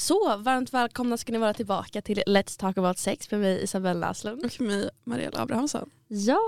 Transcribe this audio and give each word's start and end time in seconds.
Så 0.00 0.36
varmt 0.36 0.74
välkomna 0.74 1.16
ska 1.16 1.32
ni 1.32 1.38
vara 1.38 1.54
tillbaka 1.54 2.02
till 2.02 2.22
Let's 2.26 2.58
Talk 2.58 2.78
About 2.78 2.98
Sex 2.98 3.30
med 3.30 3.40
mig 3.40 3.62
Isabella 3.62 4.08
Näslund. 4.08 4.44
Och 4.44 4.60
mig 4.60 4.90
Mariella 5.04 5.42
Abrahamsson. 5.42 5.90
Ja, 6.08 6.38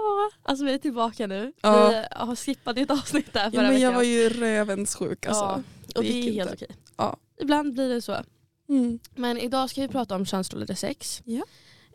alltså 0.42 0.64
vi 0.64 0.74
är 0.74 0.78
tillbaka 0.78 1.26
nu. 1.26 1.52
Ja. 1.60 1.88
Vi 1.88 2.04
har 2.10 2.36
skippat 2.36 2.78
ett 2.78 2.90
avsnitt 2.90 3.32
där 3.32 3.44
Ja, 3.44 3.50
förra 3.50 3.62
men 3.62 3.72
jag 3.72 3.78
veckan. 3.80 3.94
var 3.94 4.02
ju 4.02 4.28
rövens 4.28 4.94
sjuk 4.94 5.26
alltså. 5.26 5.44
ja, 5.44 5.62
och 5.94 6.02
det 6.02 6.08
det, 6.08 6.28
är 6.28 6.32
helt 6.32 6.50
inte. 6.52 6.64
okej. 6.64 6.76
Ja. 6.96 7.16
Ibland 7.40 7.72
blir 7.72 7.88
det 7.88 8.02
så. 8.02 8.16
Mm. 8.68 8.98
Men 9.14 9.38
idag 9.38 9.70
ska 9.70 9.80
vi 9.80 9.88
prata 9.88 10.14
om 10.16 10.26
könsroller 10.26 10.74
sex. 10.74 11.22
Ja. 11.24 11.42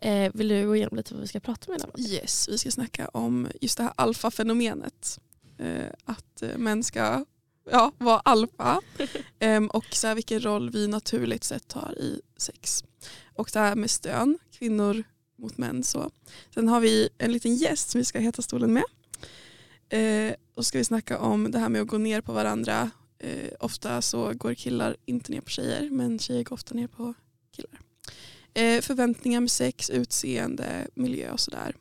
Eh, 0.08 0.30
vill 0.34 0.48
du 0.48 0.66
gå 0.66 0.76
igenom 0.76 0.96
lite 0.96 1.14
vad 1.14 1.20
vi 1.20 1.28
ska 1.28 1.40
prata 1.40 1.70
med 1.70 1.80
idag? 1.80 1.90
Yes, 1.98 2.48
vi 2.48 2.58
ska 2.58 2.70
snacka 2.70 3.08
om 3.08 3.48
just 3.60 3.76
det 3.76 3.82
här 3.82 3.92
alfafenomenet. 3.96 5.18
Eh, 5.58 5.92
att 6.04 6.42
eh, 6.42 6.56
män 6.58 6.84
ska 6.84 7.24
ja, 7.70 7.92
vara 7.98 8.20
alfa 8.20 8.80
um, 9.40 9.66
och 9.72 9.84
så 9.92 10.06
här, 10.06 10.14
vilken 10.14 10.40
roll 10.40 10.70
vi 10.70 10.88
naturligt 10.88 11.44
sett 11.44 11.72
har 11.72 11.98
i 11.98 12.20
sex. 12.36 12.84
Och 13.34 13.50
det 13.52 13.58
här 13.58 13.74
med 13.74 13.90
stön, 13.90 14.38
kvinnor 14.52 15.04
mot 15.38 15.58
män. 15.58 15.82
Så. 15.82 16.10
Sen 16.54 16.68
har 16.68 16.80
vi 16.80 17.08
en 17.18 17.32
liten 17.32 17.54
gäst 17.54 17.90
som 17.90 17.98
vi 17.98 18.04
ska 18.04 18.18
heta 18.18 18.42
stolen 18.42 18.72
med. 18.72 18.84
Eh, 19.88 20.34
och 20.54 20.66
ska 20.66 20.78
vi 20.78 20.84
snacka 20.84 21.18
om 21.18 21.50
det 21.50 21.58
här 21.58 21.68
med 21.68 21.82
att 21.82 21.88
gå 21.88 21.98
ner 21.98 22.20
på 22.20 22.32
varandra. 22.32 22.90
Eh, 23.18 23.52
ofta 23.60 24.02
så 24.02 24.32
går 24.34 24.54
killar 24.54 24.96
inte 25.06 25.32
ner 25.32 25.40
på 25.40 25.50
tjejer 25.50 25.90
men 25.90 26.18
tjejer 26.18 26.44
går 26.44 26.54
ofta 26.54 26.74
ner 26.74 26.86
på 26.86 27.14
killar. 27.56 27.80
Eh, 28.54 28.80
förväntningar 28.82 29.40
med 29.40 29.50
sex, 29.50 29.90
utseende, 29.90 30.88
miljö 30.94 31.32
och 31.32 31.40
sådär. 31.40 31.76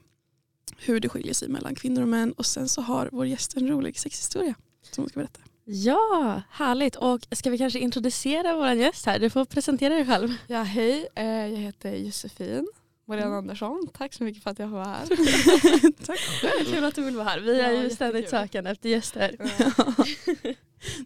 Hur 0.78 1.00
det 1.00 1.10
skiljer 1.10 1.34
sig 1.34 1.50
mellan 1.50 1.76
kvinnor 1.76 2.02
och 2.02 2.08
män. 2.08 2.32
Och 2.32 2.46
sen 2.46 2.70
så 2.70 2.82
har 2.82 3.10
vår 3.12 3.26
gäst 3.26 3.58
en 3.58 3.68
rolig 3.68 4.00
sexhistoria 4.00 4.56
som 4.92 5.04
hon 5.04 5.10
ska 5.10 5.20
berätta. 5.20 5.40
Ja, 5.70 6.42
härligt. 6.52 6.96
Och 6.96 7.28
ska 7.32 7.50
vi 7.50 7.58
kanske 7.58 7.80
introducera 7.80 8.56
vår 8.56 8.70
gäst 8.72 9.06
här? 9.06 9.20
Du 9.20 9.30
får 9.30 9.46
presentera 9.46 9.94
dig 9.94 10.06
själv. 10.06 10.34
Ja, 10.48 10.62
hej, 10.64 11.08
eh, 11.16 11.26
jag 11.26 11.58
heter 11.58 11.96
Josefin 11.96 12.68
Marianne 13.08 13.28
Mm. 13.28 13.38
Andersson. 13.38 13.88
Tack 13.94 14.14
så 14.14 14.24
mycket 14.24 14.44
för 14.44 14.50
att 14.52 14.60
jag 14.60 14.70
får 14.70 14.76
vara 14.78 14.86
här. 14.88 15.06
Tack 16.06 16.66
Kul 16.74 16.84
att 16.84 16.96
du 16.96 17.04
vill 17.04 17.16
vara 17.16 17.26
här. 17.28 17.40
Vi 17.40 17.60
är 17.62 17.72
Ja, 17.72 17.82
ju 17.84 17.90
ständigt 17.90 18.30
sökande 18.30 18.70
efter 18.72 18.90
gäster. 18.90 19.36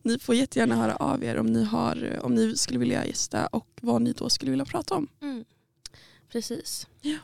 Ni 0.03 0.19
får 0.19 0.35
jättegärna 0.35 0.75
höra 0.75 0.95
av 0.95 1.23
er 1.23 1.37
om 1.37 1.45
ni, 1.45 1.63
har, 1.63 2.19
om 2.21 2.35
ni 2.35 2.55
skulle 2.57 2.79
vilja 2.79 3.05
gästa 3.05 3.47
och 3.47 3.67
vad 3.81 4.01
ni 4.01 4.11
då 4.11 4.29
skulle 4.29 4.51
vilja 4.51 4.65
prata 4.65 4.95
om. 4.95 5.07
Mm. 5.21 5.45
Precis. 6.31 6.87
Ja. 7.01 7.17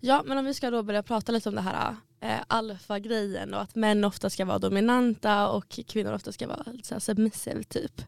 Ja, 0.00 0.22
men 0.26 0.38
om 0.38 0.44
vi 0.44 0.54
ska 0.54 0.70
då 0.70 0.82
börja 0.82 1.02
prata 1.02 1.32
lite 1.32 1.48
om 1.48 1.54
det 1.54 1.60
här 1.60 1.96
eh, 2.24 2.40
alfa-grejen 2.46 3.54
och 3.54 3.60
att 3.60 3.74
män 3.74 4.04
ofta 4.04 4.30
ska 4.30 4.44
vara 4.44 4.58
dominanta 4.58 5.48
och 5.48 5.68
kvinnor 5.68 6.12
ofta 6.12 6.32
ska 6.32 6.48
vara 6.48 6.64
så 6.82 6.94
här 6.94 7.00
submissive 7.00 7.62
typ. 7.64 8.02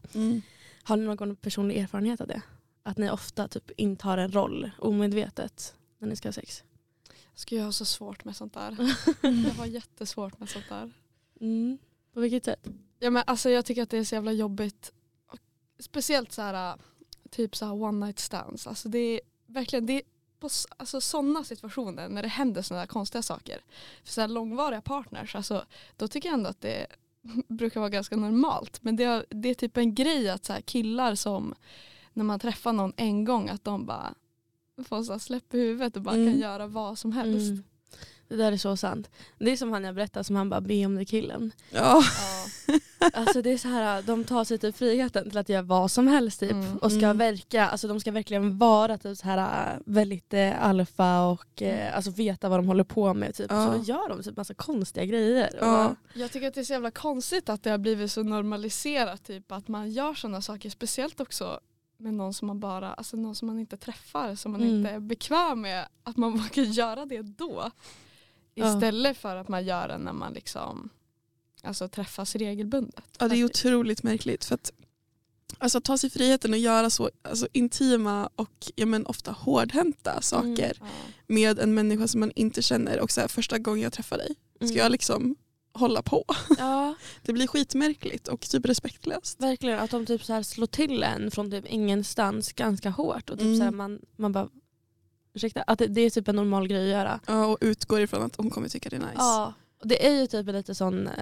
Har 0.83 0.97
ni 0.97 1.05
någon 1.05 1.35
personlig 1.35 1.77
erfarenhet 1.77 2.21
av 2.21 2.27
det? 2.27 2.41
Att 2.83 2.97
ni 2.97 3.09
ofta 3.09 3.47
typ 3.47 3.71
intar 3.77 4.17
en 4.17 4.31
roll 4.31 4.71
omedvetet 4.79 5.75
när 5.99 6.07
ni 6.07 6.15
ska 6.15 6.27
ha 6.27 6.33
sex? 6.33 6.63
Ska 7.33 7.55
jag 7.55 7.63
ha 7.63 7.71
så 7.71 7.85
svårt 7.85 8.25
med 8.25 8.35
sånt 8.35 8.53
där? 8.53 8.77
Jag 9.21 9.53
har 9.53 9.65
jättesvårt 9.65 10.39
med 10.39 10.49
sånt 10.49 10.69
där. 10.69 10.91
Mm. 11.41 11.77
På 12.13 12.19
vilket 12.19 12.45
sätt? 12.45 12.67
Ja, 12.99 13.09
men 13.09 13.23
alltså, 13.27 13.49
jag 13.49 13.65
tycker 13.65 13.83
att 13.83 13.89
det 13.89 13.97
är 13.97 14.03
så 14.03 14.15
jävla 14.15 14.31
jobbigt. 14.31 14.93
Speciellt 15.79 16.31
så 16.31 16.41
här, 16.41 16.77
typ 17.29 17.55
så 17.55 17.65
här 17.65 17.73
one 17.73 18.05
night 18.05 18.19
stands. 18.19 18.67
Alltså, 18.67 18.89
det 18.89 18.99
är 18.99 19.19
verkligen 19.45 19.85
det 19.85 19.93
är 19.93 20.01
på 20.39 20.49
alltså, 20.77 21.01
sådana 21.01 21.43
situationer 21.43 22.09
när 22.09 22.21
det 22.21 22.27
händer 22.27 22.61
sådana 22.61 22.79
här 22.81 22.87
konstiga 22.87 23.21
saker. 23.21 23.61
För 24.03 24.11
så 24.11 24.21
här 24.21 24.27
långvariga 24.27 24.81
partners, 24.81 25.35
alltså, 25.35 25.65
då 25.97 26.07
tycker 26.07 26.29
jag 26.29 26.33
ändå 26.37 26.49
att 26.49 26.61
det 26.61 26.87
brukar 27.47 27.79
vara 27.79 27.89
ganska 27.89 28.15
normalt. 28.15 28.83
Men 28.83 28.95
det 28.95 29.03
är, 29.03 29.25
det 29.29 29.49
är 29.49 29.53
typ 29.53 29.77
en 29.77 29.95
grej 29.95 30.29
att 30.29 30.45
så 30.45 30.53
här, 30.53 30.61
killar 30.61 31.15
som 31.15 31.55
när 32.13 32.23
man 32.23 32.39
träffar 32.39 32.73
någon 32.73 32.93
en 32.97 33.25
gång 33.25 33.49
att 33.49 33.63
de 33.63 33.85
bara 33.85 34.13
får 34.87 35.03
så 35.03 35.11
här 35.11 35.19
släpp 35.19 35.53
i 35.53 35.57
huvudet 35.59 35.95
och 35.95 36.01
bara 36.01 36.15
Mm. 36.15 36.31
kan 36.33 36.39
göra 36.41 36.67
vad 36.67 36.97
som 36.97 37.11
helst. 37.11 37.49
Mm. 37.49 37.63
Det 38.27 38.35
där 38.35 38.51
är 38.51 38.57
så 38.57 38.77
sant. 38.77 39.09
Det 39.39 39.51
är 39.51 39.57
som 39.57 39.71
han 39.71 39.83
jag 39.83 39.95
berättade 39.95 40.23
som 40.23 40.35
han 40.35 40.49
bara 40.49 40.61
be 40.61 40.85
om 40.85 40.95
det 40.95 41.05
killen. 41.05 41.51
Ja. 41.71 42.03
Ja. 42.67 42.73
Alltså 43.13 43.41
det 43.41 43.51
är 43.51 43.57
så 43.57 43.67
här, 43.67 44.01
de 44.01 44.23
tar 44.23 44.43
sig 44.43 44.57
typ 44.57 44.77
friheten 44.77 45.29
till 45.29 45.37
att 45.37 45.49
göra 45.49 45.61
vad 45.61 45.91
som 45.91 46.07
helst 46.07 46.39
typ. 46.39 46.51
Mm, 46.51 46.77
och 46.77 46.91
ska 46.91 47.05
mm. 47.05 47.17
verka, 47.17 47.67
alltså 47.67 47.87
de 47.87 47.99
ska 47.99 48.11
verkligen 48.11 48.57
vara 48.57 48.97
typ 48.97 49.17
så 49.17 49.25
här 49.25 49.79
väldigt 49.85 50.33
eh, 50.33 50.63
alfa 50.63 51.21
och 51.25 51.61
eh, 51.61 51.95
alltså 51.95 52.11
veta 52.11 52.49
vad 52.49 52.59
de 52.59 52.67
håller 52.67 52.83
på 52.83 53.13
med. 53.13 53.35
Typ. 53.35 53.47
Ja. 53.49 53.65
Så 53.65 53.77
då 53.77 53.83
gör 53.83 54.09
de 54.09 54.23
typ 54.23 54.37
massa 54.37 54.53
konstiga 54.53 55.05
grejer. 55.05 55.49
Ja. 55.61 55.87
Och, 55.87 55.95
Jag 56.13 56.31
tycker 56.31 56.47
att 56.47 56.53
det 56.53 56.59
är 56.59 56.65
så 56.65 56.73
jävla 56.73 56.91
konstigt 56.91 57.49
att 57.49 57.63
det 57.63 57.69
har 57.69 57.77
blivit 57.77 58.11
så 58.11 58.23
normaliserat 58.23 59.23
typ 59.23 59.51
att 59.51 59.67
man 59.67 59.91
gör 59.91 60.13
sådana 60.13 60.41
saker. 60.41 60.69
Speciellt 60.69 61.19
också 61.19 61.59
med 61.97 62.13
någon 62.13 62.33
som 62.33 62.47
man 62.47 62.59
bara, 62.59 62.93
alltså 62.93 63.17
någon 63.17 63.35
som 63.35 63.47
man 63.47 63.59
inte 63.59 63.77
träffar, 63.77 64.35
som 64.35 64.51
man 64.51 64.61
Mm. 64.61 64.75
inte 64.75 64.89
är 64.89 64.99
bekväm 64.99 65.61
med. 65.61 65.87
Att 66.03 66.17
man 66.17 66.31
vågar 66.37 66.63
göra 66.63 67.05
det 67.05 67.21
då. 67.21 67.71
Istället 68.65 69.17
för 69.17 69.35
att 69.35 69.47
man 69.47 69.65
gör 69.65 69.87
det 69.87 69.97
när 69.97 70.13
man 70.13 70.33
liksom 70.33 70.89
alltså, 71.63 71.87
träffas 71.87 72.35
regelbundet. 72.35 73.03
ja, 73.19 73.27
det 73.27 73.37
är 73.37 73.43
otroligt 73.45 74.03
märkligt. 74.03 74.45
För 74.45 74.55
att, 74.55 74.71
alltså, 75.57 75.81
ta 75.81 75.97
sig 75.97 76.09
friheten 76.09 76.53
att 76.53 76.59
göra 76.59 76.89
så 76.89 77.09
alltså, 77.21 77.47
intima 77.53 78.29
och 78.35 78.71
ja, 78.75 78.85
men, 78.85 79.05
ofta 79.05 79.31
hårdhänta 79.31 80.21
saker 80.21 80.77
Ja. 80.79 80.85
med 81.27 81.59
en 81.59 81.73
människa 81.73 82.07
som 82.07 82.19
man 82.19 82.31
inte 82.35 82.61
känner. 82.61 82.99
Och 82.99 83.11
så 83.11 83.21
här, 83.21 83.27
första 83.27 83.57
gången 83.57 83.81
jag 83.83 83.93
träffar 83.93 84.17
dig, 84.17 84.35
ska 84.55 84.65
Mm. 84.65 84.77
jag 84.77 84.91
liksom 84.91 85.35
hålla 85.73 86.01
på? 86.01 86.25
Ja, 86.57 86.95
Det 87.23 87.33
blir 87.33 87.47
skitmärkligt 87.47 88.27
och 88.27 88.41
typ 88.41 88.65
respektlöst. 88.65 89.41
verkligen. 89.41 89.79
Att 89.79 89.91
de 89.91 90.05
typ 90.05 90.23
så 90.23 90.33
här 90.33 90.43
slår 90.43 90.67
till 90.67 91.03
en 91.03 91.31
från 91.31 91.51
typ 91.51 91.65
ingenstans 91.65 92.53
ganska 92.53 92.89
hårt. 92.89 93.29
Och 93.29 93.37
typ 93.37 93.45
Mm. 93.45 93.57
så 93.57 93.63
här, 93.63 93.71
man, 93.71 93.99
man 94.15 94.31
bara, 94.31 94.49
ursäkta, 95.37 95.61
att 95.67 95.79
det, 95.79 95.87
det 95.87 96.01
är 96.01 96.09
typ 96.09 96.27
en 96.27 96.35
normal 96.35 96.67
grej 96.67 96.83
att 96.83 96.97
göra. 96.99 97.19
Ja, 97.27 97.45
och 97.45 97.57
utgår 97.61 98.01
ifrån 98.01 98.23
att 98.23 98.35
hon 98.35 98.49
kommer 98.49 98.69
tycka 98.69 98.89
det 98.89 98.95
är 98.95 98.99
nice. 98.99 99.11
Ja, 99.17 99.53
och 99.81 99.87
det 99.87 100.07
är 100.07 100.13
ju 100.13 100.27
typ 100.27 100.47
en 100.47 100.55
lite 100.55 100.75
sån 100.75 101.07
eh, 101.07 101.13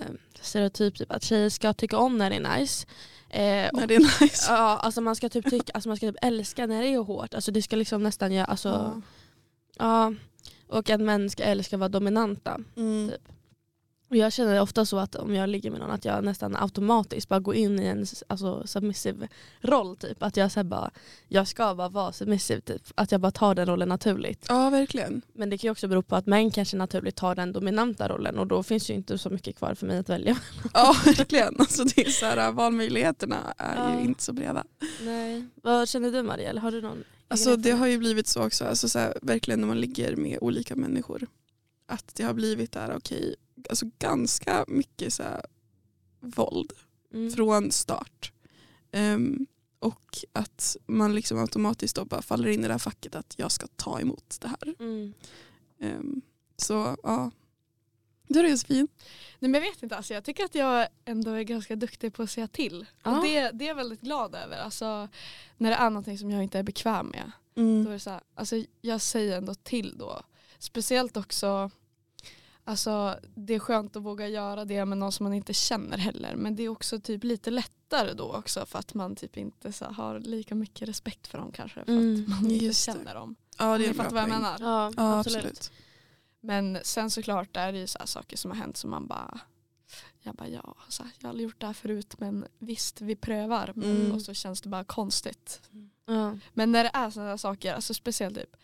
stereotyp 0.41 0.95
typ, 0.97 1.11
att 1.11 1.23
tjejer 1.23 1.49
ska 1.49 1.73
tycka 1.73 1.97
om 1.97 2.17
när 2.17 2.29
det 2.29 2.35
är 2.35 2.59
nice. 2.59 2.87
Eh, 3.29 3.69
När 3.73 3.87
det 3.87 3.95
är 3.95 4.21
nice. 4.21 4.45
ja, 4.51 4.77
alltså 4.77 5.01
man 5.01 5.15
ska 5.15 5.29
typ 5.29 5.49
tycka, 5.49 5.71
alltså 5.73 5.89
man 5.89 5.97
ska 5.97 6.07
typ 6.07 6.17
älska 6.21 6.65
när 6.67 6.81
det 6.81 6.87
är 6.87 6.97
hårt. 6.99 7.33
Alltså 7.33 7.51
det 7.51 7.61
ska 7.61 7.75
liksom 7.75 8.03
nästan 8.03 8.31
göra, 8.33 8.45
alltså, 8.45 8.69
Ja. 8.69 9.01
ja. 9.77 10.13
Och 10.67 10.89
att 10.89 11.01
män 11.01 11.29
ska 11.29 11.43
älska 11.43 11.77
vara 11.77 11.89
dominanta. 11.89 12.59
Mm. 12.77 13.09
Typ. 13.09 13.34
Jag 14.15 14.33
känner 14.33 14.61
ofta 14.61 14.85
så 14.85 14.97
att 14.97 15.15
om 15.15 15.35
jag 15.35 15.49
ligger 15.49 15.71
med 15.71 15.79
någon 15.79 15.91
att 15.91 16.05
jag 16.05 16.23
nästan 16.23 16.55
automatiskt 16.55 17.29
bara 17.29 17.39
går 17.39 17.55
in 17.55 17.79
i 17.79 17.85
en 17.85 18.05
alltså, 18.27 18.67
submissive 18.67 19.27
roll. 19.61 19.97
Typ. 19.97 20.23
Att 20.23 20.37
jag, 20.37 20.51
så 20.51 20.63
bara, 20.63 20.91
jag 21.27 21.47
ska 21.47 21.75
bara 21.75 21.89
vara 21.89 22.11
submissive. 22.11 22.61
Typ. 22.61 22.81
Att 22.95 23.11
jag 23.11 23.21
bara 23.21 23.31
tar 23.31 23.55
den 23.55 23.65
rollen 23.65 23.89
naturligt. 23.89 24.45
Ja, 24.49 24.69
verkligen. 24.69 25.21
Men 25.33 25.49
det 25.49 25.57
kan 25.57 25.67
ju 25.67 25.71
också 25.71 25.87
bero 25.87 26.01
på 26.01 26.15
att 26.15 26.25
män 26.25 26.51
kanske 26.51 26.77
naturligt 26.77 27.15
tar 27.15 27.35
den 27.35 27.53
dominanta 27.53 28.07
rollen 28.09 28.39
och 28.39 28.47
då 28.47 28.63
finns 28.63 28.89
ju 28.89 28.93
inte 28.93 29.17
så 29.17 29.29
mycket 29.29 29.55
kvar 29.57 29.73
för 29.73 29.85
mig 29.87 29.97
att 29.97 30.09
välja. 30.09 30.37
Ja, 30.73 30.95
verkligen. 31.05 31.55
Alltså, 31.59 31.83
det 31.83 32.05
är 32.05 32.09
så 32.09 32.25
här, 32.25 32.51
valmöjligheterna 32.51 33.53
är 33.57 33.75
Ja. 33.75 33.99
ju 33.99 34.05
inte 34.05 34.23
så 34.23 34.33
breda. 34.33 34.63
Nej. 35.01 35.45
Vad 35.63 35.89
känner 35.89 36.11
du 36.11 36.23
Marielle? 36.23 36.59
Har 36.59 36.71
du 36.71 36.81
någon 36.81 37.03
Alltså, 37.27 37.55
det 37.55 37.71
har 37.71 37.87
ju 37.87 37.97
blivit 37.97 38.27
så 38.27 38.45
också, 38.45 38.65
alltså, 38.65 38.89
så 38.89 38.99
här, 38.99 39.17
verkligen 39.21 39.59
när 39.61 39.67
man 39.67 39.79
ligger 39.81 40.15
med 40.15 40.37
olika 40.41 40.75
människor. 40.75 41.27
Att 41.87 42.15
det 42.15 42.23
har 42.23 42.33
blivit 42.33 42.71
där, 42.71 42.95
okej, 42.97 43.35
alltså, 43.69 43.85
ganska 43.99 44.65
mycket 44.67 45.13
så 45.13 45.23
här, 45.23 45.41
våld 46.19 46.73
mm. 47.13 47.31
från 47.31 47.71
start. 47.71 48.31
Ehm, 48.91 49.47
och 49.79 50.17
att 50.33 50.77
man 50.85 51.15
liksom 51.15 51.39
automatiskt 51.39 51.95
då 51.95 52.05
bara 52.05 52.21
faller 52.21 52.47
in 52.47 52.63
i 52.63 52.67
det 52.67 52.73
här 52.73 52.79
facket 52.79 53.15
att 53.15 53.33
jag 53.37 53.51
ska 53.51 53.67
ta 53.75 53.99
emot 53.99 54.37
det 54.41 54.47
här. 54.47 54.75
Mm. 54.79 55.13
Ehm, 55.79 56.21
så 56.57 56.97
ja, 57.03 57.31
du 58.27 58.39
är 58.39 58.49
Josefin. 58.49 58.87
Nej, 59.39 59.51
men 59.51 59.53
jag 59.63 59.71
vet 59.71 59.83
inte, 59.83 59.97
alltså, 59.97 60.13
jag 60.13 60.23
tycker 60.23 60.45
att 60.45 60.55
jag 60.55 60.87
ändå 61.05 61.31
är 61.31 61.43
ganska 61.43 61.75
duktig 61.75 62.13
på 62.13 62.23
att 62.23 62.31
säga 62.31 62.47
till. 62.47 62.85
Ja. 63.03 63.17
Och 63.17 63.23
det, 63.23 63.51
det 63.51 63.65
är 63.65 63.67
jag 63.67 63.75
väldigt 63.75 64.01
glad 64.01 64.35
över. 64.35 64.57
Alltså, 64.57 65.07
när 65.57 65.69
det 65.69 65.75
är 65.75 65.89
någonting 65.89 66.17
som 66.17 66.31
jag 66.31 66.43
inte 66.43 66.59
är 66.59 66.63
bekväm 66.63 67.07
med. 67.07 67.31
Då 67.53 67.61
är 67.61 67.66
Mm. 67.66 67.85
det 67.85 67.99
så 67.99 68.09
här, 68.09 68.22
alltså 68.35 68.55
jag 68.81 69.01
säger 69.01 69.37
ändå 69.37 69.55
till 69.55 69.97
då. 69.97 70.22
Speciellt 70.59 71.17
också, 71.17 71.72
alltså 72.66 73.20
det 73.35 73.53
är 73.53 73.59
skönt 73.59 73.96
att 73.96 74.03
våga 74.03 74.28
göra 74.28 74.66
det 74.66 74.85
med 74.85 74.97
någon 74.97 75.12
som 75.12 75.23
man 75.23 75.34
inte 75.34 75.53
känner 75.53 75.97
heller. 75.97 76.35
Men 76.35 76.56
det 76.56 76.64
är 76.64 76.70
också 76.70 77.00
typ 77.00 77.23
lite 77.23 77.52
lättare 77.52 78.14
då 78.14 78.34
också 78.34 78.66
för 78.66 78.79
att 78.79 78.94
man 78.94 79.16
typ 79.16 79.38
inte 79.38 79.72
så 79.72 79.85
har 79.85 80.20
lika 80.20 80.56
mycket 80.56 80.90
respekt 80.90 81.28
för 81.28 81.38
dem 81.38 81.52
kanske. 81.52 81.85
För 81.85 81.91
Mm, 81.91 82.23
att 82.23 82.29
man 82.41 82.52
inte 82.52 82.66
det. 82.67 82.73
känner 82.76 83.16
dem. 83.16 83.35
Ja, 83.58 83.78
det 83.78 83.85
är 83.85 83.90
en 83.90 83.96
bra 83.96 84.03
fattar 84.03 84.16
vad 84.16 84.23
jag 84.23 84.29
poäng. 84.29 84.41
menar. 84.41 84.58
Ja, 84.59 84.94
Ja, 84.97 85.20
absolut. 85.20 85.46
absolut. 85.46 85.72
Men 86.41 86.78
sen 86.84 87.12
såklart 87.12 87.58
är 87.58 87.72
det 87.72 87.78
ju 87.79 87.88
så 87.88 88.00
här 88.00 88.06
saker 88.06 88.38
som 88.38 88.52
har 88.52 88.58
hänt 88.58 88.78
som 88.78 88.90
man 88.90 89.08
bara 89.08 89.40
jag 90.22 90.35
bara 90.35 90.47
ja, 90.47 90.76
så 90.90 91.03
här, 91.03 91.12
jag 91.20 91.23
har 91.28 91.29
aldrig 91.29 91.44
gjort 91.44 91.59
det 91.62 91.66
här 91.67 91.73
förut 91.73 92.16
men 92.20 92.46
visst 92.59 93.02
vi 93.02 93.16
prövar. 93.16 93.72
Men, 93.76 93.91
Mm. 94.02 94.12
Och 94.12 94.22
så 94.22 94.34
känns 94.34 94.62
det 94.62 94.70
bara 94.70 94.84
konstigt. 94.84 95.62
Ja. 96.06 96.38
Men 96.53 96.72
när 96.72 96.84
det 96.84 96.91
är 96.94 97.09
sådana 97.09 97.38
saker, 97.38 97.73
alltså 97.73 97.94
speciellt 97.94 98.35
typ 98.35 98.56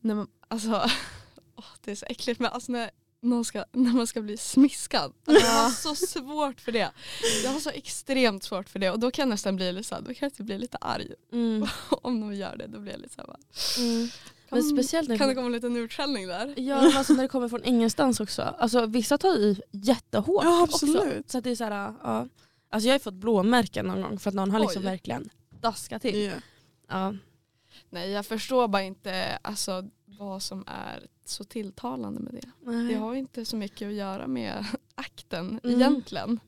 när 0.00 0.14
man, 0.14 0.28
alltså, 0.48 0.90
det 1.84 1.90
är 1.90 1.94
så 1.96 2.06
äckligt 2.08 2.40
men 2.40 2.50
alltså 2.52 2.72
när 2.72 2.90
någon 3.22 3.44
ska, 3.44 3.64
när 3.72 3.92
man 3.92 4.06
ska 4.06 4.20
bli 4.22 4.36
smiskad. 4.36 5.12
Alltså, 5.26 5.46
jag 5.46 5.52
har 5.52 5.70
så 5.70 5.94
svårt 5.94 6.60
för 6.60 6.72
det. 6.72 6.90
Jag 7.44 7.50
har 7.50 7.60
så 7.60 7.70
extremt 7.70 8.42
svårt 8.44 8.68
för 8.68 8.78
det 8.78 8.90
och 8.90 8.98
då 8.98 9.10
kan 9.10 9.22
jag 9.22 9.28
nästan 9.28 9.56
bli 9.56 9.72
lite, 9.72 9.88
så 9.88 9.94
här, 9.94 10.02
då 10.02 10.14
kan 10.14 10.26
jag 10.26 10.34
typ 10.34 10.46
bli 10.46 10.58
lite 10.58 10.76
arg. 10.80 11.14
Mm. 11.32 11.66
Om 11.90 12.20
de 12.20 12.34
gör 12.34 12.56
det 12.56 12.66
då 12.66 12.78
blir 12.80 12.92
jag 12.92 13.00
lite 13.00 13.14
så 13.14 13.20
här, 13.20 13.26
bara, 13.26 13.38
Mm. 13.78 14.08
kan, 14.48 14.58
Men 14.58 14.62
speciellt 14.62 15.08
när 15.08 15.18
kan 15.18 15.28
det 15.28 15.34
komma 15.34 15.46
en 15.46 15.52
liten 15.52 15.76
utskällning 15.76 16.26
där? 16.28 16.54
Ja 16.56 16.82
men 16.82 16.96
alltså 16.96 17.12
när 17.12 17.22
det 17.22 17.28
kommer 17.28 17.48
från 17.48 17.64
ingenstans 17.64 18.20
också. 18.20 18.42
Alltså 18.42 18.86
vissa 18.86 19.18
tar 19.18 19.36
i 19.38 19.60
jättehårt 19.70 20.44
Ja, 20.44 20.62
också. 20.62 20.86
absolut. 20.86 21.30
Så 21.30 21.38
att 21.38 21.44
det 21.44 21.50
är 21.50 21.56
så 21.56 21.64
här, 21.64 21.94
ja. 22.02 22.26
Alltså 22.72 22.86
jag 22.88 22.94
har 22.94 22.98
fått 22.98 23.14
blåmärken 23.14 23.86
någon 23.86 24.02
gång 24.02 24.18
för 24.18 24.28
att 24.30 24.34
någon 24.34 24.50
har 24.50 24.60
liksom 24.60 24.82
Oj. 24.82 24.86
verkligen 24.86 25.30
daskat 25.60 26.02
till. 26.02 26.20
Ja. 26.22 26.32
Ja. 26.88 27.14
Nej 27.90 28.10
jag 28.10 28.26
förstår 28.26 28.68
bara 28.68 28.82
inte 28.82 29.38
alltså, 29.42 29.84
vad 30.04 30.42
som 30.42 30.64
är 30.66 31.06
så 31.30 31.44
tilltalande 31.44 32.20
med 32.20 32.32
det. 32.34 32.40
Det 32.70 32.76
Nej. 32.76 32.94
har 32.94 33.12
ju 33.12 33.18
inte 33.18 33.44
så 33.44 33.56
mycket 33.56 33.88
att 33.88 33.94
göra 33.94 34.26
med 34.26 34.64
akten 34.94 35.60
Mm. 35.64 35.76
egentligen. 35.80 36.40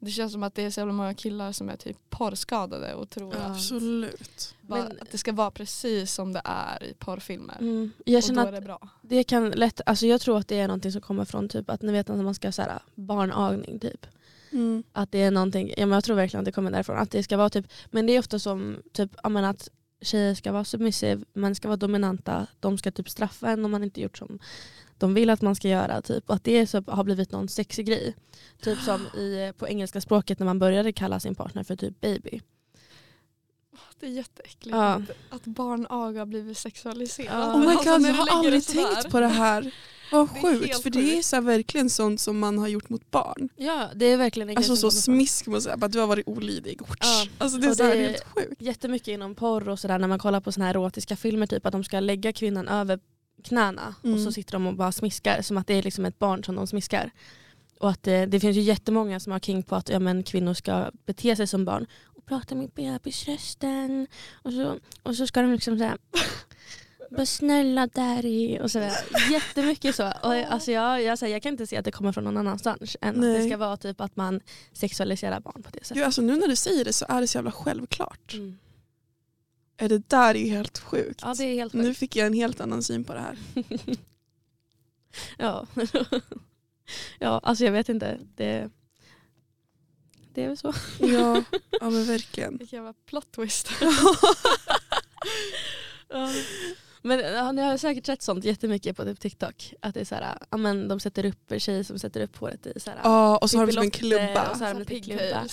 Det 0.00 0.10
känns 0.10 0.32
som 0.32 0.42
att 0.42 0.54
det 0.54 0.62
är 0.62 0.70
så 0.70 0.80
jävla 0.80 0.92
många 0.92 1.14
killar 1.14 1.52
som 1.52 1.68
är 1.68 1.76
typ 1.76 1.96
porrskadade 2.10 2.94
och 2.94 3.10
tror 3.10 3.34
Ja. 3.34 3.40
att, 3.40 3.50
Absolut. 3.50 4.54
bara, 4.60 4.82
Men- 4.82 4.98
att 5.00 5.10
det 5.10 5.18
ska 5.18 5.32
vara 5.32 5.50
precis 5.50 6.12
som 6.14 6.32
det 6.32 6.40
är 6.44 6.82
i 6.84 6.94
porrfilmer. 6.94 7.56
Mm. 7.60 7.90
Jag 8.04 8.16
och 8.16 8.22
då 8.22 8.26
känner 8.26 8.42
är 8.42 8.48
att 8.48 8.54
det 8.54 8.60
bra. 8.60 8.88
det 9.02 9.24
kan 9.24 9.50
lätt, 9.50 9.80
alltså 9.86 10.06
jag 10.06 10.20
tror 10.20 10.38
att 10.38 10.48
det 10.48 10.58
är 10.60 10.68
någonting 10.68 10.92
som 10.92 11.00
kommer 11.00 11.24
från 11.24 11.48
typ 11.48 11.70
att 11.70 11.82
ni 11.82 11.92
vet 11.92 12.08
när 12.08 12.16
man 12.22 12.34
ska 12.34 12.52
så 12.52 12.62
här, 12.62 12.78
barnagning 12.94 13.78
typ. 13.80 14.06
Mm. 14.52 14.82
Att 14.92 15.12
det 15.12 15.18
är 15.22 15.30
någonting, 15.30 15.68
ja, 15.76 15.86
men 15.86 15.90
jag 15.96 16.04
tror 16.04 16.16
verkligen 16.16 16.40
att 16.40 16.44
det 16.44 16.52
kommer 16.52 16.70
därifrån. 16.70 16.96
Att 16.98 17.10
det 17.10 17.22
ska 17.22 17.36
vara 17.36 17.50
typ, 17.50 17.66
men 17.90 18.06
det 18.06 18.12
är 18.12 18.18
ofta 18.18 18.38
som 18.38 18.76
typ, 18.92 19.10
att 19.22 19.68
tjejer 20.00 20.34
ska 20.34 20.52
vara 20.52 20.64
submissive, 20.64 21.24
män 21.32 21.54
ska 21.54 21.68
vara 21.68 21.76
dominanta, 21.76 22.46
de 22.60 22.78
ska 22.78 22.90
typ 22.90 23.08
straffa 23.10 23.50
en 23.50 23.64
om 23.64 23.70
man 23.70 23.84
inte 23.84 24.00
gjort 24.00 24.18
som 24.18 24.38
de 24.98 25.14
vill 25.14 25.30
att 25.30 25.42
man 25.42 25.54
ska 25.54 25.68
göra. 25.68 26.02
Typ. 26.02 26.28
Och 26.28 26.34
att 26.34 26.44
det 26.44 26.66
så 26.66 26.82
har 26.86 27.04
blivit 27.04 27.32
någon 27.32 27.48
sexig 27.48 27.86
grej. 27.86 28.14
Typ 28.62 28.78
som 28.78 29.00
i, 29.06 29.52
på 29.58 29.68
engelska 29.68 30.00
språket 30.00 30.38
när 30.38 30.44
man 30.46 30.58
började 30.58 30.92
kalla 30.92 31.20
sin 31.20 31.34
partner 31.34 31.62
för 31.62 31.76
typ 31.76 32.00
baby. 32.00 32.40
Det 34.00 34.06
är 34.06 34.10
jätteäckligt 34.10 34.76
Ja. 34.76 35.02
att, 35.30 35.44
barnaga 35.44 36.20
har 36.20 36.26
blivit 36.26 36.58
sexualiserat. 36.58 37.54
Oh 37.54 37.60
my 37.60 37.66
Alltså, 37.66 37.90
god, 37.98 38.06
jag 38.06 38.14
har 38.14 38.38
aldrig 38.38 38.66
tänkt 38.66 39.10
på 39.10 39.20
det 39.20 39.28
här. 39.28 39.74
Vad 40.10 40.22
är 40.36 40.42
sjukt, 40.42 40.82
för 40.82 40.90
det 40.90 41.18
är 41.18 41.22
så 41.22 41.40
verkligen 41.40 41.90
sånt 41.90 42.20
som 42.20 42.38
man 42.38 42.58
har 42.58 42.68
gjort 42.68 42.88
mot 42.88 43.10
barn. 43.10 43.48
Ja, 43.56 43.88
det 43.94 44.06
är 44.06 44.16
verkligen 44.16 44.48
en 44.50 44.56
Alltså 44.56 44.72
grej 44.72 44.76
så 44.76 44.82
kommer 44.88 44.92
från- 44.92 45.02
smisk 45.02 45.46
mot 45.46 45.62
säga 45.62 45.76
att 45.80 45.92
du 45.92 45.98
har 46.00 46.06
varit 46.06 46.28
olydig. 46.28 46.80
Ja. 47.00 47.26
Alltså 47.38 47.58
det 47.58 47.66
är 47.66 47.70
Och 47.70 47.76
så 47.76 47.82
här 47.82 47.94
det- 47.96 48.02
helt 48.06 48.24
sjukt. 48.24 48.62
jättemycket 48.62 49.08
inom 49.08 49.34
porr 49.34 49.68
och 49.68 49.78
sådär 49.78 49.98
när 49.98 50.08
man 50.08 50.18
kollar 50.18 50.40
på 50.40 50.52
såna 50.52 50.66
här 50.66 50.74
erotiska 50.74 51.16
filmer 51.16 51.46
typ 51.46 51.66
att 51.66 51.72
de 51.72 51.84
ska 51.84 52.00
lägga 52.00 52.32
kvinnan 52.32 52.68
över 52.68 53.00
knäna 53.44 53.94
och 54.00 54.04
Mm. 54.04 54.24
så 54.24 54.32
sitter 54.32 54.52
de 54.52 54.66
och 54.66 54.74
bara 54.74 54.92
smiskar 54.92 55.42
som 55.42 55.56
att 55.58 55.66
det 55.66 55.74
är 55.74 55.82
liksom 55.82 56.04
ett 56.04 56.18
barn 56.18 56.44
som 56.44 56.56
de 56.56 56.66
smiskar. 56.66 57.10
Och 57.80 57.90
att 57.90 58.02
det, 58.02 58.26
det 58.26 58.40
finns 58.40 58.56
ju 58.56 58.60
jättemånga 58.60 59.20
som 59.20 59.32
har 59.32 59.40
king 59.40 59.62
på 59.62 59.76
att 59.76 59.88
ja, 59.88 59.98
men 59.98 60.22
kvinnor 60.22 60.54
ska 60.54 60.90
bete 61.06 61.36
sig 61.36 61.46
som 61.46 61.64
barn 61.64 61.86
och 62.04 62.26
prata 62.26 62.54
med 62.54 62.70
bebisrösten 62.70 64.06
och 64.32 64.52
så, 64.52 64.78
och 65.02 65.16
så 65.16 65.26
ska 65.26 65.42
de 65.42 65.52
liksom 65.52 65.78
säga 65.78 65.98
bara 67.10 67.26
snälla 67.26 67.86
daddy 67.86 68.58
och 68.58 68.70
sådär. 68.70 68.92
Jättemycket 69.32 69.94
så. 69.94 70.06
Och, 70.22 70.32
alltså, 70.34 70.72
jag, 70.72 71.02
jag, 71.02 71.18
säger, 71.18 71.34
jag 71.34 71.42
kan 71.42 71.52
inte 71.52 71.66
se 71.66 71.76
att 71.76 71.84
det 71.84 71.92
kommer 71.92 72.12
från 72.12 72.24
någon 72.24 72.36
annanstans 72.36 72.96
än 73.00 73.08
att 73.08 73.20
det 73.22 73.28
Nej. 73.28 73.48
ska 73.48 73.56
vara 73.56 73.76
typ 73.76 74.00
att 74.00 74.16
man 74.16 74.40
sexualiserar 74.72 75.40
barn 75.40 75.62
på 75.62 75.70
det 75.70 75.78
sättet. 75.78 75.96
Gud, 75.96 76.04
alltså, 76.04 76.22
nu 76.22 76.36
när 76.36 76.48
du 76.48 76.56
säger 76.56 76.84
det 76.84 76.92
så 76.92 77.06
är 77.08 77.20
det 77.20 77.26
så 77.26 77.38
jävla 77.38 77.52
självklart. 77.52 78.34
Mm. 78.34 78.58
Är 79.76 79.88
Det 79.88 80.08
där 80.08 80.34
är 80.34 80.38
ju 80.38 80.50
helt 80.50 80.78
sjukt. 80.78 81.20
Ja 81.22 81.34
det 81.38 81.44
är 81.44 81.54
helt 81.54 81.72
Nu 81.72 81.84
sjukt. 81.84 81.98
fick 81.98 82.16
jag 82.16 82.26
en 82.26 82.32
helt 82.32 82.60
annan 82.60 82.82
syn 82.82 83.04
på 83.04 83.14
det 83.14 83.20
här. 83.20 83.38
Ja. 85.38 85.66
ja, 87.18 87.40
alltså 87.42 87.64
jag 87.64 87.72
vet 87.72 87.88
inte. 87.88 88.18
Det, 88.36 88.70
det 90.34 90.44
är 90.44 90.48
väl 90.48 90.56
så. 90.56 90.74
Ja, 91.00 91.42
ja 91.80 91.90
men 91.90 92.04
verkligen. 92.04 92.56
Vilken 92.56 92.76
jävla 92.76 92.92
plot 93.06 93.32
twist. 93.32 93.68
Men 97.02 97.18
ja, 97.20 97.52
ni 97.52 97.62
har 97.62 97.76
säkert 97.76 98.06
sett 98.06 98.22
sånt 98.22 98.44
jättemycket 98.44 98.96
på 98.96 99.04
typ 99.04 99.20
TikTok. 99.20 99.74
Att 99.80 99.94
det 99.94 100.00
är 100.00 100.04
så 100.04 100.14
här, 100.14 100.38
ja, 100.50 100.56
men 100.56 100.88
de 100.88 101.00
sätter 101.00 101.24
upp 101.24 101.52
tjejer 101.58 101.82
som 101.82 101.98
sätter 101.98 102.20
upp 102.20 102.36
håret 102.36 102.66
i 102.66 102.80
så 102.80 102.90
här, 102.90 102.98
Ja, 103.02 103.36
och 103.36 103.50
så 103.50 103.58
har 103.58 103.66
de 103.66 103.72
som 103.72 103.80
en 103.82 103.86
Lotte 103.86 103.98
klubba. 103.98 104.50
och 104.50 104.56
så 104.56 104.64
har 104.64 104.74
de 104.74 104.78
lite 104.80 105.00
klubba. 105.00 105.46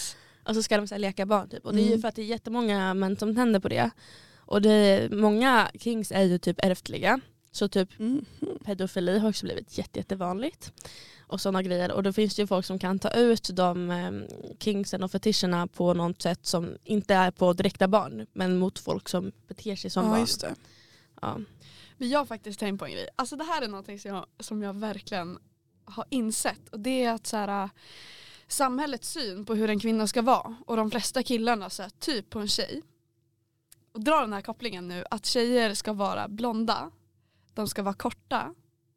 Och 0.48 0.56
så 0.56 0.64
ska 0.64 0.78
de 0.78 0.88
så 0.88 0.96
här, 0.96 1.00
leka 1.00 1.26
barn 1.26 1.50
typ. 1.50 1.66
Och 1.66 1.74
det 1.74 1.80
är 1.82 1.84
ju 1.84 1.88
Mm. 1.90 2.02
för 2.02 2.08
att 2.08 2.16
det 2.16 2.22
är 2.22 2.26
jättemånga 2.26 2.94
män 2.94 3.18
som 3.18 3.36
tänder 3.36 3.60
på 3.60 3.70
det. 3.70 3.90
Och 4.38 4.62
det 4.62 4.72
är, 4.72 5.10
många 5.10 5.70
kings 5.80 6.12
är 6.12 6.22
ju 6.24 6.38
typ 6.38 6.60
ärftliga. 6.66 7.20
Så 7.52 7.68
typ 7.68 8.00
Mm. 8.00 8.26
pedofili 8.66 9.20
har 9.20 9.30
också 9.30 9.46
blivit 9.46 9.78
jätte, 9.78 10.00
jättevanligt. 10.00 10.72
Och 11.28 11.42
sådana 11.42 11.62
grejer. 11.64 11.92
Och 11.92 12.04
då 12.04 12.14
finns 12.14 12.36
det 12.36 12.42
ju 12.42 12.48
folk 12.48 12.66
som 12.66 12.80
kan 12.80 13.00
ta 13.00 13.10
ut 13.10 13.50
de 13.54 13.92
eh, 13.92 14.12
kingsen 14.60 15.04
och 15.04 15.12
fetischerna 15.12 15.68
på 15.68 15.94
något 15.94 16.22
sätt 16.22 16.46
som 16.46 16.78
inte 16.84 17.14
är 17.16 17.32
på 17.32 17.54
direkta 17.54 17.88
barn. 17.88 18.28
Men 18.34 18.58
mot 18.58 18.80
folk 18.80 19.10
som 19.10 19.32
beter 19.48 19.76
sig 19.76 19.90
som 19.90 20.04
Ja 20.06 20.10
barn. 20.12 20.56
Ja. 21.25 21.39
Men 21.98 22.10
jag 22.10 22.19
har 22.19 22.25
faktiskt 22.25 22.60
tänkt 22.60 22.80
på 22.80 22.86
en 22.86 22.92
grej. 22.92 23.07
Alltså 23.16 23.36
det 23.36 23.44
här 23.44 23.62
är 23.62 23.68
någonting 23.68 24.00
som 24.00 24.12
jag, 24.12 24.25
som 24.39 24.62
jag 24.62 24.74
verkligen 24.74 25.39
har 25.86 26.06
insett. 26.10 26.69
Och 26.69 26.80
det 26.80 27.04
är 27.04 27.13
att 27.13 27.27
så 27.27 27.38
här, 27.38 27.63
äh, 27.63 27.69
samhällets 28.48 29.10
syn 29.10 29.45
på 29.45 29.56
hur 29.56 29.69
en 29.69 29.80
kvinna 29.80 30.07
ska 30.07 30.22
vara 30.22 30.56
och 30.66 30.77
de 30.77 30.92
flesta 30.92 31.24
killarna 31.24 31.69
så 31.69 31.83
här, 31.83 31.89
typ 32.00 32.30
på 32.30 32.39
en 32.39 32.48
tjej. 32.48 32.81
Och 33.92 34.04
dra 34.04 34.22
den 34.22 34.33
här 34.33 34.42
kopplingen 34.42 34.88
nu 34.88 35.06
att 35.12 35.25
tjejer 35.25 35.74
ska 35.74 35.94
vara 35.94 36.27
blonda, 36.27 36.92
de 37.54 37.68
ska 37.68 37.83
vara 37.83 37.94
korta, 37.94 38.54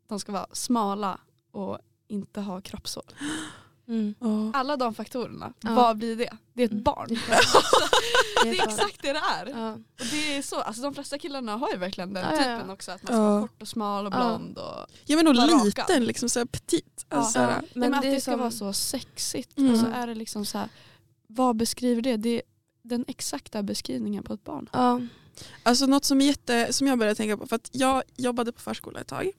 de 0.09 0.21
ska 0.21 0.33
vara 0.33 0.47
smala 0.53 1.21
och 1.51 1.79
inte 2.09 2.41
ha 2.41 2.61
kroppshår. 2.61 3.05
Mm. 3.89 4.15
Alla 4.55 4.77
de 4.77 4.95
faktorerna, 4.95 5.53
Ja. 5.61 5.75
vad 5.75 5.97
blir 5.99 6.17
det? 6.17 6.37
Det 6.53 6.63
är 6.63 6.67
ett 6.67 6.73
Mm. 6.73 6.83
barn. 6.85 7.09
Det 8.45 8.51
Det 8.51 8.59
är 8.59 8.65
exakt 8.69 9.03
det 9.03 9.13
det 9.13 9.19
är. 9.19 9.47
Ja. 9.47 9.73
Och 9.73 10.07
det 10.11 10.37
är 10.37 10.43
så, 10.43 10.61
alltså 10.61 10.83
de 10.83 10.95
flesta 10.95 11.19
killarna 11.19 11.57
har 11.57 11.71
ju 11.71 11.77
verkligen 11.77 12.13
den 12.13 12.25
Ja, 12.25 12.31
ja, 12.43 12.51
ja. 12.51 12.57
typen 12.57 12.71
också. 12.71 12.91
Att 12.93 13.03
man 13.03 13.13
ska 13.13 13.21
vara 13.23 13.41
kort 13.41 13.63
och 13.63 13.69
smal 13.69 14.07
och 14.07 14.13
Ja. 14.13 14.17
blond. 14.19 14.59
Och, 14.59 14.87
ja 15.07 15.17
men 15.17 15.27
och 15.29 15.35
Bara 15.35 15.47
raka. 15.47 15.65
liten, 15.65 16.05
liksom 16.05 16.29
så 16.29 16.39
här 16.41 16.47
petit. 16.47 17.07
Alltså, 17.09 17.39
Ja. 17.39 17.47
men, 17.47 17.61
men 17.91 17.95
att 17.95 18.03
det 18.03 18.21
ska 18.21 18.31
som- 18.33 18.41
vara 18.41 18.51
så 18.51 18.73
sexigt. 18.73 19.59
Mm. 19.59 19.73
Och 19.73 19.79
så 19.81 19.87
är 19.87 20.07
det 20.07 20.15
liksom 20.15 20.45
så 20.45 20.59
här, 20.59 20.69
vad 21.27 21.57
beskriver 21.57 22.03
det? 22.03 22.17
Det 22.17 22.29
är 22.37 22.43
den 22.83 23.05
exakta 23.09 23.63
beskrivningen 23.63 24.25
på 24.25 24.33
ett 24.35 24.45
barn. 24.45 24.69
Ja. 24.73 25.01
Alltså 25.63 25.87
något 25.87 26.05
som, 26.05 26.21
är 26.21 26.25
jätte, 26.27 26.73
som 26.73 26.87
jag 26.87 26.99
började 26.99 27.15
tänka 27.17 27.37
på, 27.37 27.47
för 27.47 27.57
att 27.57 27.69
jag 27.73 28.03
jobbade 28.17 28.53
på 28.53 28.61
förskola 28.61 29.01
ett 29.01 29.07
tag 29.09 29.31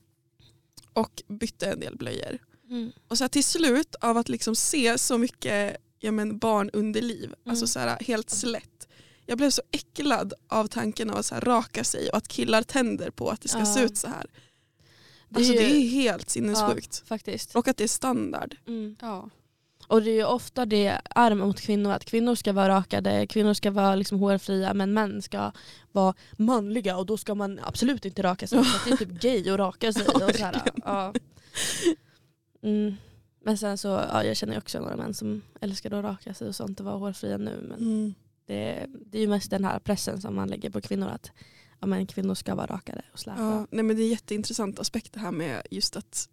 och 0.94 1.24
bytte 1.28 1.66
en 1.72 1.80
del 1.80 1.96
blöjor. 1.98 2.38
Mm. 2.69 2.92
Och 3.07 3.18
så 3.18 3.24
här, 3.24 3.30
till 3.30 3.44
slut 3.44 3.95
av 3.95 4.18
att 4.18 4.30
liksom 4.30 4.56
se 4.56 4.98
så 4.98 5.18
mycket 5.18 5.77
ja, 6.00 6.12
men 6.12 6.38
barnunderliv, 6.38 7.25
Mm. 7.25 7.38
alltså 7.50 7.68
så 7.68 7.80
här, 7.80 7.98
helt 8.04 8.30
slätt. 8.30 8.88
Jag 9.25 9.38
blev 9.38 9.50
så 9.50 9.62
äcklad 9.71 10.33
av 10.48 10.68
tanken 10.68 11.10
av 11.10 11.18
att 11.18 11.25
så 11.25 11.36
här, 11.36 11.42
raka 11.42 11.83
sig 11.83 12.10
och 12.10 12.18
att 12.18 12.27
killar 12.27 12.63
tänder 12.63 13.10
på 13.10 13.29
att 13.29 13.41
det 13.41 13.48
ska 13.48 13.60
Ja. 13.60 13.65
se 13.65 13.79
ut 13.82 13.98
så 13.98 14.08
här. 14.08 14.25
Det 15.29 15.36
är 15.36 15.39
Alltså 15.39 15.53
ju- 15.53 15.60
det 15.60 15.65
är 15.77 15.89
helt 15.89 16.29
sinnessjukt. 16.29 17.03
Faktiskt. 17.08 17.55
Och 17.55 17.67
att 17.67 17.77
det 17.77 17.84
är 17.84 17.88
standard. 17.88 18.55
Mm. 18.67 18.96
Ja. 19.01 19.29
Och 19.88 20.01
det 20.03 20.10
är 20.12 20.15
ju 20.15 20.25
ofta 20.25 20.65
det 20.65 21.01
är 21.15 21.36
mot 21.36 21.62
kvinnor, 21.62 21.91
att 21.91 22.05
kvinnor 22.05 22.36
ska 22.36 22.53
vara 22.53 22.70
rakade, 22.70 23.27
kvinnor 23.27 23.53
ska 23.53 23.72
vara 23.72 23.96
liksom 23.96 24.20
hårfria 24.20 24.74
men 24.74 24.94
män 24.94 25.22
ska 25.22 25.51
vara 25.91 26.13
manliga 26.38 26.98
och 26.98 27.05
då 27.05 27.17
ska 27.17 27.36
man 27.36 27.60
absolut 27.63 28.05
inte 28.05 28.22
raka 28.24 28.48
sig. 28.48 28.60
Att 28.60 28.65
det 28.86 28.91
är 28.91 28.98
typ 28.98 29.10
gay 29.22 29.50
att 29.50 29.58
raka 29.60 29.94
sig. 29.94 30.03
Ja, 30.08 30.25
och 30.25 30.36
så 30.36 30.44
här, 30.46 30.62
ja. 30.86 31.13
Mm. 32.62 32.94
Men 33.42 33.58
sen 33.58 33.78
så, 33.78 33.88
ja, 33.88 34.24
jag 34.24 34.38
känner 34.38 34.58
också 34.58 34.80
några 34.80 34.96
män 34.96 35.13
som 35.13 35.42
älskar 35.62 35.92
att 35.94 36.04
raka 36.06 36.34
sig 36.34 36.48
och 36.48 36.56
sånt 36.56 36.80
och 36.80 36.86
vara 36.86 36.96
hårfria 36.98 37.38
nu. 37.38 37.66
Men 37.70 37.78
Mm. 37.80 38.13
det, 38.46 38.86
det 39.06 39.18
är 39.18 39.22
ju 39.22 39.28
mest 39.28 39.50
den 39.50 39.63
här 39.66 39.80
pressen 39.80 40.22
som 40.22 40.36
man 40.36 40.50
lägger 40.50 40.70
på 40.70 40.82
kvinnor 40.82 41.08
att 41.08 41.32
ja, 41.80 41.88
men 41.88 42.06
kvinnor 42.08 42.36
ska 42.36 42.56
vara 42.56 42.66
rakade 42.68 43.01
och 43.13 43.20
släta. 43.20 43.42
Ja, 43.42 43.68
nej, 43.72 43.84
men 43.84 43.96
det 43.96 44.01
är 44.01 44.06
en 44.06 44.10
jätteintressant 44.12 44.80
aspekt 44.80 45.13
det 45.13 45.20
här 45.20 45.32
med 45.32 45.62
just 45.72 45.96
att 45.96 46.30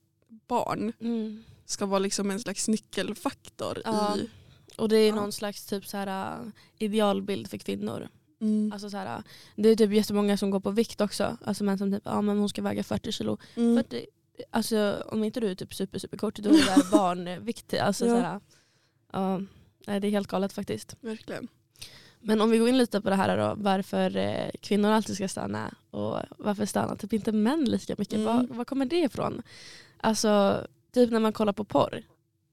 barn 0.48 0.92
Mm. 1.00 1.44
ska 1.64 1.86
vara 1.86 1.98
liksom 1.98 2.30
en 2.30 2.40
slags 2.40 2.68
nyckelfaktor 2.68 3.78
Ja. 3.84 4.16
i... 4.16 4.30
Och 4.76 4.88
det 4.88 4.96
är 4.96 5.08
Ja. 5.08 5.14
någon 5.14 5.32
slags 5.32 5.66
typ 5.66 5.86
så 5.86 5.96
här, 5.96 6.40
uh, 6.42 6.48
idealbild 6.78 7.50
för 7.50 7.58
kvinnor. 7.58 8.08
Mm. 8.40 8.72
Alltså 8.72 8.90
så 8.90 8.96
här, 8.96 9.22
det 9.56 9.68
är 9.68 9.76
typ 9.76 9.92
jättemånga 9.92 10.36
som 10.36 10.50
går 10.50 10.60
på 10.60 10.70
vikt 10.70 11.00
också. 11.00 11.36
Alltså 11.44 11.64
män 11.64 11.78
som 11.78 11.92
typ, 11.92 12.02
ja 12.04 12.20
men 12.20 12.38
hon 12.38 12.48
ska 12.48 12.62
väga 12.62 12.82
40 12.82 13.12
kilo. 13.12 13.38
Mm. 13.56 13.76
40, 13.84 14.06
alltså 14.50 15.02
om 15.06 15.24
inte 15.24 15.40
du 15.40 15.50
är 15.50 15.54
typ 15.54 15.74
super 15.74 15.98
super 15.98 16.16
kort 16.16 16.36
då 16.38 16.48
är 16.50 16.52
det 16.76 16.90
barnvikt. 16.90 17.74
Alltså, 17.74 18.06
Ja. 18.06 18.10
så 18.14 18.20
här, 18.20 18.40
ja, 19.12 19.40
nej, 19.86 20.00
det 20.00 20.06
är 20.06 20.10
helt 20.10 20.28
galet 20.28 20.52
faktiskt. 20.52 20.96
Verkligen. 21.00 21.48
Men 22.20 22.40
om 22.40 22.50
vi 22.50 22.58
går 22.58 22.68
in 22.68 22.78
lite 22.78 23.00
på 23.00 23.10
det 23.10 23.16
här 23.16 23.36
då, 23.36 23.54
varför 23.62 24.16
eh, 24.16 24.50
kvinnor 24.60 24.90
alltid 24.90 25.16
ska 25.16 25.28
stanna 25.28 25.74
och 25.90 26.18
varför 26.38 26.66
stannar 26.66 26.96
typ 26.96 27.12
inte 27.12 27.32
män 27.32 27.64
lika 27.64 27.94
mycket? 27.98 28.14
Mm. 28.14 28.24
Var, 28.26 28.46
var 28.56 28.64
kommer 28.64 28.86
det 28.86 28.96
ifrån? 29.00 29.42
Alltså 29.96 30.62
typ 30.94 31.10
när 31.10 31.20
man 31.20 31.32
kollar 31.32 31.52
på 31.52 31.64
porr, 31.64 32.02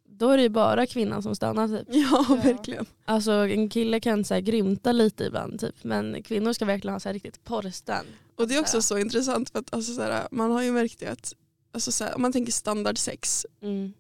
då 0.06 0.30
är 0.30 0.38
det 0.38 0.44
ju 0.44 0.50
bara 0.50 0.86
kvinnan 0.86 1.24
som 1.24 1.36
stannar 1.36 1.68
typ. 1.68 1.88
Ja, 1.92 2.26
Ja. 2.30 2.36
verkligen. 2.36 2.86
Alltså 3.06 3.32
en 3.32 3.70
kille 3.70 4.00
kan 4.00 4.24
så 4.26 4.34
här, 4.34 4.42
grymta 4.42 4.92
lite 4.92 5.24
ibland 5.24 5.60
typ, 5.60 5.84
men 5.84 6.24
kvinnor 6.24 6.54
ska 6.54 6.66
verkligen 6.66 6.94
ha 6.94 7.00
så 7.00 7.10
här, 7.10 7.14
riktigt 7.14 7.44
porrstan. 7.44 8.06
Och 8.36 8.48
det 8.48 8.56
är 8.56 8.60
också 8.62 8.82
så 8.82 8.98
intressant 8.98 9.50
för 9.50 9.60
att 9.60 9.74
alltså, 9.74 9.94
så 9.94 10.02
här, 10.02 10.28
man 10.32 10.52
har 10.52 10.64
ju 10.64 10.72
märkt 10.72 11.00
det 11.00 11.08
att 11.08 11.34
alltså 11.74 11.92
så 11.92 12.04
här, 12.04 12.16
om 12.16 12.22
man 12.22 12.32
tänker 12.32 12.52
standard 12.52 12.98
sex, 12.98 13.46
Mm. 13.62 13.94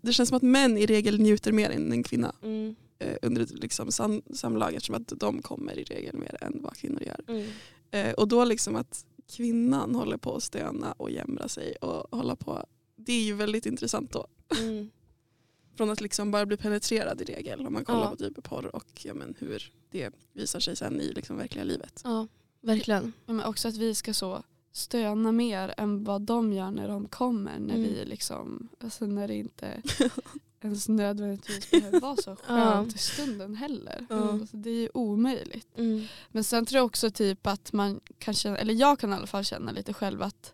det 0.00 0.12
känns 0.12 0.28
som 0.28 0.36
att 0.36 0.42
män 0.42 0.78
i 0.78 0.86
regel 0.86 1.20
njuter 1.20 1.52
mer 1.52 1.70
än 1.70 1.92
en 1.92 2.02
kvinna 2.02 2.34
Mm. 2.42 2.74
eh, 2.98 3.16
under 3.22 3.42
ett 3.42 3.50
liksom, 3.50 3.92
sam, 3.92 4.22
samlag 4.34 4.74
eftersom 4.74 4.94
att 4.94 5.12
de 5.20 5.42
kommer 5.42 5.78
i 5.78 5.84
regel 5.84 6.16
mer 6.16 6.36
än 6.40 6.58
vad 6.62 6.76
kvinnor 6.76 7.02
gör. 7.02 7.20
Mm. 7.28 7.46
Eh, 7.90 8.12
och 8.14 8.28
då 8.28 8.44
liksom 8.44 8.76
att 8.76 9.04
kvinnan 9.30 9.94
håller 9.94 10.16
på 10.16 10.36
att 10.36 10.42
stöna 10.42 10.92
och 10.92 11.10
jämra 11.10 11.48
sig 11.48 11.76
och 11.76 12.18
hålla 12.18 12.36
på, 12.36 12.66
det 12.96 13.12
är 13.12 13.22
ju 13.22 13.34
väldigt 13.34 13.66
intressant 13.66 14.12
då. 14.12 14.26
Mm. 14.60 14.90
Från 15.76 15.90
att 15.90 16.00
liksom 16.00 16.30
bara 16.30 16.46
bli 16.46 16.56
penetrerad 16.56 17.20
i 17.20 17.24
regel 17.24 17.66
om 17.66 17.72
man 17.72 17.84
kollar 17.84 18.00
Ja. 18.04 18.10
på 18.10 18.16
typ 18.16 18.42
porr 18.42 18.76
och 18.76 18.86
ja, 19.04 19.14
men 19.14 19.34
hur 19.38 19.72
det 19.90 20.10
visar 20.32 20.60
sig 20.60 20.76
sen 20.76 21.00
i 21.00 21.12
liksom 21.12 21.36
verkliga 21.36 21.64
livet. 21.64 22.00
Ja, 22.04 22.26
verkligen. 22.60 23.12
Ja, 23.26 23.32
Men 23.32 23.46
också 23.46 23.68
att 23.68 23.76
vi 23.76 23.94
ska 23.94 24.14
så 24.14 24.42
stöna 24.78 25.32
mer 25.32 25.74
än 25.76 26.04
vad 26.04 26.22
de 26.22 26.52
gör 26.52 26.70
när 26.70 26.88
de 26.88 27.08
kommer. 27.08 27.58
När 27.58 27.74
Mm. 27.74 27.82
vi 27.82 28.04
liksom, 28.04 28.68
alltså 28.84 29.06
när 29.06 29.28
det 29.28 29.34
inte 29.34 29.82
ens 30.62 30.88
nödvändigtvis 30.88 31.70
behöver 31.70 32.00
vara 32.00 32.16
så 32.16 32.36
skönt 32.36 32.94
i 32.94 32.98
stunden 32.98 33.56
heller. 33.56 34.06
Ja. 34.10 34.30
Alltså, 34.32 34.56
det 34.56 34.70
är 34.70 34.74
ju 34.80 34.88
omöjligt. 34.94 35.78
Mm. 35.78 36.04
Men 36.28 36.44
sen 36.44 36.66
tror 36.66 36.76
jag 36.78 36.86
också 36.86 37.10
typ 37.10 37.46
att 37.46 37.72
man 37.72 38.00
kan 38.18 38.34
känna, 38.34 38.56
eller 38.58 38.74
jag 38.74 38.98
kan 38.98 39.12
i 39.12 39.16
alla 39.16 39.26
fall 39.26 39.44
känna 39.44 39.72
lite 39.72 39.92
själv 39.94 40.22
att, 40.22 40.52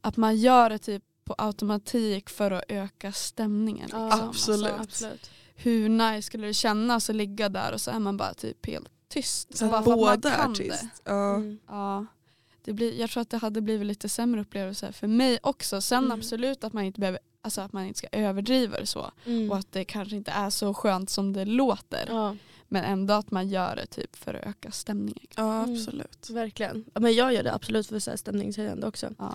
att 0.00 0.16
man 0.16 0.36
gör 0.36 0.70
det 0.70 0.78
typ 0.78 1.02
på 1.24 1.34
automatik 1.38 2.30
för 2.30 2.50
att 2.50 2.64
öka 2.68 3.12
stämningen. 3.12 3.88
Ja, 3.92 4.06
Liksom. 4.08 4.28
absolut. 4.28 4.72
Alltså, 4.72 5.06
Absolut. 5.06 5.30
hur 5.56 5.88
nice 5.88 6.22
skulle 6.26 6.46
det 6.46 6.54
kännas 6.54 7.10
att 7.10 7.16
ligga 7.16 7.48
där 7.48 7.72
och 7.72 7.80
så 7.80 7.90
är 7.90 7.98
man 7.98 8.16
bara 8.16 8.34
typ 8.34 8.66
helt 8.66 8.88
tyst. 9.08 9.56
Så 9.58 9.66
Bara 9.66 9.78
att 9.78 9.84
båda 9.84 10.34
är 10.34 10.54
tyst. 10.54 10.84
Ja. 11.04 11.34
Mm. 11.34 11.58
Ja, 11.68 12.06
det 12.64 12.72
blir, 12.72 13.00
jag 13.00 13.10
tror 13.10 13.20
att 13.20 13.30
det 13.30 13.36
hade 13.36 13.60
blivit 13.60 13.86
lite 13.86 14.08
sämre 14.08 14.40
upplevelser 14.40 14.92
för 14.92 15.06
mig 15.06 15.38
också. 15.42 15.80
Sen 15.80 16.04
Mm. 16.04 16.18
absolut 16.18 16.64
att 16.64 16.72
man 16.72 16.84
inte 16.84 17.00
behöver 17.00 17.20
Alltså 17.42 17.60
att 17.60 17.72
man 17.72 17.86
inte 17.86 17.98
ska 17.98 18.08
överdriva 18.12 18.80
det 18.80 18.86
så. 18.86 19.10
Mm. 19.26 19.50
Och 19.50 19.56
att 19.56 19.72
det 19.72 19.84
kanske 19.84 20.16
inte 20.16 20.30
är 20.30 20.50
så 20.50 20.74
skönt 20.74 21.10
som 21.10 21.32
det 21.32 21.44
låter. 21.44 22.04
Ja, 22.08 22.36
Men 22.68 22.84
ändå 22.84 23.14
att 23.14 23.30
man 23.30 23.48
gör 23.48 23.76
det 23.76 23.86
typ 23.86 24.16
för 24.16 24.34
att 24.34 24.46
öka 24.46 24.70
stämningen. 24.70 25.26
ja 25.36 25.62
Mm. 25.62 25.74
absolut. 25.76 26.30
verkligen. 26.30 26.84
Ja, 26.94 27.00
Men 27.00 27.14
jag 27.14 27.34
gör 27.34 27.42
det 27.42 27.54
absolut 27.54 27.86
för 27.86 27.98
så 27.98 28.16
stämningshöjande 28.16 28.86
också. 28.86 29.10
Ja. 29.18 29.34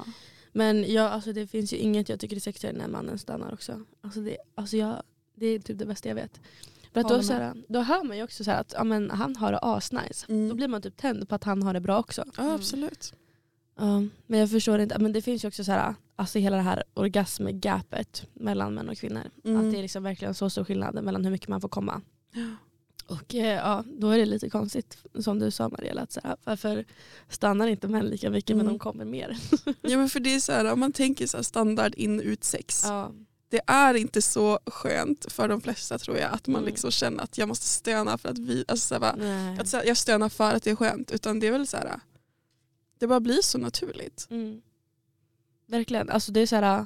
Men 0.52 0.94
jag, 0.94 1.12
alltså, 1.12 1.34
det 1.34 1.48
finns 1.48 1.74
ju 1.74 1.78
inget 1.78 2.10
jag 2.10 2.20
tycker 2.20 2.36
är 2.36 2.40
sexigare 2.40 2.78
när 2.78 2.88
mannen 2.88 3.20
stannar 3.20 3.54
också. 3.54 3.82
Alltså, 4.02 4.20
det, 4.20 4.38
alltså, 4.56 4.78
jag, 4.78 5.04
det 5.36 5.46
är 5.46 5.60
typ 5.60 5.80
det 5.80 5.86
bästa 5.86 6.08
jag 6.10 6.16
vet. 6.16 6.40
För 6.94 7.00
att 7.02 7.08
då, 7.08 7.14
Håller 7.14 7.24
så 7.24 7.34
med. 7.34 7.42
här, 7.42 7.64
då 7.68 7.80
hör 7.82 8.04
man 8.04 8.18
ju 8.18 8.24
också 8.24 8.44
så 8.44 8.52
här 8.52 8.62
att 8.62 8.74
ja, 8.78 8.84
men, 8.84 9.12
han 9.12 9.36
har 9.36 9.52
det 9.52 9.60
asnice. 9.60 10.26
Mm. 10.30 10.50
Då 10.50 10.56
blir 10.56 10.68
man 10.68 10.82
typ 10.82 10.98
tänd 10.98 11.30
på 11.30 11.36
att 11.36 11.44
han 11.44 11.64
har 11.64 11.74
det 11.74 11.80
bra 11.82 12.00
också. 12.00 12.24
Ja 12.38 12.54
absolut. 12.54 13.14
Men 14.28 14.40
jag 14.40 14.52
förstår 14.52 14.80
inte, 14.80 15.00
men 15.00 15.14
det 15.14 15.22
finns 15.22 15.44
ju 15.44 15.48
också 15.48 15.64
så 15.64 15.72
här, 15.72 15.96
alltså 16.16 16.40
hela 16.40 16.56
det 16.58 16.64
här 16.64 16.84
orgasmgapet 16.94 18.24
mellan 18.34 18.74
män 18.74 18.90
och 18.90 18.98
kvinnor. 18.98 19.24
Mm. 19.46 19.58
Att 19.68 19.72
det 19.74 19.78
är 19.78 19.82
liksom 19.82 20.04
verkligen 20.04 20.34
så 20.34 20.50
stor 20.50 20.64
skillnad 20.64 21.04
mellan 21.04 21.24
hur 21.26 21.32
mycket 21.32 21.48
man 21.50 21.62
får 21.62 21.70
komma. 21.70 22.02
Och 23.08 23.36
eh, 23.36 23.56
ja, 23.56 23.84
då 24.00 24.10
är 24.10 24.18
det 24.18 24.26
lite 24.26 24.50
konstigt 24.50 24.98
som 25.20 25.40
du 25.40 25.52
sa 25.52 25.70
Mariella, 25.70 26.02
att 26.02 26.12
så 26.12 26.20
här, 26.24 26.36
varför 26.44 26.86
stannar 27.30 27.68
inte 27.68 27.88
män 27.88 28.06
lika 28.06 28.30
mycket 28.30 28.56
men 28.58 28.66
Mm. 28.66 28.74
de 28.74 28.80
kommer 28.80 29.06
mer? 29.06 29.38
Ja 29.82 29.98
men 29.98 30.10
för 30.10 30.20
det 30.20 30.36
är 30.36 30.40
så 30.40 30.52
här, 30.52 30.72
om 30.74 30.80
man 30.80 30.92
tänker 30.92 31.28
så 31.28 31.38
här 31.38 31.44
standard 31.44 31.96
in 31.96 32.22
ut 32.22 32.44
sex. 32.44 32.84
Ja. 32.86 33.12
Det 33.50 33.62
är 33.68 33.94
inte 33.94 34.22
så 34.22 34.60
skönt 34.66 35.32
för 35.32 35.48
de 35.48 35.62
flesta 35.62 35.98
tror 35.98 36.18
jag 36.18 36.32
att 36.34 36.48
man 36.48 36.56
Mm. 36.62 36.66
liksom 36.70 36.92
känner 36.92 37.24
att 37.24 37.38
jag 37.38 37.48
måste 37.48 37.66
stöna 37.66 38.18
för 38.18 38.30
att 38.30 38.38
vi, 38.38 38.66
alltså 38.68 38.88
så 38.88 38.94
här, 38.96 39.00
bara, 39.00 39.62
att 39.62 39.68
så 39.68 39.82
jag 39.86 39.98
stönar 39.98 40.30
för 40.30 40.54
att 40.54 40.64
det 40.64 40.72
är 40.72 40.76
skönt. 40.76 41.12
Utan 41.12 41.40
det 41.40 41.48
är 41.48 41.52
väl 41.52 41.68
så 41.68 41.78
här, 41.78 42.00
det 43.00 43.08
bara 43.08 43.20
blir 43.20 43.42
så 43.42 43.58
naturligt. 43.58 44.28
Mm. 44.30 44.62
Verkligen. 45.66 46.10
Alltså 46.10 46.32
det 46.32 46.40
är 46.40 46.48
så 46.48 46.56
här, 46.56 46.86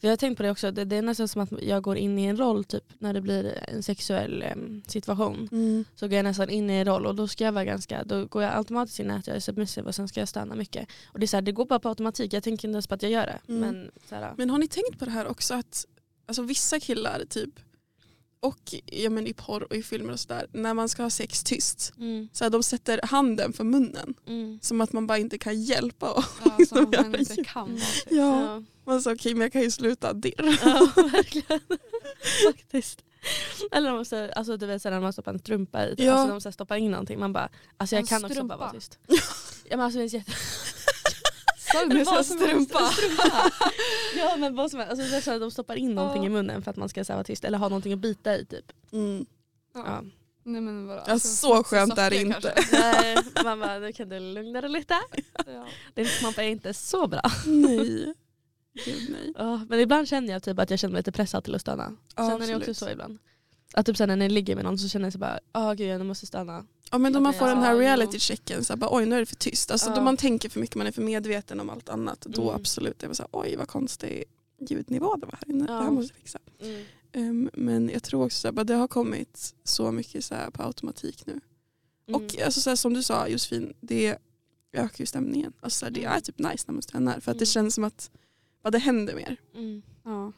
för 0.00 0.08
jag 0.08 0.12
har 0.12 0.16
tänkt 0.16 0.36
på 0.36 0.42
det 0.42 0.50
också, 0.50 0.70
det, 0.70 0.84
det 0.84 0.96
är 0.96 1.02
nästan 1.02 1.28
som 1.28 1.42
att 1.42 1.62
jag 1.62 1.82
går 1.82 1.96
in 1.96 2.18
i 2.18 2.24
en 2.24 2.36
roll 2.36 2.64
typ 2.64 2.84
när 2.98 3.14
det 3.14 3.20
blir 3.20 3.58
en 3.68 3.82
sexuell 3.82 4.42
em, 4.42 4.82
situation. 4.86 5.48
Så 5.94 6.08
går 6.08 6.16
jag 6.16 6.24
nästan 6.24 6.50
in 6.50 6.70
i 6.70 6.72
en 6.72 6.84
roll 6.84 7.06
och 7.06 7.14
då 7.14 7.28
ska 7.28 7.44
jag 7.44 7.52
vara 7.52 7.64
ganska, 7.64 8.04
då 8.04 8.26
går 8.26 8.42
jag 8.42 8.54
automatiskt 8.56 9.00
in 9.00 9.10
i 9.10 9.14
att 9.14 9.26
jag 9.26 9.36
är 9.36 9.40
submissive 9.40 9.88
och 9.88 9.94
sen 9.94 10.08
ska 10.08 10.20
jag 10.20 10.28
stanna 10.28 10.54
mycket. 10.54 10.88
Och 11.06 11.18
det 11.18 11.24
är 11.24 11.28
så 11.28 11.36
här, 11.36 11.42
det 11.42 11.52
går 11.52 11.66
bara 11.66 11.78
på 11.78 11.88
automatik, 11.88 12.32
jag 12.32 12.42
tänker 12.42 12.68
inte 12.68 12.74
ens 12.74 12.86
på 12.86 12.94
att 12.94 13.02
jag 13.02 13.12
gör 13.12 13.26
det. 13.26 13.40
Mm. 13.48 13.60
Men, 13.60 13.90
så 14.08 14.14
här, 14.14 14.34
Men 14.36 14.50
har 14.50 14.58
ni 14.58 14.68
tänkt 14.68 14.98
på 14.98 15.04
det 15.04 15.10
här 15.10 15.26
också 15.26 15.54
att 15.54 15.86
alltså, 16.26 16.42
vissa 16.42 16.80
killar 16.80 17.24
typ 17.28 17.60
och 18.44 18.74
ja, 18.86 19.10
men 19.10 19.26
i 19.26 19.32
porr 19.32 19.62
och 19.62 19.76
i 19.76 19.82
filmer 19.82 20.12
och 20.12 20.20
sådär 20.20 20.46
när 20.52 20.74
man 20.74 20.88
ska 20.88 21.02
ha 21.02 21.10
sex 21.10 21.42
tyst 21.44 21.92
mm, 21.98 22.28
så 22.32 22.44
här, 22.44 22.50
de 22.50 22.62
sätter 22.62 23.00
handen 23.02 23.52
för 23.52 23.64
munnen 23.64 24.14
mm. 24.26 24.58
som 24.62 24.80
att 24.80 24.92
man 24.92 25.06
bara 25.06 25.18
inte 25.18 25.38
kan 25.38 25.62
hjälpa. 25.62 26.10
Och 26.12 26.24
Ja, 26.44 26.66
som 26.68 26.90
De 26.90 26.96
man 27.10 27.14
inte 27.20 27.44
kan 27.44 27.74
vara. 27.74 27.80
Typ. 27.84 28.06
ja, 28.10 28.40
Ja. 28.40 28.62
man 28.86 29.02
sa 29.02 29.12
okej 29.12 29.34
men 29.34 29.42
jag 29.42 29.52
kan 29.52 29.62
ju 29.62 29.70
sluta 29.70 30.12
dirr. 30.12 30.58
Ja, 30.64 30.88
verkligen. 30.96 31.60
Faktiskt. 32.52 33.04
Eller 33.72 33.92
man, 33.92 34.04
så, 34.04 34.30
alltså, 34.32 34.56
du 34.56 34.66
vet, 34.66 34.82
så 34.82 34.90
när 34.90 35.00
man 35.00 35.12
stoppar 35.12 35.32
en 35.32 35.38
strumpa 35.38 35.86
i, 35.86 35.94
Ja. 35.98 36.12
alltså, 36.12 36.32
de 36.34 36.40
så 36.40 36.48
här, 36.48 36.52
stoppar 36.52 36.76
in 36.76 36.90
någonting, 36.90 37.20
man 37.20 37.32
bara, 37.32 37.48
alltså 37.76 37.96
jag 37.96 38.00
En 38.00 38.06
kan 38.06 38.24
också 38.24 38.34
strumpa? 38.34 38.56
bara 38.56 38.60
vara 38.66 38.72
tyst. 38.72 38.98
Ja, 39.08 39.76
men 39.76 39.80
alltså, 39.80 39.98
det 39.98 40.04
är 40.04 40.14
jätte... 40.14 40.32
Sa 41.78 41.84
du 41.86 42.04
Vad 42.04 42.26
strumpa? 42.26 42.86
strumpa. 42.90 43.50
ja 44.16 44.36
men 44.36 44.54
vad 44.56 44.70
som 44.70 44.80
helst, 44.80 44.90
alltså, 45.02 45.20
så 45.20 45.30
här, 45.30 45.40
de 45.40 45.50
stoppar 45.50 45.76
in 45.76 45.94
någonting 45.94 46.22
Ja. 46.22 46.26
i 46.28 46.32
munnen 46.32 46.62
för 46.62 46.70
att 46.70 46.76
man 46.76 46.88
ska 46.88 47.04
så 47.04 47.12
här, 47.12 47.16
vara 47.16 47.24
tyst 47.24 47.44
eller 47.44 47.58
ha 47.58 47.68
någonting 47.68 47.92
att 47.92 47.98
bita 47.98 48.36
i 48.36 48.44
typ. 48.46 48.72
Mm. 48.92 49.26
Ja. 49.74 50.02
Nej, 50.46 50.60
men 50.60 50.86
bara, 50.86 51.04
Ja, 51.06 51.18
så 51.18 51.64
skönt 51.64 51.98
är 51.98 52.10
det 52.10 52.20
inte. 52.20 52.54
Nej, 52.72 53.16
man 53.44 53.60
bara, 53.60 53.78
nu 53.78 53.92
kan 53.92 54.08
du 54.08 54.20
lugna 54.20 54.60
dig 54.60 54.70
lite. 54.70 54.94
Ja. 55.46 55.66
Din 55.94 56.06
knappa 56.06 56.42
är 56.42 56.48
inte 56.48 56.74
så 56.74 57.06
bra. 57.06 57.22
Nej. 57.46 58.14
Gud 58.84 59.06
nej. 59.10 59.32
Ja, 59.38 59.60
men 59.68 59.80
ibland 59.80 60.08
känner 60.08 60.32
jag 60.32 60.42
typ 60.42 60.58
att 60.58 60.70
jag 60.70 60.78
känner 60.78 60.92
mig 60.92 60.98
lite 60.98 61.12
pressad 61.12 61.44
till 61.44 61.54
att 61.54 61.60
stöna. 61.60 61.96
Ja, 62.16 62.28
Känner 62.30 62.46
ni 62.46 62.54
också 62.56 62.74
så 62.74 62.88
ibland? 62.90 63.18
Att 63.74 63.86
typ 63.86 63.96
sen 63.96 64.08
när 64.08 64.16
ni 64.16 64.28
ligger 64.28 64.54
med 64.56 64.64
någon 64.64 64.78
så 64.78 64.88
känner 64.88 65.06
jag 65.06 65.12
så 65.12 65.18
bara, 65.18 65.38
åh 65.54 65.72
gud 65.74 65.88
jag 65.88 66.06
måste 66.06 66.26
stöna. 66.26 66.66
Ja 66.94 66.98
men 66.98 67.12
då 67.12 67.20
man 67.20 67.34
får 67.34 67.46
den 67.46 67.58
här 67.58 67.66
ja, 67.70 67.74
jo. 67.74 67.80
reality-checken, 67.80 68.64
så 68.64 68.72
här, 68.72 68.78
bara, 68.78 68.96
oj 68.96 69.06
nu 69.06 69.16
är 69.16 69.20
det 69.20 69.26
för 69.26 69.36
tyst. 69.36 69.70
Alltså, 69.70 69.90
Ja. 69.90 69.96
Då 69.96 70.02
man 70.02 70.16
tänker 70.16 70.48
för 70.48 70.60
mycket, 70.60 70.76
man 70.76 70.86
är 70.86 70.92
för 70.92 71.02
medveten 71.02 71.60
om 71.60 71.70
allt 71.70 71.88
annat. 71.88 72.20
Då 72.20 72.42
Mm. 72.42 72.54
absolut, 72.54 72.98
det 72.98 73.06
var 73.06 73.14
så 73.14 73.22
här, 73.22 73.28
oj 73.32 73.56
vad 73.56 73.68
konstig 73.68 74.24
ljudnivå 74.68 75.16
det 75.16 75.26
var 75.26 75.32
här 75.46 75.50
inne. 75.54 75.64
Ja. 75.68 75.74
Det 75.74 75.82
här 75.84 75.90
måste 75.90 76.12
jag 76.14 76.20
fixa. 76.20 76.38
Ehm, 77.12 77.50
men 77.54 77.88
jag 77.88 78.02
tror 78.02 78.24
också 78.24 78.48
att 78.60 78.66
det 78.66 78.74
har 78.74 78.88
kommit 78.88 79.54
så 79.64 79.92
mycket 79.92 80.24
så 80.24 80.34
här, 80.34 80.50
på 80.50 80.62
automatik 80.62 81.26
nu. 81.26 81.40
Mm. 82.08 82.20
Och 82.24 82.40
alltså, 82.44 82.60
så 82.60 82.70
här, 82.70 82.76
som 82.76 82.94
du 82.94 83.02
sa 83.02 83.28
Josefin, 83.28 83.72
det 83.80 84.16
ökar 84.72 85.00
ju 85.02 85.06
stämningen. 85.06 85.52
Alltså, 85.60 85.78
så 85.78 85.84
här, 85.86 85.90
det 85.92 86.00
Mm. 86.04 86.16
är 86.16 86.20
typ 86.20 86.38
nice 86.38 86.64
när 86.66 86.72
man 86.72 86.82
stönar 86.82 87.20
för 87.20 87.30
att 87.30 87.38
det 87.38 87.44
Mm. 87.44 87.46
känns 87.46 87.74
som 87.74 87.84
att 87.84 88.10
bara, 88.62 88.70
det 88.70 88.78
händer 88.78 89.14
mer. 89.14 89.36
Mm. 89.54 89.82
Ja. 90.04 90.32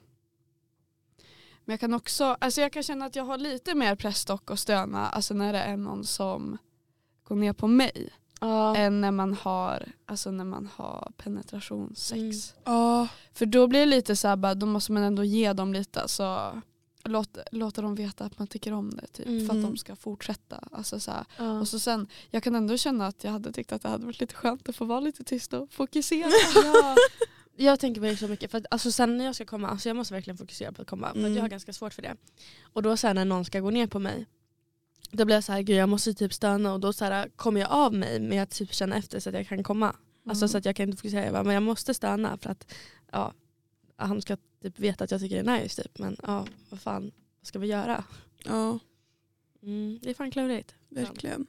Men 1.69 1.73
jag 1.73 1.81
kan 1.81 1.95
också, 1.95 2.25
alltså 2.41 2.61
jag 2.61 2.73
kan 2.73 2.83
känna 2.83 3.05
att 3.05 3.17
jag 3.17 3.25
har 3.25 3.39
lite 3.39 3.75
mer 3.75 3.95
press 3.97 4.25
dock 4.25 4.51
att 4.51 4.59
stöna 4.61 5.09
alltså 5.09 5.35
när 5.35 5.53
det 5.53 5.59
är 5.59 5.77
någon 5.77 6.05
som 6.05 6.59
går 7.25 7.37
ner 7.37 7.53
på 7.53 7.67
mig. 7.67 8.11
Ja. 8.41 8.77
Än 8.77 9.01
när 9.01 9.11
man 9.11 9.35
har, 9.35 9.93
alltså 10.07 10.31
när 10.31 10.45
man 10.45 10.69
har 10.77 11.13
penetrationssex. 11.17 12.21
Mm. 12.21 12.33
Ja, 12.65 13.09
För 13.35 13.47
då 13.47 13.67
blir 13.67 13.81
det 13.81 13.87
lite 13.87 14.17
så 14.17 14.29
här, 14.29 14.37
bara, 14.37 14.55
då 14.55 14.67
måste 14.67 14.93
man 14.93 15.03
ändå 15.03 15.25
ge 15.25 15.53
dem 15.53 15.73
lite, 15.73 16.01
alltså, 16.03 16.63
låt, 17.05 17.39
låta 17.53 17.83
dem 17.83 17.95
veta 17.95 18.25
att 18.25 18.39
man 18.39 18.49
tycker 18.49 18.73
om 18.73 18.91
det 18.91 19.07
typ, 19.07 19.27
för 19.27 19.45
att 19.45 19.51
Mm. 19.51 19.63
de 19.63 19.77
ska 19.77 19.97
fortsätta. 19.97 20.69
Alltså, 20.73 21.01
så 21.01 21.11
här. 21.11 21.25
Ja. 21.39 21.61
Och 21.61 21.69
så 21.69 21.79
sen, 21.79 22.07
jag 22.31 22.43
kan 22.43 22.55
ändå 22.55 22.77
känna 22.77 23.07
att 23.07 23.25
jag 23.25 23.33
hade 23.33 23.53
tyckt 23.53 23.73
att 23.73 23.83
det 23.83 23.89
hade 23.89 24.07
varit 24.07 24.21
lite 24.21 24.35
skönt 24.35 24.69
att 24.69 24.77
få 24.77 24.85
vara 24.85 25.01
lite 25.01 25.25
tyst 25.25 25.53
och 25.53 25.73
fokusera. 25.73 26.31
Ja. 26.65 26.97
Jag 27.59 27.81
tänker 27.81 28.01
på 28.01 28.07
det 28.07 28.17
så 28.17 28.29
mycket, 28.29 28.51
för 28.51 28.59
att, 28.59 28.65
alltså, 28.71 28.93
sen 28.93 29.17
när 29.19 29.25
jag 29.25 29.35
ska 29.35 29.45
komma, 29.45 29.69
alltså, 29.69 29.89
jag 29.89 29.97
måste 29.97 30.15
verkligen 30.15 30.37
fokusera 30.37 30.73
på 30.73 30.83
att 30.83 30.89
komma. 30.89 31.07
För 31.07 31.11
att 31.13 31.17
Mm. 31.25 31.35
jag 31.35 31.43
har 31.43 31.49
ganska 31.49 31.73
svårt 31.73 31.95
för 31.95 32.03
det. 32.03 32.17
Och 32.63 32.83
då 32.83 32.97
sen 32.97 33.17
när 33.17 33.25
någon 33.25 33.45
ska 33.45 33.61
gå 33.61 33.71
ner 33.71 33.87
på 33.87 33.99
mig, 33.99 34.27
då 35.11 35.25
blir 35.25 35.37
jag 35.37 35.45
så 35.45 35.53
här, 35.53 35.63
gud 35.63 35.77
jag 35.77 35.89
måste 35.89 36.15
typ 36.15 36.33
stöna 36.35 36.73
och 36.73 36.81
då 36.81 36.93
så 36.93 37.05
här, 37.05 37.29
kommer 37.37 37.61
jag 37.61 37.71
av 37.71 37.95
mig 37.95 38.21
med 38.21 38.43
att 38.43 38.51
typ 38.51 38.73
känna 38.75 38.97
efter 38.97 39.21
så 39.21 39.29
att 39.29 39.35
jag 39.35 39.49
kan 39.49 39.63
komma. 39.63 39.97
Alltså 40.29 40.45
Mm. 40.45 40.49
så 40.49 40.59
att 40.59 40.65
jag 40.65 40.77
kan 40.77 40.89
inte 40.89 40.97
fokusera, 40.97 41.25
jag 41.25 41.33
bara, 41.33 41.43
men 41.43 41.55
jag 41.55 41.63
måste 41.63 41.95
stöna 41.95 42.37
för 42.39 42.51
att 42.51 42.73
ja, 43.13 43.33
han 43.97 44.23
ska 44.23 44.37
typ 44.63 44.79
veta 44.79 45.05
att 45.05 45.11
jag 45.11 45.21
tycker 45.21 45.43
det 45.45 45.51
är 45.53 45.61
nice 45.63 45.83
typ. 45.83 45.99
Men 45.99 46.17
ja, 46.23 46.47
vad 46.71 46.81
fan, 46.81 47.03
vad 47.41 47.47
ska 47.47 47.59
vi 47.59 47.67
göra? 47.67 48.05
ja 48.45 48.79
Mm, 49.63 49.99
det 50.03 50.11
är 50.11 50.15
fan 50.15 50.31
klurigt. 50.31 50.75
verkligen. 50.89 51.47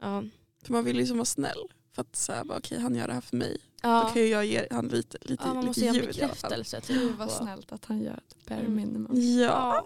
Ja. 0.00 0.24
För 0.62 0.72
man 0.72 0.84
vill 0.84 0.98
ju 0.98 1.06
som 1.06 1.16
vara 1.16 1.24
snäll. 1.24 1.58
För 1.92 2.02
att 2.02 2.16
så 2.16 2.32
här, 2.32 2.44
bara, 2.44 2.58
okej 2.58 2.78
han 2.78 2.94
gör 2.94 3.06
det 3.06 3.14
här 3.14 3.20
för 3.20 3.36
mig. 3.36 3.58
Då 3.82 3.88
Ja. 3.88 4.10
kan 4.12 4.22
ju 4.22 4.28
jag 4.28 4.44
ge 4.46 4.66
han 4.70 4.88
lite, 4.88 5.18
lite, 5.20 5.42
ja, 5.46 5.54
man 5.54 5.64
måste 5.66 5.80
lite 5.80 5.92
ge 5.94 6.00
en 6.00 6.06
ljud 6.06 6.18
i 6.18 6.22
alla 6.22 6.34
fall. 6.34 6.50
bekräftelse. 6.50 6.92
Gud 6.92 7.08
Typ. 7.10 7.18
vad 7.18 7.30
snällt 7.30 7.72
att 7.72 7.84
han 7.84 8.00
gör 8.02 8.20
det 8.28 8.48
bare 8.48 8.58
Mm. 8.60 8.74
minimum. 8.76 9.10
Ja. 9.40 9.44
Ja, 9.44 9.84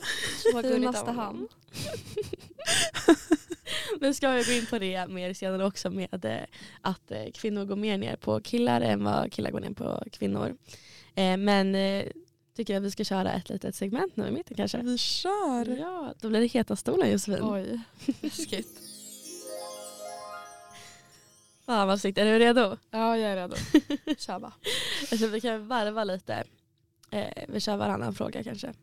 så 0.53 0.63
gulligt 0.63 0.97
av 0.97 1.09
han. 1.17 1.49
Nu 4.01 4.15
ska 4.15 4.35
jag 4.35 4.47
gå 4.47 4.53
in 4.53 4.67
på 4.67 4.79
det 4.79 5.07
mer 5.09 5.33
senare 5.35 5.67
också 5.67 5.91
med 5.91 6.25
eh, 6.25 6.37
att 6.81 7.11
eh, 7.11 7.25
kvinnor 7.35 7.65
går 7.65 7.77
mer 7.77 7.99
ner 7.99 8.17
på 8.17 8.41
killar 8.41 8.81
än 8.81 9.05
vad 9.05 9.33
killar 9.33 9.51
går 9.51 9.61
ner 9.61 9.71
på 9.71 10.03
kvinnor. 10.13 10.57
Eh, 11.15 11.37
Men 11.37 11.73
tycker 12.57 12.73
jag 12.75 12.81
att 12.81 12.87
vi 12.87 12.91
ska 12.91 13.05
köra 13.05 13.33
ett 13.33 13.49
litet 13.49 13.75
segment 13.75 14.17
nu 14.17 14.29
i 14.29 14.31
mitten 14.31 14.57
kanske? 14.57 14.79
Vi 14.79 14.99
kör. 14.99 15.77
Ja, 15.79 16.15
då 16.21 16.29
blir 16.29 16.41
det 16.41 16.47
heta 16.47 16.77
stolen 16.77 17.11
Josefin. 17.13 17.39
Oj, 17.43 17.81
läskigt. 18.21 18.81
Fan 21.67 21.89
vad 21.89 22.01
snyggt, 22.01 22.19
är 22.19 22.25
du 22.25 22.39
redo? 22.39 22.77
Ja 22.91 23.19
jag 23.19 23.31
är 23.31 23.37
redo. 23.37 23.57
Kör 24.19 24.39
bara. 24.39 24.53
Jag 25.11 25.19
tror 25.19 25.29
vi 25.29 25.41
kan 25.41 25.69
varva 25.69 26.05
lite. 26.05 26.45
Eh, 27.11 27.45
vi 27.49 27.61
kör 27.61 27.77
varannan 27.77 28.15
fråga 28.15 28.45
kanske. 28.45 28.75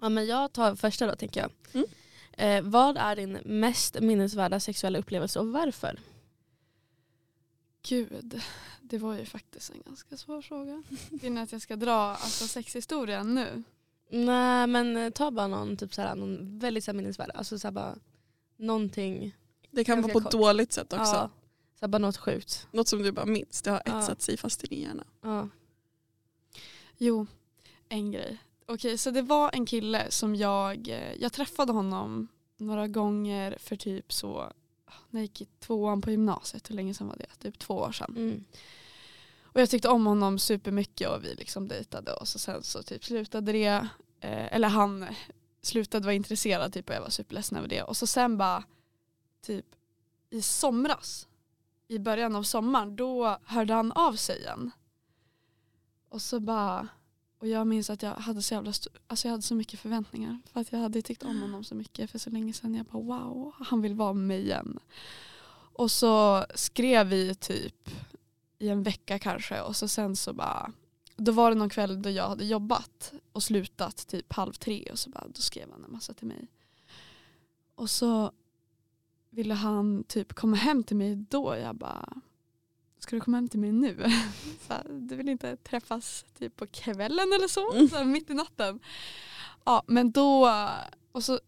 Ja, 0.00 0.08
men 0.08 0.26
jag 0.26 0.52
tar 0.52 0.74
första 0.74 1.06
då 1.06 1.16
tänker 1.16 1.40
jag. 1.40 1.50
Mm. 1.72 1.86
Eh, 2.32 2.70
vad 2.70 2.96
är 2.96 3.16
din 3.16 3.38
mest 3.44 4.00
minnesvärda 4.00 4.60
sexuella 4.60 4.98
upplevelse 4.98 5.38
och 5.38 5.46
varför? 5.46 6.00
Gud, 7.82 8.42
det 8.80 8.98
var 8.98 9.14
ju 9.14 9.24
faktiskt 9.24 9.70
en 9.70 9.82
ganska 9.86 10.16
svår 10.16 10.42
fråga. 10.42 10.82
Vill 11.10 11.32
ni 11.32 11.40
att 11.40 11.52
jag 11.52 11.62
ska 11.62 11.76
dra 11.76 11.94
alltså, 11.94 12.46
sexhistorien 12.48 13.34
nu? 13.34 13.62
Nej 14.10 14.66
men 14.66 14.96
eh, 14.96 15.10
ta 15.10 15.30
bara 15.30 15.46
någon, 15.46 15.76
typ 15.76 15.94
såhär, 15.94 16.14
någon 16.14 16.58
väldigt 16.58 16.94
minnesvärd. 16.94 17.30
Alltså 17.34 17.58
såhär, 17.58 17.72
bara 17.72 17.98
någonting. 18.56 19.36
Det 19.70 19.84
kan 19.84 20.02
vara 20.02 20.12
på 20.12 20.18
ett 20.18 20.30
dåligt 20.30 20.72
sätt 20.72 20.92
också. 20.92 21.12
Ja, 21.12 21.30
såhär, 21.78 21.88
bara 21.88 21.98
något 21.98 22.16
sjukt. 22.16 22.66
Något 22.72 22.88
som 22.88 23.02
du 23.02 23.12
bara 23.12 23.26
minns. 23.26 23.62
Det 23.62 23.70
har 23.70 23.82
Ja. 23.84 24.00
etsat 24.00 24.22
sig 24.22 24.36
fast 24.36 24.64
i 24.64 24.66
din 24.66 24.80
hjärna. 24.82 25.04
Ja. 25.22 25.48
Jo, 26.98 27.26
en 27.88 28.12
grej. 28.12 28.38
Okej, 28.66 28.98
så 28.98 29.10
det 29.10 29.22
var 29.22 29.50
en 29.52 29.66
kille 29.66 30.10
som 30.10 30.34
jag, 30.36 30.88
eh, 30.88 31.14
jag 31.14 31.32
träffade 31.32 31.72
honom 31.72 32.28
några 32.56 32.88
gånger 32.88 33.56
för 33.60 33.76
typ 33.76 34.12
så, 34.12 34.52
när 35.10 35.20
jag 35.20 35.22
gick 35.22 35.40
i 35.40 35.46
tvåan 35.60 36.00
på 36.02 36.10
gymnasiet, 36.10 36.70
hur 36.70 36.74
länge 36.74 36.94
sedan 36.94 37.08
var 37.08 37.16
det? 37.16 37.26
Typ 37.42 37.58
två 37.58 37.74
år 37.74 37.92
sedan. 37.92 38.14
Mm. 38.16 38.44
Och 39.42 39.60
jag 39.60 39.70
tyckte 39.70 39.88
om 39.88 40.06
honom 40.06 40.38
supermycket 40.38 41.08
och 41.08 41.24
vi 41.24 41.34
liksom 41.34 41.68
dejtade 41.68 42.12
och 42.12 42.28
så 42.28 42.38
sen 42.38 42.62
så 42.62 42.82
typ 42.82 43.04
slutade 43.04 43.52
det. 43.52 43.66
Eh, 44.20 44.54
eller 44.54 44.68
han 44.68 45.06
slutade 45.62 46.04
vara 46.04 46.14
intresserad 46.14 46.72
typ 46.72 46.88
och 46.88 46.94
jag 46.94 47.00
var 47.00 47.10
superledsen 47.10 47.58
över 47.58 47.68
det. 47.68 47.82
Och 47.82 47.96
så 47.96 48.06
sen 48.06 48.38
bara 48.38 48.64
typ 49.42 49.66
i 50.30 50.42
somras, 50.42 51.28
i 51.88 51.98
början 51.98 52.36
av 52.36 52.42
sommaren, 52.42 52.96
då 52.96 53.38
hörde 53.44 53.74
han 53.74 53.92
av 53.92 54.12
sig 54.12 54.38
igen. 54.38 54.70
Och 56.08 56.22
så 56.22 56.40
bara, 56.40 56.88
och 57.38 57.48
jag 57.48 57.66
minns 57.66 57.90
att 57.90 58.02
jag 58.02 58.14
hade 58.14 58.42
så 58.42 58.54
jävla 58.54 58.72
alltså 59.06 59.28
jag 59.28 59.30
hade 59.32 59.42
så 59.42 59.54
mycket 59.54 59.80
förväntningar. 59.80 60.38
För 60.52 60.60
att 60.60 60.72
jag 60.72 60.78
hade 60.78 61.02
tyckt 61.02 61.22
om 61.22 61.42
honom 61.42 61.64
så 61.64 61.74
mycket 61.74 62.10
för 62.10 62.18
så 62.18 62.30
länge 62.30 62.52
sedan. 62.52 62.74
Jag 62.74 62.86
bara 62.86 63.02
wow, 63.02 63.54
han 63.58 63.82
vill 63.82 63.94
vara 63.94 64.12
med 64.12 64.26
mig 64.26 64.40
igen. 64.40 64.78
Och 65.72 65.90
så 65.90 66.44
skrev 66.54 67.06
vi 67.06 67.34
typ 67.34 67.90
i 68.58 68.68
en 68.68 68.82
vecka 68.82 69.18
kanske 69.18 69.60
och 69.60 69.76
så 69.76 69.88
sen 69.88 70.16
så 70.16 70.32
bara 70.32 70.72
då 71.16 71.32
var 71.32 71.50
det 71.50 71.56
någon 71.56 71.68
kväll 71.68 72.02
då 72.02 72.10
jag 72.10 72.28
hade 72.28 72.44
jobbat 72.44 73.12
och 73.32 73.42
slutat 73.42 74.06
typ 74.06 74.32
halv 74.32 74.52
tre 74.52 74.88
och 74.92 74.98
så 74.98 75.10
bara 75.10 75.28
då 75.28 75.40
skrev 75.40 75.70
han 75.70 75.84
en 75.84 75.92
massa 75.92 76.14
till 76.14 76.26
mig. 76.26 76.48
Och 77.74 77.90
så 77.90 78.32
ville 79.30 79.54
han 79.54 80.04
typ 80.04 80.32
komma 80.32 80.56
hem 80.56 80.84
till 80.84 80.96
mig 80.96 81.16
då. 81.16 81.56
Jag 81.56 81.76
bara 81.76 82.20
ska 82.98 83.16
du 83.16 83.20
komma 83.20 83.36
hem 83.36 83.48
till 83.48 83.60
mig 83.60 83.72
nu? 83.72 83.96
Så 84.66 84.72
här, 84.72 84.84
du 84.88 85.16
vill 85.16 85.28
inte 85.28 85.56
träffas 85.56 86.24
typ 86.38 86.56
på 86.56 86.66
kvällen 86.66 87.32
eller 87.32 87.48
så? 87.48 87.72
Mm. 87.72 87.88
så 87.88 87.96
här, 87.96 88.04
mitt 88.04 88.30
i 88.30 88.34
natten. 88.34 88.80
Ja 89.64 89.82
men 89.86 90.10
då, 90.10 90.50
och 91.12 91.24
så, 91.24 91.40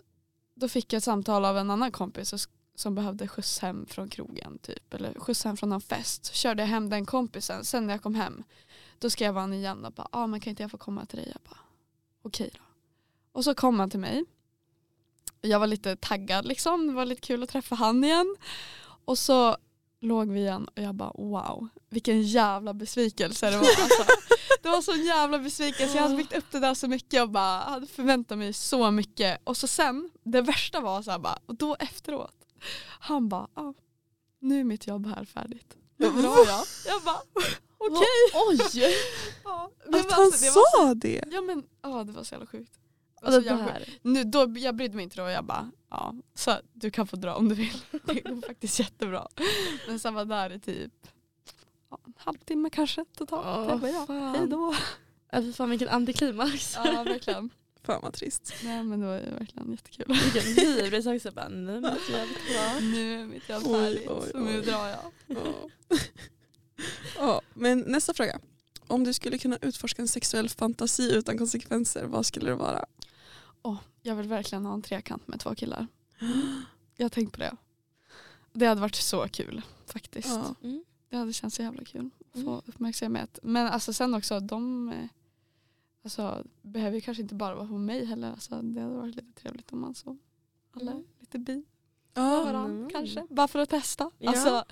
då 0.55 0.69
fick 0.69 0.93
jag 0.93 0.99
ett 0.99 1.05
samtal 1.05 1.45
av 1.45 1.59
en 1.59 1.71
annan 1.71 1.93
kompis 1.93 2.49
som 2.75 2.95
behövde 2.95 3.29
skjuts 3.29 3.59
hem 3.59 3.87
från 3.87 4.09
krogen 4.09 4.59
typ 4.59 4.95
eller 4.95 5.15
skjuts 5.15 5.45
hem 5.45 5.57
från 5.57 5.71
någon 5.71 5.81
fest. 5.81 6.25
Så 6.25 6.35
körde 6.35 6.63
jag 6.63 6.69
hem 6.69 6.91
den 6.91 7.07
kompisen. 7.07 7.65
Sen 7.65 7.87
när 7.87 7.95
jag 7.95 8.03
kom 8.03 8.15
hem 8.15 8.43
då 8.99 9.11
skrev 9.11 9.37
han 9.37 9.53
igen 9.53 9.85
och 9.85 9.93
bara 9.93 10.09
ah, 10.13 10.27
men 10.27 10.41
kan 10.41 10.51
inte 10.51 10.63
jag 10.63 10.71
få 10.71 10.79
komma 10.79 11.07
till 11.07 11.19
dig? 11.19 11.29
Jag 11.33 11.43
bara 11.51 11.61
okej 12.23 12.51
då. 12.55 12.61
Och 13.33 13.45
så 13.45 13.55
kom 13.55 13.81
han 13.81 13.91
till 13.91 14.01
mig. 14.01 14.25
Jag 15.40 15.59
var 15.61 15.66
lite 15.66 15.97
taggad 15.97 16.44
liksom. 16.47 16.87
Det 16.87 16.92
var 16.92 17.04
lite 17.04 17.20
kul 17.20 17.42
att 17.42 17.49
träffa 17.49 17.75
han 17.75 18.04
igen. 18.04 18.37
Och 19.04 19.18
så 19.18 19.56
låg 20.00 20.30
vi 20.30 20.40
igen 20.40 20.68
och 20.76 20.82
jag 20.82 20.94
bara 20.94 21.12
wow 21.14 21.68
vilken 21.88 22.23
jävla 22.23 22.75
besvikelse 22.75 23.50
det 23.50 23.56
var. 23.56 23.66
Alltså, 23.66 24.04
det 24.62 24.68
var 24.68 24.82
så 24.82 24.92
en 24.92 25.04
jävla 25.04 25.38
besvikelse. 25.38 25.97
Jag 25.97 26.02
hade 26.02 26.16
byggt 26.16 26.37
upp 26.37 26.44
det 26.50 26.59
där 26.61 26.75
så 26.75 26.88
mycket 26.88 27.23
och 27.23 27.30
bara 27.30 27.59
hade 27.61 27.87
förväntat 27.87 28.38
mig 28.38 28.52
så 28.52 28.90
mycket. 28.90 29.40
Och 29.44 29.56
så 29.56 29.66
sen, 29.66 30.11
det 30.25 30.42
värsta 30.42 30.80
var 30.80 31.02
så 31.02 31.11
här 31.11 31.18
bara, 31.18 31.38
och 31.47 31.54
då 31.54 31.76
efteråt, 31.80 32.35
han 33.00 33.28
bara 33.28 33.49
ah, 33.54 33.73
nu 34.40 34.61
är 34.61 34.64
mitt 34.64 34.87
jobb 34.87 35.06
här 35.06 35.25
färdigt. 35.25 35.76
Nu 35.97 36.09
drar 36.11 36.47
jag. 36.47 36.64
Jag 36.87 37.02
bara 37.02 37.20
okej. 37.78 38.06
Oj! 38.49 38.59
Ja, 39.44 39.70
Att 39.88 40.12
han 40.12 40.24
alltså, 40.24 40.44
det 40.44 40.50
var 40.50 40.70
så- 40.70 40.87
sa 40.87 40.94
det! 40.94 41.24
Ja 41.33 41.40
men 41.40 41.62
ja, 41.83 42.05
det 42.05 42.12
var 42.12 42.24
så 42.24 42.35
jävla 42.35 42.46
sjukt. 42.46 42.72
Och 43.20 43.26
Alltså, 43.26 43.40
det 43.40 43.46
jag, 43.46 43.83
nu, 44.02 44.24
då, 44.24 44.54
jag 44.56 44.76
brydde 44.76 44.96
mig 44.96 45.02
inte 45.02 45.16
då, 45.22 45.28
jag 45.28 45.44
bara 45.44 45.70
ja, 45.90 46.14
så 46.35 46.56
du 46.72 46.90
kan 46.90 47.06
få 47.06 47.16
dra 47.16 47.35
om 47.35 47.48
du 47.48 47.54
vill. 47.54 47.83
Det 48.04 48.20
går 48.20 48.46
faktiskt 48.46 48.78
jättebra. 48.78 49.28
Men 49.87 49.98
sen 49.98 50.14
var 50.14 50.24
där 50.24 50.52
i 50.52 50.61
typ 50.61 50.92
ja, 51.90 51.98
en 52.06 52.14
halvtimme 52.16 52.70
kanske 52.70 53.04
totalt. 53.16 53.46
Åh, 53.46 53.66
jag 53.68 53.80
bara, 53.80 53.90
ja, 53.90 54.06
fan. 54.06 54.35
hej 54.35 54.48
då. 54.48 54.74
Fy 55.33 55.52
fan 55.52 55.70
vilken 55.70 55.88
antiklimax. 55.88 56.74
Ja 56.76 57.02
verkligen. 57.02 57.50
Fan 57.83 58.00
vad 58.02 58.12
trist. 58.12 58.54
Nej 58.64 58.83
men 58.83 59.00
det 59.00 59.06
var 59.06 59.14
ju 59.14 59.30
verkligen 59.30 59.70
jättekul. 59.70 60.04
Vilken 60.35 60.64
hybris 60.64 61.06
också. 61.06 61.30
Bara, 61.30 61.48
nej, 61.48 61.80
men 61.80 61.83
det 61.83 61.88
är 61.88 62.18
jävligt 62.18 62.38
bra. 62.52 62.80
Nu 62.80 63.20
är 63.20 63.26
mitt 63.26 63.48
jobb 63.48 63.62
färdigt 63.62 64.11
så 64.33 64.38
nu 64.38 64.61
drar 64.62 64.88
jag. 64.88 64.98
Ja. 65.26 65.98
ja, 67.16 67.40
men 67.54 67.80
nästa 67.80 68.14
fråga. 68.14 68.40
Om 68.87 69.04
du 69.04 69.12
skulle 69.12 69.38
kunna 69.38 69.59
utforska 69.62 70.02
en 70.02 70.09
sexuell 70.09 70.48
fantasi 70.48 71.12
utan 71.14 71.38
konsekvenser, 71.38 72.04
vad 72.04 72.26
skulle 72.26 72.50
det 72.50 72.56
vara? 72.56 72.85
Åh, 73.62 73.79
jag 74.03 74.16
vill 74.16 74.29
verkligen 74.29 74.66
ha 74.66 74.75
en 74.75 74.83
trekant 74.83 75.29
med 75.29 75.40
två 75.40 75.55
killar. 75.55 75.87
Jag 76.96 77.05
har 77.05 77.11
tänkt 77.11 77.33
på 77.33 77.38
det. 77.38 77.57
Det 78.53 78.66
hade 78.66 78.81
varit 78.81 78.94
så 78.94 79.29
kul 79.29 79.62
faktiskt. 79.87 80.29
Ja. 80.29 80.55
Mm. 80.62 80.85
Det 81.09 81.16
hade 81.16 81.33
känts 81.33 81.57
så 81.57 81.62
jävla 81.62 81.85
kul 81.85 82.11
att 82.35 82.40
få 82.42 82.51
Mm. 82.51 82.62
uppmärksamhet. 82.66 83.38
Men 83.42 83.66
alltså 83.66 83.92
sen 83.92 84.14
också, 84.14 84.40
de 84.40 84.88
eh, 84.88 85.07
alltså, 86.05 86.44
behöver 86.62 86.94
ju 86.94 87.01
kanske 87.01 87.23
inte 87.23 87.35
bara 87.35 87.55
vara 87.55 87.66
på 87.66 87.79
mig 87.79 88.05
heller. 88.05 88.31
Alltså, 88.31 88.62
det 88.62 88.81
hade 88.81 88.94
varit 88.94 89.14
lite 89.16 89.33
trevligt 89.40 89.73
om 89.73 89.81
man 89.81 89.94
så 89.94 90.16
alla 90.73 90.90
Mm. 90.92 91.05
lite 91.20 91.38
bi 91.38 91.64
Ja. 92.14 92.44
varandra 92.44 92.75
Mm. 92.79 92.90
kanske. 92.90 93.27
Bara 93.31 93.49
för 93.49 93.59
att 93.59 93.70
testa. 93.70 94.11
Ja. 94.18 94.31
Alltså, 94.31 94.64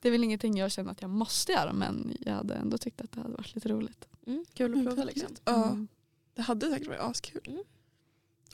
det 0.00 0.08
är 0.08 0.12
väl 0.12 0.24
ingenting 0.24 0.56
jag 0.56 0.72
känner 0.72 0.90
att 0.92 1.02
jag 1.02 1.10
måste 1.10 1.52
göra 1.52 1.72
men 1.72 2.16
jag 2.20 2.32
hade 2.34 2.54
ändå 2.54 2.78
tyckt 2.78 3.00
att 3.00 3.12
det 3.12 3.20
hade 3.20 3.34
varit 3.34 3.54
lite 3.54 3.68
roligt. 3.68 4.08
Mm, 4.26 4.44
kul 4.54 4.78
att 4.78 4.84
prova 4.86 5.04
liksom. 5.04 5.28
Ja, 5.44 5.64
Mm. 5.68 5.88
det 6.34 6.42
hade 6.42 6.70
säkert 6.70 6.88
varit 6.88 7.00
askul. 7.00 7.58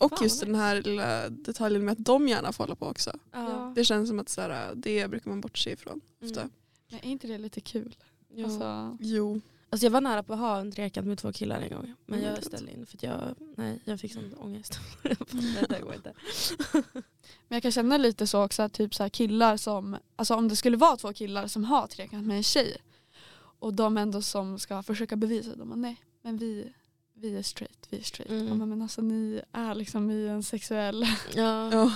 Mm. 0.01 0.07
Och 0.13 0.19
Fan, 0.19 0.25
just 0.25 0.41
den 0.41 0.55
här 0.55 0.83
lilla 0.83 1.29
detaljen 1.29 1.85
med 1.85 1.93
att 1.93 2.05
de 2.05 2.29
gärna 2.29 2.53
får 2.53 2.65
hålla 2.65 2.75
på 2.75 2.87
också. 2.87 3.13
Ja. 3.33 3.73
Det 3.75 3.85
känns 3.85 4.09
som 4.09 4.19
att 4.19 4.29
så 4.29 4.41
här, 4.41 4.75
det 4.75 5.09
brukar 5.11 5.31
man 5.31 5.41
bortse 5.41 5.71
ifrån 5.71 6.01
ofta. 6.25 6.41
Mm. 6.41 6.53
Men 6.91 7.01
är 7.01 7.07
inte 7.07 7.27
det 7.27 7.39
lite 7.39 7.61
kul? 7.61 7.97
Jo. 8.35 8.45
Alltså, 8.45 8.97
Jo. 9.01 9.41
Alltså 9.71 9.87
jag 9.87 9.91
var 9.91 10.01
nära 10.01 10.23
på 10.23 10.33
att 10.33 10.39
ha 10.39 10.59
en 10.61 10.73
trekant 10.73 11.07
med 11.07 11.19
två 11.19 11.33
killar 11.33 11.61
en 11.61 11.69
gång. 11.71 11.95
Men 12.07 12.19
Mm. 12.19 12.31
jag 12.35 12.45
ställde 12.45 12.73
in 12.73 12.87
för 12.87 12.97
att 12.97 13.03
jag, 13.03 13.21
nej, 13.57 13.81
jag 13.85 14.01
fick 14.01 14.13
sån 14.13 14.35
ångest. 14.39 14.79
nej, 15.33 15.65
det 15.69 15.81
går 15.81 15.95
inte. 15.95 16.13
Men 17.49 17.57
jag 17.57 17.63
kan 17.63 17.73
känna 17.73 17.97
lite 17.97 18.27
så 18.27 18.45
också 18.45 18.63
att 18.63 18.73
typ 18.73 18.95
så 18.95 19.03
här 19.03 19.11
killar 19.11 19.57
som, 19.57 19.97
alltså 20.17 20.35
om 20.35 20.49
det 20.49 20.57
skulle 20.57 20.77
vara 20.77 20.97
två 20.97 21.13
killar 21.13 21.47
som 21.47 21.65
har 21.65 21.87
trekant 21.87 22.27
med 22.27 22.37
en 22.37 22.43
tjej 22.43 22.77
och 23.61 23.75
de 23.75 23.97
ändå 23.99 24.23
som 24.23 24.59
ska 24.59 24.83
försöka 24.83 25.17
bevisa 25.17 25.51
det, 25.51 25.57
de 25.57 25.69
bara, 25.69 25.77
nej 25.77 25.97
men 26.23 26.37
vi, 26.39 26.73
vi 27.15 27.37
är 27.37 27.43
straight, 27.43 27.78
vi 27.91 27.99
är 27.99 28.03
straight. 28.03 28.31
Mm. 28.33 28.47
Mm. 28.53 28.69
Men 28.69 28.83
alltså 28.83 29.03
ni 29.03 29.41
är 29.53 29.75
liksom 29.75 30.11
i 30.11 30.27
en 30.29 30.43
sexuell, 30.43 31.07
Ja. 31.35 31.71
Ja. 31.73 31.93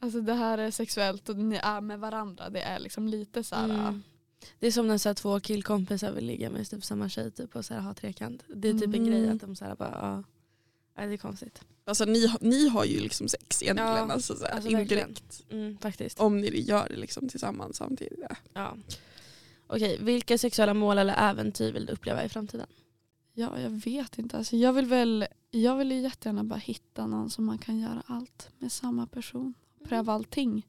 alltså 0.00 0.20
det 0.20 0.34
här 0.34 0.58
är 0.58 0.70
sexuellt 0.70 1.28
och 1.28 1.36
ni 1.36 1.56
är 1.56 1.80
med 1.80 1.98
varandra. 2.00 2.50
Det 2.50 2.60
är 2.60 2.78
liksom 2.78 3.08
lite 3.08 3.44
så 3.44 3.54
här, 3.54 3.64
Mm. 3.64 4.02
Det 4.58 4.66
är 4.66 4.72
som 4.72 4.86
när 4.88 4.98
så 4.98 5.08
här, 5.08 5.14
två 5.14 5.40
killkompisar 5.40 6.12
vill 6.12 6.26
ligga 6.26 6.50
med 6.50 6.70
typ 6.70 6.84
samma 6.84 7.08
tjej 7.08 7.30
typ, 7.30 7.56
och 7.56 7.64
så 7.64 7.74
här, 7.74 7.80
ha 7.80 7.94
trekant. 7.94 8.42
Det 8.48 8.68
är 8.68 8.72
typ 8.72 8.82
en 8.82 8.94
Mm. 8.94 9.06
grej 9.06 9.28
att 9.28 9.40
de 9.40 9.56
så 9.56 9.64
här, 9.64 9.74
bara, 9.76 10.24
ja. 10.96 11.04
Det 11.06 11.12
är 11.12 11.16
konstigt. 11.16 11.60
Alltså, 11.84 12.04
ni, 12.04 12.34
ni 12.40 12.68
har 12.68 12.84
ju 12.84 13.00
liksom 13.00 13.28
sex 13.28 13.62
egentligen. 13.62 13.92
Ja, 13.92 14.12
alltså, 14.12 14.34
så 14.36 14.44
här, 14.44 14.52
alltså 14.52 14.70
indirekt. 14.70 15.42
Mm, 15.50 15.78
faktiskt. 15.78 16.20
Om 16.20 16.40
ni 16.40 16.60
gör 16.60 16.88
det 16.88 16.96
liksom 16.96 17.28
tillsammans 17.28 17.76
samtidigt. 17.76 18.18
Ja. 18.28 18.36
Ja. 18.54 18.76
Okej, 19.66 19.98
vilka 20.00 20.38
sexuella 20.38 20.74
mål 20.74 20.98
eller 20.98 21.14
äventyr 21.30 21.72
vill 21.72 21.86
du 21.86 21.92
uppleva 21.92 22.24
i 22.24 22.28
framtiden? 22.28 22.66
Ja 23.36 23.60
jag 23.60 23.70
vet 23.70 24.18
inte. 24.18 24.38
Alltså 24.38 24.56
jag 24.56 24.72
vill 24.72 24.86
väl, 24.86 25.26
jag 25.50 25.76
vill 25.76 25.92
ju 25.92 26.00
jättegärna 26.00 26.44
bara 26.44 26.58
hitta 26.58 27.06
någon 27.06 27.30
som 27.30 27.44
man 27.44 27.58
kan 27.58 27.78
göra 27.78 28.02
allt 28.06 28.50
med 28.58 28.72
samma 28.72 29.06
person. 29.06 29.54
Pröva 29.84 30.12
allting. 30.12 30.66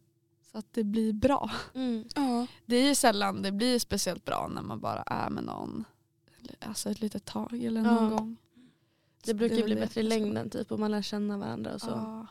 Så 0.52 0.58
att 0.58 0.74
det 0.74 0.84
blir 0.84 1.14
bra. 1.14 1.52
Mm. 1.74 2.06
Ja. 2.16 2.48
Det 2.66 2.76
är 2.76 2.88
ju 2.88 2.96
sällan 2.96 3.42
det 3.42 3.52
blir 3.52 3.80
speciellt 3.80 4.26
bra 4.26 4.48
när 4.56 4.62
man 4.62 4.80
bara 4.80 5.02
är 5.02 5.30
med 5.30 5.44
någon 5.44 5.84
alltså 6.62 6.90
ett 6.90 7.02
litet 7.02 7.26
tag 7.26 7.64
eller 7.64 7.82
någon 7.82 8.12
Ja. 8.12 8.18
gång. 8.18 8.38
Det 9.24 9.30
Så 9.32 9.36
brukar 9.38 9.56
väl 9.56 9.64
bli 9.66 9.74
det 9.76 9.82
bättre 9.82 10.02
i 10.02 10.04
längden 10.04 10.50
typ 10.50 10.72
och 10.72 10.80
man 10.80 10.92
lär 10.92 11.02
känna 11.02 11.38
varandra 11.38 11.74
och 11.74 11.82
så. 11.82 11.90
Ja. 11.90 12.28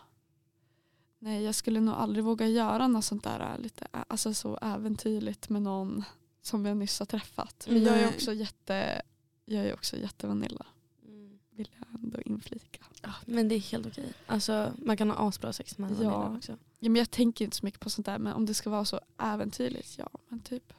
Nej 1.18 1.42
jag 1.42 1.54
skulle 1.54 1.80
nog 1.80 1.94
aldrig 1.94 2.24
våga 2.24 2.46
göra 2.46 2.88
något 2.88 3.04
sånt 3.04 3.24
där 3.24 3.52
äh, 3.54 3.62
lite, 3.62 3.84
ä- 3.92 4.04
alltså 4.08 4.34
så 4.34 4.56
äventyrligt 4.62 5.48
med 5.48 5.62
någon 5.62 6.04
som 6.42 6.66
jag 6.66 6.76
nyss 6.76 6.98
har 6.98 7.06
träffat. 7.06 7.66
Men 7.70 7.82
jag 7.82 7.96
är 7.96 8.08
också 8.08 8.32
jätte, 8.32 9.02
jag 9.46 9.64
är 9.66 9.74
också 9.74 9.96
jättevanilla 9.96 10.66
Mm. 11.08 11.38
vill 11.50 11.68
jag 11.78 12.00
ändå 12.02 12.20
inflika. 12.20 12.84
Ja, 13.02 13.12
men 13.26 13.48
det 13.48 13.54
är 13.54 13.58
helt 13.60 13.86
okej. 13.86 14.12
Alltså, 14.26 14.72
man 14.84 14.96
kan 14.96 15.10
ha 15.10 15.28
asbra 15.28 15.52
sex 15.52 15.78
med 15.78 15.90
Ja. 15.90 15.94
Vanilla 15.94 16.36
också. 16.36 16.52
Ja, 16.78 16.90
men 16.90 16.96
jag 16.96 17.10
tänker 17.10 17.44
inte 17.44 17.56
så 17.56 17.66
mycket 17.66 17.80
på 17.80 17.90
sånt 17.90 18.06
där 18.06 18.18
men 18.18 18.32
om 18.32 18.46
det 18.46 18.54
ska 18.54 18.70
vara 18.70 18.84
så 18.84 19.00
äventyrligt, 19.18 19.98
ja 19.98 20.08
men 20.28 20.40
typ. 20.40 20.72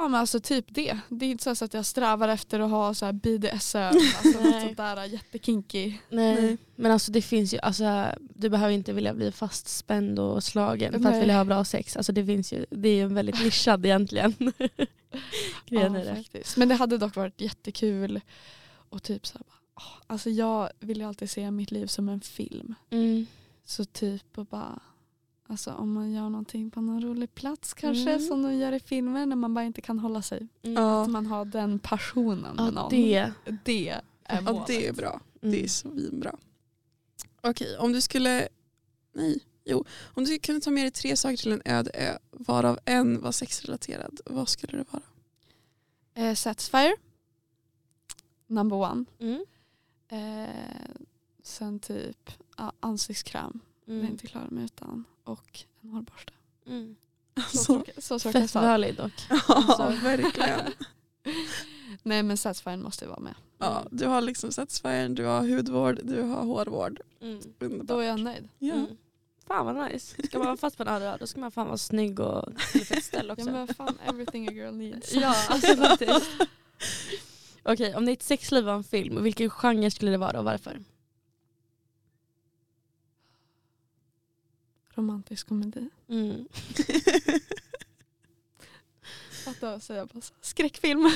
Ja 0.00 0.08
men 0.08 0.20
alltså 0.20 0.40
typ 0.40 0.64
det. 0.68 0.98
Det 1.08 1.26
är 1.26 1.30
inte 1.30 1.54
så 1.56 1.64
att 1.64 1.74
jag 1.74 1.86
strävar 1.86 2.28
efter 2.28 2.60
att 2.60 2.70
ha 2.70 2.94
så 2.94 3.04
här 3.06 3.12
BDSM, 3.12 3.78
alltså 3.78 4.40
något 4.40 4.52
Nej. 4.52 4.64
sånt 4.64 4.76
där 4.76 5.04
jättekinky. 5.04 5.94
Nej. 6.08 6.42
Nej. 6.42 6.56
Men 6.76 6.92
alltså 6.92 7.12
det 7.12 7.22
finns 7.22 7.54
ju, 7.54 7.58
alltså, 7.58 8.06
du 8.20 8.48
behöver 8.48 8.72
inte 8.72 8.92
vilja 8.92 9.14
bli 9.14 9.32
fastspänd 9.32 10.18
och 10.18 10.44
slagen 10.44 10.92
för 10.92 10.98
att 10.98 11.04
Nej. 11.04 11.20
vilja 11.20 11.36
ha 11.36 11.44
bra 11.44 11.64
sex. 11.64 11.96
Alltså 11.96 12.12
det 12.12 12.26
finns 12.26 12.52
ju, 12.52 12.66
det 12.70 12.88
är 12.88 12.94
ju 12.94 13.06
väldigt 13.06 13.44
nischad 13.44 13.86
egentligen. 13.86 14.34
Grejen 15.66 15.94
Ja, 15.94 16.04
det. 16.04 16.14
faktiskt. 16.14 16.56
Men 16.56 16.68
det 16.68 16.74
hade 16.74 16.98
dock 16.98 17.16
varit 17.16 17.40
jättekul 17.40 18.20
och 18.72 19.02
typ 19.02 19.26
så 19.26 19.38
här, 19.38 19.46
åh, 19.76 19.82
alltså 20.06 20.30
jag 20.30 20.70
vill 20.80 20.98
ju 20.98 21.04
alltid 21.04 21.30
se 21.30 21.50
mitt 21.50 21.70
liv 21.70 21.86
som 21.86 22.08
en 22.08 22.20
film. 22.20 22.74
Mm. 22.90 23.26
Så 23.64 23.84
typ 23.84 24.38
och 24.38 24.46
bara 24.46 24.80
Alltså 25.50 25.72
om 25.72 25.92
man 25.92 26.12
gör 26.12 26.28
någonting 26.30 26.70
på 26.70 26.80
någon 26.80 27.02
rolig 27.02 27.34
plats 27.34 27.74
kanske 27.74 28.10
Mm. 28.10 28.26
som 28.26 28.42
de 28.42 28.54
gör 28.54 28.72
i 28.72 28.80
filmer 28.80 29.26
när 29.26 29.36
man 29.36 29.54
bara 29.54 29.64
inte 29.64 29.80
kan 29.80 29.98
hålla 29.98 30.22
sig. 30.22 30.48
Mm. 30.62 30.82
Ja. 30.82 31.02
Att 31.02 31.10
man 31.10 31.26
har 31.26 31.44
den 31.44 31.78
passionen 31.78 32.40
med 32.56 32.66
Ja, 32.66 32.70
någon. 32.70 32.90
det. 32.90 33.32
det 33.64 33.88
är 34.24 34.42
målet. 34.42 34.58
Ja, 34.58 34.64
det 34.66 34.86
är 34.86 34.92
bra. 34.92 35.20
Mm. 35.42 35.52
Det 35.52 35.64
är 35.64 35.68
så 35.68 35.90
vinbra. 35.90 36.36
Okej, 37.40 37.78
om 37.78 37.92
du 37.92 38.00
skulle... 38.00 38.48
Nej, 39.12 39.40
jo. 39.64 39.84
Om 40.14 40.24
du 40.24 40.38
kunna 40.38 40.60
ta 40.60 40.70
med 40.70 40.84
dig 40.84 40.90
tre 40.90 41.16
saker 41.16 41.36
till 41.36 41.52
en 41.52 41.62
öde 41.64 41.90
ö, 41.94 42.18
varav 42.30 42.78
en 42.84 43.20
var 43.20 43.32
sexrelaterad, 43.32 44.20
vad 44.26 44.48
skulle 44.48 44.78
det 44.78 44.84
vara? 44.92 45.02
Eh, 46.14 46.34
Satisfyer. 46.34 46.92
Number 48.46 48.76
one. 48.76 49.04
Mm. 49.18 49.44
Eh, 50.08 50.90
sen 51.42 51.80
typ 51.80 52.30
ja, 52.56 52.72
ansiktskräm. 52.80 53.60
Mm. 53.90 54.06
inte 54.06 54.26
klar 54.26 54.46
med 54.50 54.64
utan. 54.64 55.04
Och 55.24 55.60
en 55.82 55.90
hårborste. 55.90 56.32
Mm. 56.66 56.96
Så 57.52 57.64
tråkigt- 57.74 58.04
så 58.04 58.18
tråkigt 58.18 58.50
Fett 58.50 58.62
härligt 58.62 58.96
dock. 58.96 59.12
ja, 59.30 59.40
Alltså. 59.48 59.82
verkligen. 60.04 60.60
Nej 62.02 62.22
men 62.22 62.36
Satisfyern 62.36 62.82
måste 62.82 63.06
vara 63.06 63.20
med. 63.20 63.34
Ja, 63.58 63.84
du 63.90 64.06
har 64.06 64.20
liksom 64.20 64.52
satisfyern, 64.52 65.14
du 65.14 65.24
har 65.24 65.40
hudvård, 65.56 66.00
du 66.02 66.22
har 66.22 66.44
hårvård. 66.44 67.00
Mm. 67.20 67.86
Då 67.86 67.98
är 67.98 68.06
jag 68.06 68.20
nöjd. 68.20 68.48
Ja. 68.58 68.74
Mm. 68.74 68.86
Fan 69.46 69.66
vad 69.66 69.90
nice. 69.92 70.22
Ska 70.26 70.38
man 70.38 70.46
vara 70.46 70.56
fast 70.56 70.76
på 70.76 70.82
en 70.82 70.88
ö, 71.02 71.16
då 71.20 71.26
ska 71.26 71.40
man 71.40 71.50
fan 71.50 71.66
vara 71.66 71.78
snygg 71.78 72.20
och 72.20 72.52
till 72.72 72.80
ett 72.80 73.04
ställe 73.04 73.28
Ja, 73.28 73.32
också. 73.32 73.50
men 73.52 73.68
fan, 73.74 73.98
everything 74.06 74.48
a 74.48 74.52
girl 74.52 74.74
needs. 74.74 75.12
Ja, 75.14 75.34
alltså 75.48 75.76
faktiskt. 75.76 76.30
Okej, 77.62 77.94
om 77.96 78.06
ditt 78.06 78.22
sexliv 78.22 78.64
var 78.64 78.74
en 78.74 78.84
film, 78.84 79.22
vilken 79.22 79.50
genre 79.50 79.90
skulle 79.90 80.10
det 80.10 80.16
vara 80.18 80.38
och 80.38 80.44
varför? 80.44 80.78
Romantisk 85.00 85.48
komedi. 85.48 85.88
Mm. 86.08 86.48
Fatta 89.44 89.74
att 89.74 89.82
säga 89.82 90.06
bara 90.06 90.20
så, 90.20 90.34
skräckfilm. 90.40 91.02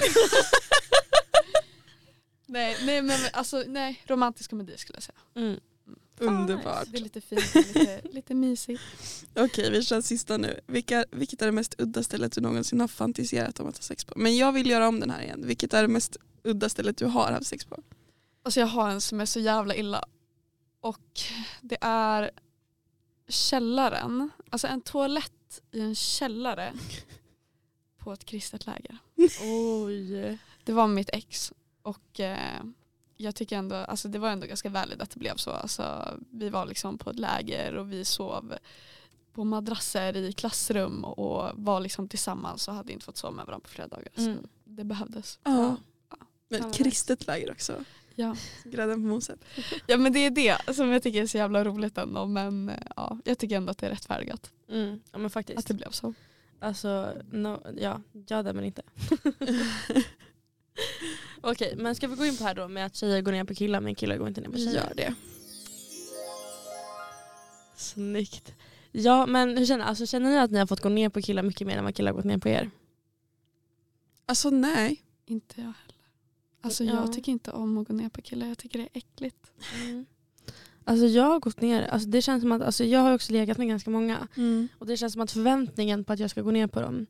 nej, 2.46 2.76
nej 2.86 3.02
men 3.02 3.20
alltså 3.32 3.64
nej, 3.66 4.02
romantisk 4.06 4.50
komedi 4.50 4.78
skulle 4.78 4.96
jag 4.96 5.02
säga. 5.02 5.18
Mm. 5.34 5.60
Underbart. 6.18 6.86
Det 6.90 6.98
är 6.98 7.02
lite 7.02 7.20
fint 7.20 7.54
lite, 7.54 8.00
lite 8.10 8.34
mysigt. 8.34 8.82
Okej, 9.34 9.70
vi 9.70 9.82
kör 9.82 10.00
sista 10.00 10.36
nu. 10.36 10.60
Vilka, 10.66 11.04
vilket 11.10 11.42
är 11.42 11.46
det 11.46 11.52
mest 11.52 11.74
udda 11.78 12.02
stället 12.02 12.32
du 12.32 12.40
någonsin 12.40 12.80
har 12.80 12.88
fantiserat 12.88 13.60
om 13.60 13.68
att 13.68 13.76
ha 13.76 13.82
sex 13.82 14.04
på? 14.04 14.14
Men 14.16 14.36
jag 14.36 14.52
vill 14.52 14.70
göra 14.70 14.88
om 14.88 15.00
den 15.00 15.10
här 15.10 15.22
igen. 15.22 15.46
Vilket 15.46 15.74
är 15.74 15.82
det 15.82 15.88
mest 15.88 16.16
udda 16.42 16.68
stället 16.68 16.96
du 16.96 17.06
har 17.06 17.32
haft 17.32 17.46
sex 17.46 17.64
på? 17.64 17.82
Alltså 18.42 18.60
jag 18.60 18.66
har 18.66 18.90
en 18.90 19.00
som 19.00 19.20
är 19.20 19.26
så 19.26 19.40
jävla 19.40 19.74
illa. 19.74 20.04
Och 20.80 21.20
det 21.60 21.78
är 21.80 22.30
källaren. 23.28 24.30
Alltså 24.50 24.66
en 24.66 24.80
toalett 24.80 25.62
i 25.72 25.80
en 25.80 25.94
källare 25.94 26.72
på 27.98 28.12
ett 28.12 28.24
kristet 28.24 28.66
läger. 28.66 28.98
Oj. 29.84 30.38
Det 30.64 30.72
var 30.72 30.87
mitt 30.87 31.10
ex 31.12 31.52
och 31.82 32.20
eh, 32.20 32.62
jag 33.16 33.34
tycker 33.34 33.56
ändå, 33.56 33.76
alltså 33.76 34.08
det 34.08 34.18
var 34.18 34.28
ändå 34.28 34.46
ganska 34.46 34.68
värligt 34.68 35.00
att 35.00 35.10
det 35.10 35.18
blev 35.18 35.37
så. 35.37 35.50
Alltså, 35.50 36.14
vi 36.30 36.48
var 36.48 36.66
liksom 36.66 36.98
på 36.98 37.10
ett 37.10 37.18
läger 37.18 37.74
och 37.74 37.92
vi 37.92 38.04
sov 38.04 38.54
på 39.32 39.44
madrasser 39.44 40.16
i 40.16 40.32
klassrum 40.32 41.04
och 41.04 41.50
var 41.54 41.80
liksom 41.80 42.08
tillsammans 42.08 42.68
och 42.68 42.74
hade 42.74 42.92
inte 42.92 43.04
fått 43.04 43.16
sova 43.16 43.34
med 43.34 43.46
varandra 43.46 43.64
på 43.64 43.70
flera 43.70 43.88
dagar. 43.88 44.08
Mm. 44.16 44.37
Så 44.37 44.48
det 44.64 44.84
behövdes. 44.84 45.38
Ja. 45.42 45.50
Fan 46.10 46.26
Men 46.48 46.72
kristet 46.72 47.26
läger 47.26 47.50
också. 47.50 47.84
Ja. 48.14 48.37
Grädden 48.64 49.03
på 49.03 49.09
moset. 49.09 49.44
ja 49.87 49.96
men 49.96 50.12
det 50.12 50.18
är 50.18 50.31
det 50.31 50.74
som 50.74 50.90
jag 50.90 51.03
tycker 51.03 51.22
är 51.22 51.27
så 51.27 51.37
jävla 51.37 51.64
roligt 51.64 51.98
ändå 51.98 52.27
men 52.27 52.72
ja, 52.96 53.18
jag 53.24 53.38
tycker 53.38 53.57
ändå 53.57 53.70
att 53.70 53.79
det 53.79 53.87
är 53.87 53.90
rättfärdigat 53.90 54.50
Mm. 54.68 55.00
Ja 55.12 55.18
men 55.18 55.27
att 55.27 55.33
faktiskt. 55.33 55.68
det 55.68 55.74
blev 55.74 55.90
så. 55.90 56.14
Alltså, 56.61 57.12
no, 57.31 57.61
ja, 57.77 58.00
ja 58.27 58.42
det 58.42 58.53
men 58.53 58.64
inte. 58.64 58.83
Okej, 61.40 61.74
men 61.77 61.94
ska 61.94 62.09
vi 62.09 62.16
gå 62.16 62.27
in 62.27 62.37
på 62.37 62.44
här 62.44 62.55
då 62.55 62.68
med 62.68 62.87
att 62.87 62.96
tjejer 62.96 63.22
går 63.22 63.33
ner 63.33 63.44
på 63.44 63.55
killar 63.55 63.81
men 63.81 63.94
killar 63.94 64.16
går 64.16 64.29
inte 64.29 64.40
ner 64.40 64.48
på 64.48 64.57
tjejer? 64.57 64.74
Gör 64.74 64.92
det. 64.96 65.14
Snyggt. 67.77 68.55
Ja 68.92 69.27
men 69.27 69.59
hur 69.59 69.66
känner, 69.66 69.85
alltså, 69.85 70.07
känner 70.07 70.31
ni 70.31 70.38
att 70.38 70.50
ni 70.50 70.59
har 70.59 70.66
fått 70.66 70.81
gå 70.81 70.88
ner 70.88 71.09
på 71.09 71.22
killar 71.22 71.42
mycket 71.42 71.66
mer 71.66 71.77
än 71.77 71.85
vad 71.85 71.94
killar 71.94 72.11
har 72.12 72.16
gått 72.16 72.24
ner 72.24 72.38
på 72.38 72.48
er? 72.48 72.70
Alltså 74.27 74.50
nej. 74.50 75.03
Inte 75.27 75.61
jag 75.61 75.72
Alltså 76.64 76.85
Ja. 76.85 76.94
jag 76.94 77.12
tycker 77.12 77.33
inte 77.33 77.50
om 77.50 77.79
att 77.79 77.88
gå 77.88 77.94
ner 77.94 78.09
på 78.09 78.22
killar, 78.22 78.46
jag 78.46 78.59
tycker 78.59 78.79
det 78.79 78.85
är 78.85 78.98
äckligt. 78.98 79.53
Alltså 80.85 81.07
jag 81.07 81.24
har 81.24 81.40
gått 81.40 81.61
ner, 81.61 81.83
alltså, 81.83 82.09
det 82.09 82.22
känns 82.22 82.42
som 82.42 82.53
att, 82.53 82.62
alltså, 82.62 82.85
jag 82.85 83.00
har 83.00 83.14
också 83.14 83.33
legat 83.33 83.59
med 83.59 83.68
ganska 83.68 83.90
många 83.90 84.29
Mm. 84.37 84.68
och 84.79 84.87
det 84.87 84.96
känns 84.96 85.12
som 85.12 85.22
att 85.22 85.31
förväntningen 85.31 86.05
på 86.05 86.12
att 86.12 86.18
jag 86.18 86.31
ska 86.31 86.42
gå 86.42 86.50
ner 86.50 86.66
på 86.66 86.81
dem 86.81 87.07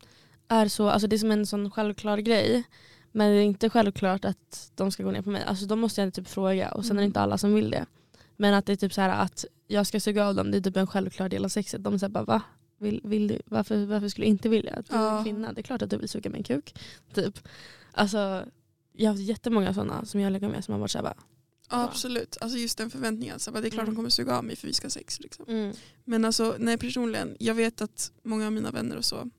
är 0.49 0.69
så, 0.69 0.88
alltså 0.88 1.09
det 1.09 1.17
är 1.17 1.19
som 1.19 1.31
en 1.31 1.47
sån 1.47 1.71
självklar 1.71 2.19
grej. 2.19 2.64
Men 3.12 3.31
det 3.33 3.37
är 3.38 3.43
inte 3.43 3.71
självklart 3.71 4.25
att 4.25 4.73
de 4.75 4.90
ska 4.93 5.03
gå 5.03 5.11
ner 5.11 5.23
på 5.23 5.31
mig. 5.31 5.43
Alltså 5.43 5.67
de 5.67 5.81
måste 5.81 6.01
jag 6.01 6.14
typ 6.14 6.29
fråga 6.29 6.71
och 6.71 6.85
sen 6.85 6.97
är 6.97 7.01
det 7.01 7.03
Mm. 7.03 7.09
inte 7.11 7.21
alla 7.21 7.38
som 7.38 7.55
vill 7.55 7.71
det. 7.71 7.87
Men 8.37 8.55
att 8.55 8.67
det 8.67 8.73
är 8.73 8.77
typ 8.77 8.93
så 8.93 9.01
här 9.01 9.23
att 9.23 9.45
jag 9.67 9.87
ska 9.87 10.01
suga 10.01 10.27
av 10.29 10.35
dem, 10.35 10.51
det 10.51 10.57
är 10.59 10.61
typ 10.62 10.77
en 10.77 10.87
självklar 10.87 11.29
del 11.29 11.45
av 11.45 11.49
sexet. 11.49 11.85
De 11.85 11.99
säger 11.99 12.11
bara 12.11 12.25
va? 12.25 12.43
Vill, 12.79 13.01
vill 13.05 13.29
du? 13.29 13.38
Varför, 13.47 13.87
varför 13.87 14.09
skulle 14.09 14.25
du 14.27 14.31
inte 14.31 14.49
vilja? 14.49 14.83
Du 14.88 14.95
är 14.97 15.01
Ja. 15.01 15.19
en 15.19 15.25
kvinna, 15.25 15.53
det 15.53 15.61
är 15.61 15.62
klart 15.62 15.83
att 15.83 15.90
du 15.90 15.97
vill 15.97 16.09
suga 16.09 16.31
med 16.31 16.38
en 16.38 16.45
kuk. 16.45 16.75
Typ. 17.14 17.38
Alltså, 17.93 18.45
jag 18.96 19.11
har 19.11 19.14
haft 19.14 19.28
jättemånga 19.28 19.74
sådana 19.74 20.04
som 20.04 20.20
jag 20.20 20.33
lägger 20.33 20.48
med 20.48 20.64
som 20.64 20.72
har 20.72 20.78
varit 20.80 20.90
såhär 20.90 21.02
bara 21.02 21.16
Ja, 21.70 21.83
absolut. 21.85 22.37
Alltså 22.40 22.59
just 22.59 22.78
den 22.78 22.90
förväntningen. 22.90 23.38
Så 23.38 23.50
bara, 23.52 23.61
det 23.61 23.68
är 23.68 23.70
klart 23.70 23.83
Mm. 23.83 23.94
de 23.94 23.96
kommer 23.96 24.09
suga 24.09 24.37
av 24.38 24.44
mig 24.44 24.57
för 24.57 24.66
vi 24.66 24.72
ska 24.74 24.85
ha 24.85 24.90
sex. 24.90 25.20
Liksom. 25.20 25.44
mm. 25.48 25.74
Men 26.04 26.24
alltså, 26.24 26.57
nej 26.59 26.78
personligen, 26.78 27.37
jag 27.40 27.54
vet 27.54 27.80
att 27.80 28.12
många 28.22 28.46
av 28.46 28.52
mina 28.52 28.70
vänner 28.70 28.96
och 28.96 29.04
så 29.04 29.30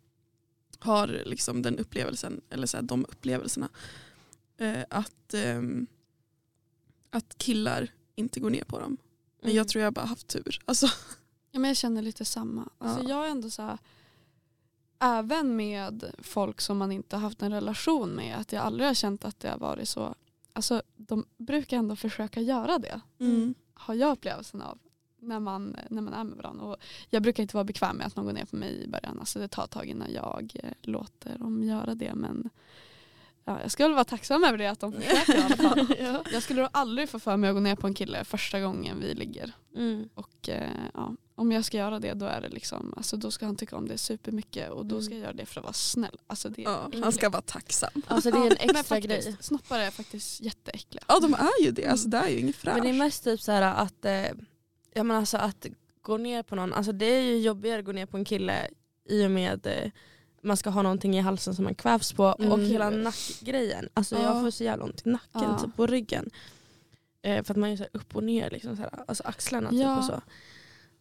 har 0.79 1.07
liksom 1.25 1.61
den 1.61 1.79
upplevelsen, 1.79 2.41
eller 2.49 2.67
så 2.67 2.77
här, 2.77 2.81
de 2.83 3.05
upplevelserna, 3.09 3.69
eh, 4.57 4.83
att, 4.89 5.33
ehm, 5.33 5.87
att 7.09 7.37
killar 7.37 7.87
inte 8.15 8.39
går 8.39 8.49
ner 8.49 8.63
på 8.63 8.79
dem. 8.79 8.97
Men 9.41 9.49
Mm. 9.49 9.57
jag 9.57 9.67
tror 9.67 9.83
jag 9.83 9.93
bara 9.93 10.05
haft 10.05 10.27
tur. 10.27 10.59
Alltså, 10.65 10.87
Ja, 11.51 11.59
men 11.59 11.67
jag 11.67 11.77
känner 11.77 12.01
lite 12.01 12.25
samma. 12.25 12.69
Alltså, 12.77 13.03
Ja. 13.03 13.09
Jag 13.09 13.27
är 13.27 13.31
ändå 13.31 13.49
så 13.49 13.61
här, 13.61 13.77
även 14.99 15.55
med 15.55 16.11
folk 16.17 16.61
som 16.61 16.77
man 16.77 16.91
inte 16.91 17.15
har 17.15 17.21
haft 17.21 17.41
en 17.41 17.51
relation 17.51 18.09
med, 18.09 18.37
att 18.37 18.51
jag 18.51 18.63
aldrig 18.63 18.87
har 18.87 18.93
känt 18.93 19.25
att 19.25 19.39
det 19.39 19.49
har 19.49 19.57
varit 19.57 19.89
så. 19.89 20.15
Alltså, 20.53 20.81
de 20.95 21.25
brukar 21.37 21.77
ändå 21.77 21.95
försöka 21.95 22.41
göra 22.41 22.77
det, 22.77 23.01
mm. 23.19 23.53
har 23.73 23.93
jag 23.93 24.11
upplevelsen 24.11 24.61
av. 24.61 24.79
När 25.19 25.39
man, 25.39 25.75
när 25.89 26.01
man 26.01 26.13
är 26.13 26.23
med 26.23 26.37
varandra. 26.37 26.65
Och 26.65 26.77
jag 27.09 27.23
brukar 27.23 27.43
inte 27.43 27.55
vara 27.55 27.63
bekväm 27.63 27.97
med 27.97 28.07
att 28.07 28.15
någon 28.15 28.25
går 28.25 28.33
ner 28.33 28.45
på 28.45 28.55
mig 28.55 28.83
i 28.83 28.87
början. 28.87 29.19
Alltså 29.19 29.39
det 29.39 29.47
tar 29.47 29.63
ett 29.63 29.71
tag 29.71 29.85
innan 29.85 30.13
jag 30.13 30.51
eh, 30.63 30.69
låter 30.81 31.37
dem 31.37 31.63
göra 31.63 31.95
det. 31.95 32.15
Men 32.15 32.49
ja, 33.45 33.61
jag 33.61 33.71
skulle 33.71 33.93
vara 33.93 34.03
tacksam 34.03 34.43
över 34.43 34.57
det 34.57 34.67
att 34.67 34.79
de 34.79 34.91
försöker 34.91 35.37
i 35.37 35.41
alla 35.41 35.55
fall. 35.55 35.95
ja. 35.99 36.23
Jag 36.31 36.43
skulle 36.43 36.61
då 36.61 36.69
aldrig 36.71 37.09
få 37.09 37.19
för 37.19 37.37
mig 37.37 37.49
att 37.49 37.55
gå 37.55 37.59
ner 37.59 37.75
på 37.75 37.87
en 37.87 37.93
kille 37.93 38.23
första 38.23 38.59
gången 38.59 38.99
vi 38.99 39.13
ligger. 39.13 39.51
Mm. 39.75 40.09
Och 40.13 40.49
eh, 40.49 40.69
ja, 40.93 41.15
om 41.37 41.51
jag 41.51 41.65
ska 41.65 41.77
göra 41.77 41.99
det 41.99 42.13
då 42.13 42.25
är 42.25 42.41
det 42.41 42.49
liksom, 42.49 42.93
alltså 42.97 43.17
då 43.17 43.31
ska 43.31 43.45
han 43.45 43.55
tycka 43.55 43.75
om 43.77 43.87
det 43.87 43.97
supermycket 43.97 44.69
och 44.71 44.85
då 44.85 45.01
ska 45.01 45.11
Mm. 45.13 45.17
jag 45.23 45.27
göra 45.27 45.37
det 45.37 45.45
för 45.45 45.59
att 45.59 45.63
vara 45.63 45.73
snäll. 45.73 46.17
Alltså 46.27 46.49
det, 46.49 46.61
ja, 46.61 46.89
han 47.03 47.11
ska 47.11 47.29
vara 47.29 47.41
tacksam. 47.41 47.89
Alltså 48.07 48.31
det 48.31 48.37
är 48.37 48.41
en 48.41 48.47
men 48.67 48.69
extra 48.75 48.83
faktiskt, 48.83 49.27
grej. 49.27 49.37
Snoppar 49.39 49.79
är 49.79 49.91
faktiskt 49.91 50.41
jätteäckliga. 50.41 51.03
Ja 51.07 51.19
de 51.19 51.33
är 51.33 51.63
ju 51.63 51.71
det, 51.71 51.85
alltså, 51.87 52.07
det 52.07 52.17
är 52.17 52.29
ju 52.29 52.39
inget 52.39 52.55
fräscht. 52.55 52.75
Men 52.77 52.83
det 52.83 52.89
är 52.89 52.99
mest 52.99 53.23
typ 53.23 53.41
så 53.41 53.51
här 53.51 53.61
att, 53.61 54.05
eh, 54.05 54.25
ja, 54.93 55.03
men 55.03 55.11
alltså 55.11 55.37
att 55.37 55.65
gå 56.01 56.17
ner 56.17 56.43
på 56.43 56.55
någon, 56.55 56.73
alltså 56.73 56.91
det 56.91 57.05
är 57.05 57.21
ju 57.21 57.37
jobbigare 57.37 57.79
att 57.79 57.85
gå 57.85 57.91
ner 57.91 58.05
på 58.05 58.17
en 58.17 58.25
kille 58.25 58.67
i 59.09 59.25
och 59.25 59.31
med 59.31 59.67
eh, 59.67 59.91
man 60.41 60.57
ska 60.57 60.69
ha 60.69 60.81
någonting 60.81 61.17
i 61.17 61.21
halsen 61.21 61.55
som 61.55 61.63
man 61.63 61.75
kvävs 61.75 62.13
på 62.13 62.23
och 62.25 62.39
Mm. 62.39 62.65
hela 62.65 62.89
nackgrejen. 62.89 63.89
Alltså 63.93 64.15
Ja. 64.15 64.21
jag 64.21 64.41
får 64.41 64.51
så 64.51 64.63
jävla 64.63 64.85
ont 64.85 65.01
i 65.05 65.09
nacken, 65.09 65.41
Ja. 65.43 65.59
typ 65.59 65.75
på 65.75 65.87
ryggen. 65.87 66.29
Eh, 67.21 67.43
för 67.43 67.53
att 67.53 67.57
man 67.57 67.69
är 67.69 67.77
så 67.77 67.83
här 67.83 67.89
upp 67.93 68.15
och 68.15 68.23
ner, 68.23 68.49
liksom, 68.49 68.75
så 68.75 68.81
här, 68.81 69.03
alltså 69.07 69.23
axlarna 69.27 69.69
typ 69.69 69.87
och 69.97 70.03
så. 70.05 70.21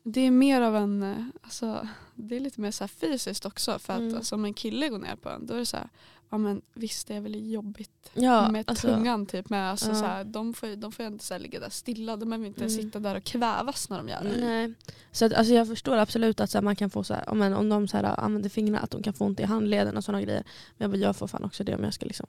Det 0.07 0.21
är 0.21 0.31
mer 0.31 0.61
av 0.61 0.77
en, 0.77 1.03
eh, 1.03 1.25
alltså, 1.43 1.89
det 2.15 2.37
är 2.37 2.41
lite 2.41 2.61
mer 2.61 2.71
så 2.71 2.89
fysiskt 2.89 3.47
också 3.47 3.79
för 3.79 3.93
att 3.93 3.99
Mm. 4.01 4.17
alltså, 4.17 4.35
om 4.35 4.45
en 4.45 4.55
kille 4.55 4.89
går 4.89 4.99
ner 4.99 5.17
på 5.17 5.29
en 5.29 5.47
då 5.47 5.55
är 5.55 5.59
det 5.59 5.67
så 5.67 5.77
här, 5.77 5.89
ja 6.31 6.39
men 6.39 6.63
visst 6.75 7.09
det 7.09 7.15
är 7.15 7.21
väl 7.21 7.53
jobbigt 7.53 8.11
Ja, 8.15 8.51
med 8.51 8.65
alltså, 8.71 8.87
tungan 8.89 9.27
typ. 9.27 9.49
Med, 9.51 9.71
alltså, 9.71 9.89
Ja. 9.89 9.95
så 9.95 10.05
här, 10.05 10.25
de 10.25 10.55
får 10.55 10.69
ju 10.69 10.77
de 10.77 10.93
får 10.93 11.07
inte 11.07 11.25
så 11.25 11.35
här, 11.35 11.39
ligga 11.41 11.61
där 11.61 11.71
stilla, 11.71 12.17
de 12.17 12.31
behöver 12.31 12.47
inte 12.47 12.61
Mm. 12.61 12.71
sitta 12.71 12.99
där 12.99 13.17
och 13.17 13.25
kvävas 13.25 13.91
när 13.91 13.97
de 13.97 14.09
gör 14.09 14.23
det. 14.23 14.41
Nej. 14.41 14.75
Så 15.13 15.25
att, 15.25 15.33
alltså 15.33 15.55
jag 15.55 15.69
förstår 15.69 15.97
absolut 15.97 16.41
att 16.41 16.51
så 16.51 16.59
här, 16.59 16.63
man 16.63 16.77
kan 16.77 16.91
få 16.91 17.05
så 17.05 17.15
här, 17.15 17.29
om, 17.31 17.43
en, 17.43 17.55
om 17.55 17.69
de 17.69 17.89
så 17.89 17.97
här, 17.97 18.21
använder 18.21 18.49
fingrarna 18.51 18.79
att 18.81 18.91
de 18.91 19.03
kan 19.03 19.15
få 19.15 19.25
ont 19.25 19.41
i 19.41 19.45
handleden 19.45 19.97
och 19.97 20.05
sådana 20.05 20.23
grejer. 20.23 20.45
Men 20.77 20.85
jag, 20.85 20.91
bara, 20.91 21.07
jag 21.07 21.17
får 21.17 21.27
fan 21.27 21.45
också 21.45 21.65
det 21.65 21.75
om 21.75 21.85
jag 21.85 21.95
ska 21.95 22.07
liksom 22.07 22.27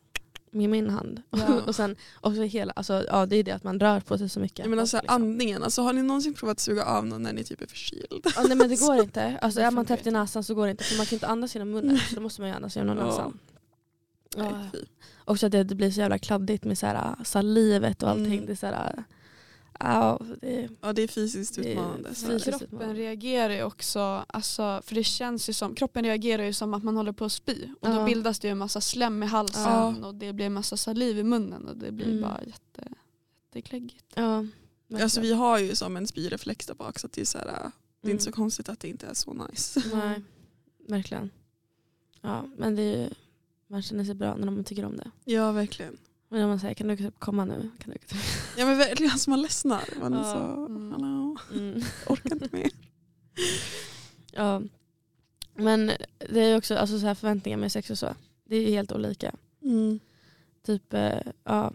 med 0.56 0.70
min 0.70 0.90
hand. 0.90 1.22
Ja. 1.32 1.62
och 1.68 1.76
sen 1.76 1.96
också 2.22 2.42
hela, 2.42 2.74
alltså, 2.76 3.06
ja, 3.08 3.26
det 3.26 3.36
är 3.36 3.44
det 3.44 3.52
att 3.52 3.64
man 3.64 3.80
rör 3.80 4.00
på 4.00 4.18
sig 4.18 4.30
så 4.30 4.40
mycket. 4.40 4.60
Jag 4.60 4.70
menar 4.70 4.86
så 4.86 4.98
här, 4.98 5.02
liksom. 5.04 5.16
andningen, 5.24 5.64
alltså, 5.64 5.82
har 5.82 5.94
ni 5.94 6.02
någonsin 6.02 6.34
provat 6.34 6.52
att 6.52 6.60
suga 6.60 6.84
av 6.86 7.06
någon 7.06 7.24
när 7.24 7.34
ni 7.34 7.44
typ 7.44 7.62
är 7.62 7.68
förkyld? 7.68 8.06
ja, 8.36 8.44
nej 8.48 8.58
men 8.58 8.70
det 8.70 8.80
går 8.80 8.96
inte. 8.96 9.38
Alltså, 9.42 9.62
är 9.62 9.72
man 9.72 9.86
täppt 9.86 10.08
i 10.08 10.12
näsan 10.12 10.44
så 10.44 10.56
går 10.56 10.66
det 10.66 10.72
inte. 10.72 10.84
För 10.84 10.98
man 10.98 11.06
kan 11.06 11.16
inte 11.16 11.28
andas 11.28 11.56
genom 11.56 11.72
munnen 11.72 11.98
så 12.10 12.16
då 12.16 12.22
måste 12.22 12.42
man 12.42 12.50
ju 12.50 12.56
andas 12.56 12.76
genom 12.76 12.98
Ja. 12.98 13.06
näsan. 13.06 13.40
Ja. 14.38 14.52
Nej. 14.52 14.84
Också 15.26 15.46
att 15.46 15.52
det, 15.52 15.64
det 15.64 15.76
blir 15.76 15.92
så 15.92 16.00
jävla 16.00 16.18
kladdigt 16.20 16.64
med 16.64 16.78
så 16.78 16.86
här, 16.86 17.16
salivet 17.24 18.04
och 18.04 18.10
allting. 18.10 18.34
Mm. 18.34 18.46
Det 18.46 18.52
är 18.52 18.56
så 18.56 18.66
här, 18.66 19.04
ja, 19.80 20.20
det, 20.42 20.70
Ja 20.82 20.94
det 20.94 21.02
är 21.02 21.08
fysiskt 21.08 21.58
är 21.58 21.62
utmanande. 21.72 22.10
fysiskt. 22.10 22.46
Kroppen 22.46 22.68
utmanande. 22.68 23.02
reagerar 23.02 23.54
ju 23.54 23.64
också, 23.64 24.00
alltså, 24.28 24.82
för 24.86 24.96
det 24.96 25.04
känns 25.04 25.50
ju 25.50 25.54
som, 25.54 25.76
kroppen 25.76 26.04
reagerar 26.06 26.44
ju 26.44 26.54
som 26.54 26.74
att 26.74 26.84
man 26.84 26.98
håller 26.98 27.12
på 27.12 27.26
att 27.26 27.32
spy. 27.32 27.70
Och 27.82 27.90
Ja. 27.90 27.94
då 28.00 28.06
bildas 28.06 28.40
det 28.40 28.48
ju 28.48 28.52
en 28.52 28.58
massa 28.58 28.82
slem 28.82 29.24
i 29.24 29.26
halsen 29.26 29.62
Ja. 29.64 30.08
och 30.08 30.16
det 30.16 30.34
blir 30.34 30.46
en 30.46 30.54
massa 30.54 30.78
saliv 30.78 31.18
i 31.20 31.24
munnen 31.24 31.68
och 31.68 31.78
det 31.78 31.92
blir 31.92 32.06
Mm. 32.08 32.22
bara 32.22 32.40
jätte, 32.46 32.88
jättekläggigt. 33.48 34.06
ja. 34.16 34.46
Alltså, 35.02 35.22
vi 35.22 35.34
har 35.34 35.60
ju 35.60 35.76
som 35.76 35.98
en 35.98 36.08
spyreflex 36.08 36.66
där 36.66 36.74
bak 36.76 37.00
så 37.00 37.08
att 37.08 37.14
det 37.14 37.22
är, 37.22 37.26
så 37.26 37.38
här, 37.38 37.48
äh, 37.48 37.70
det 38.02 38.08
är 38.08 38.12
inte 38.12 38.24
så 38.24 38.30
Mm. 38.30 38.36
konstigt 38.36 38.70
att 38.70 38.80
det 38.80 38.88
inte 38.88 39.08
är 39.08 39.14
så 39.14 39.34
nice. 39.34 39.84
Nej, 39.94 40.22
verkligen. 40.88 41.30
Ja, 42.22 42.46
men 42.58 42.76
det 42.76 42.82
är 42.82 42.98
ju, 43.04 43.10
man 43.68 43.82
känner 43.82 44.04
sig 44.06 44.16
bra 44.16 44.36
när 44.36 44.52
man 44.52 44.64
tycker 44.64 44.86
om 44.86 44.98
det. 44.98 45.12
Ja 45.26 45.52
verkligen. 45.52 45.98
Men 46.30 46.44
om 46.44 46.50
man 46.50 46.60
säger 46.60 46.74
kan 46.74 46.88
du 46.88 46.98
typ 46.98 47.20
komma 47.20 47.46
nu? 47.46 47.70
Kan 47.80 47.94
du... 47.94 48.18
Ja 48.58 48.66
men 48.66 48.78
verkligen, 48.78 49.12
alltså 49.12 49.30
man 49.30 49.42
ledsnar. 49.42 49.84
Man 50.02 50.14
är 50.14 50.24
så, 50.24 50.38
Mm. 50.66 50.92
hallå, 50.92 51.38
Mm. 51.54 51.82
orkar 52.08 52.34
inte 52.34 52.50
mer. 52.52 52.70
Ja. 54.32 54.62
Men 55.56 55.92
det 56.30 56.40
är 56.42 56.50
ju 56.50 56.56
också 56.58 56.76
alltså, 56.76 57.00
så 57.00 57.06
här 57.06 57.16
förväntningar 57.16 57.58
med 57.58 57.72
sex 57.72 57.90
och 57.90 57.98
så. 57.98 58.16
Det 58.46 58.56
är 58.56 58.62
ju 58.62 58.68
helt 58.70 58.92
olika. 58.92 59.36
Mm. 59.62 60.00
Typ, 60.66 60.94
eh, 60.94 61.20
ja, 61.44 61.74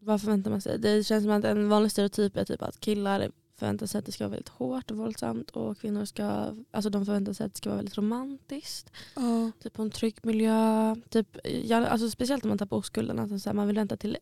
vad 0.00 0.20
förväntar 0.20 0.50
man 0.50 0.60
sig? 0.60 0.78
Det 0.78 1.04
känns 1.04 1.24
som 1.24 1.32
att 1.32 1.44
en 1.44 1.68
vanlig 1.68 1.90
stereotyp 1.92 2.36
är 2.36 2.44
typ 2.44 2.62
att 2.62 2.80
killar 2.80 3.30
förväntar 3.58 3.86
sig 3.86 3.98
att 3.98 4.06
det 4.06 4.12
ska 4.12 4.24
vara 4.24 4.30
väldigt 4.30 4.48
hårt 4.48 4.90
och 4.90 4.96
våldsamt 4.96 5.50
och 5.50 5.78
kvinnor 5.78 6.04
ska, 6.04 6.54
alltså 6.70 6.90
de 6.90 7.06
förväntar 7.06 7.32
sig 7.32 7.46
att 7.46 7.52
det 7.52 7.58
ska 7.58 7.68
vara 7.68 7.76
väldigt 7.76 7.98
romantiskt. 7.98 8.90
Ja. 9.16 9.50
Typ 9.62 9.72
på 9.72 9.82
en 9.82 9.90
trygg 9.90 10.16
miljö. 10.22 10.94
Typ, 11.08 11.36
ja, 11.44 11.86
alltså 11.86 12.10
speciellt 12.10 12.44
om 12.44 12.48
man 12.48 12.58
tappar 12.58 12.76
oskulden. 12.76 13.18
Att 13.18 13.54
man 13.54 13.66
vill 13.66 13.76
vänta 13.76 13.96
till 13.96 14.18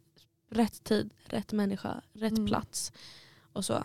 rätt 0.51 0.85
tid, 0.85 1.11
rätt 1.25 1.53
människa, 1.53 2.03
rätt 2.13 2.33
Mm. 2.33 2.47
plats. 2.47 2.93
Och 3.53 3.65
så. 3.65 3.85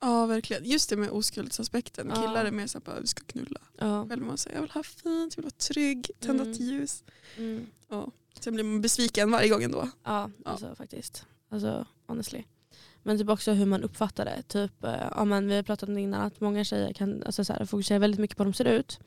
ja 0.00 0.26
verkligen. 0.26 0.64
Just 0.64 0.90
det 0.90 0.96
med 0.96 1.10
oskuldsaspekten. 1.10 2.12
Ja. 2.14 2.20
Killar 2.22 2.44
är 2.44 2.50
mer 2.50 2.66
så 2.66 2.78
här, 2.78 2.84
bara, 2.84 3.00
vi 3.00 3.06
ska 3.06 3.22
knulla. 3.24 3.60
Ja. 3.78 4.08
Själv 4.08 4.22
man 4.22 4.38
säger 4.38 4.56
jag 4.56 4.62
vill 4.62 4.70
ha 4.70 4.82
fint, 4.82 5.34
jag 5.36 5.36
vill 5.36 5.44
vara 5.44 5.50
trygg, 5.50 6.10
tända 6.20 6.42
Mm. 6.42 6.52
ett 6.52 6.60
ljus. 6.60 7.04
Mm. 7.36 7.66
Sen 8.40 8.54
blir 8.54 8.64
man 8.64 8.80
besviken 8.80 9.30
varje 9.30 9.48
gång 9.48 9.62
ändå. 9.62 9.88
Ja, 10.04 10.30
Ja. 10.44 10.50
alltså 10.50 10.74
faktiskt. 10.74 11.26
Alltså 11.48 11.86
honestly. 12.06 12.42
Men 13.06 13.18
typ 13.18 13.28
också 13.28 13.52
hur 13.52 13.66
man 13.66 13.82
uppfattar 13.82 14.24
det. 14.24 14.42
Typ, 14.48 14.84
eh, 14.84 14.94
ja, 15.16 15.24
men 15.24 15.48
vi 15.48 15.56
har 15.56 15.62
pratat 15.62 15.88
om 15.88 15.94
det 15.94 16.00
innan 16.00 16.20
att 16.20 16.40
många 16.40 16.64
tjejer 16.64 16.92
kan 16.92 17.22
alltså, 17.26 17.44
så 17.44 17.52
här, 17.52 17.64
fokusera 17.64 17.98
väldigt 17.98 18.20
mycket 18.20 18.36
på 18.36 18.42
hur 18.44 18.50
de 18.50 18.56
ser 18.56 18.64
ut. 18.64 18.98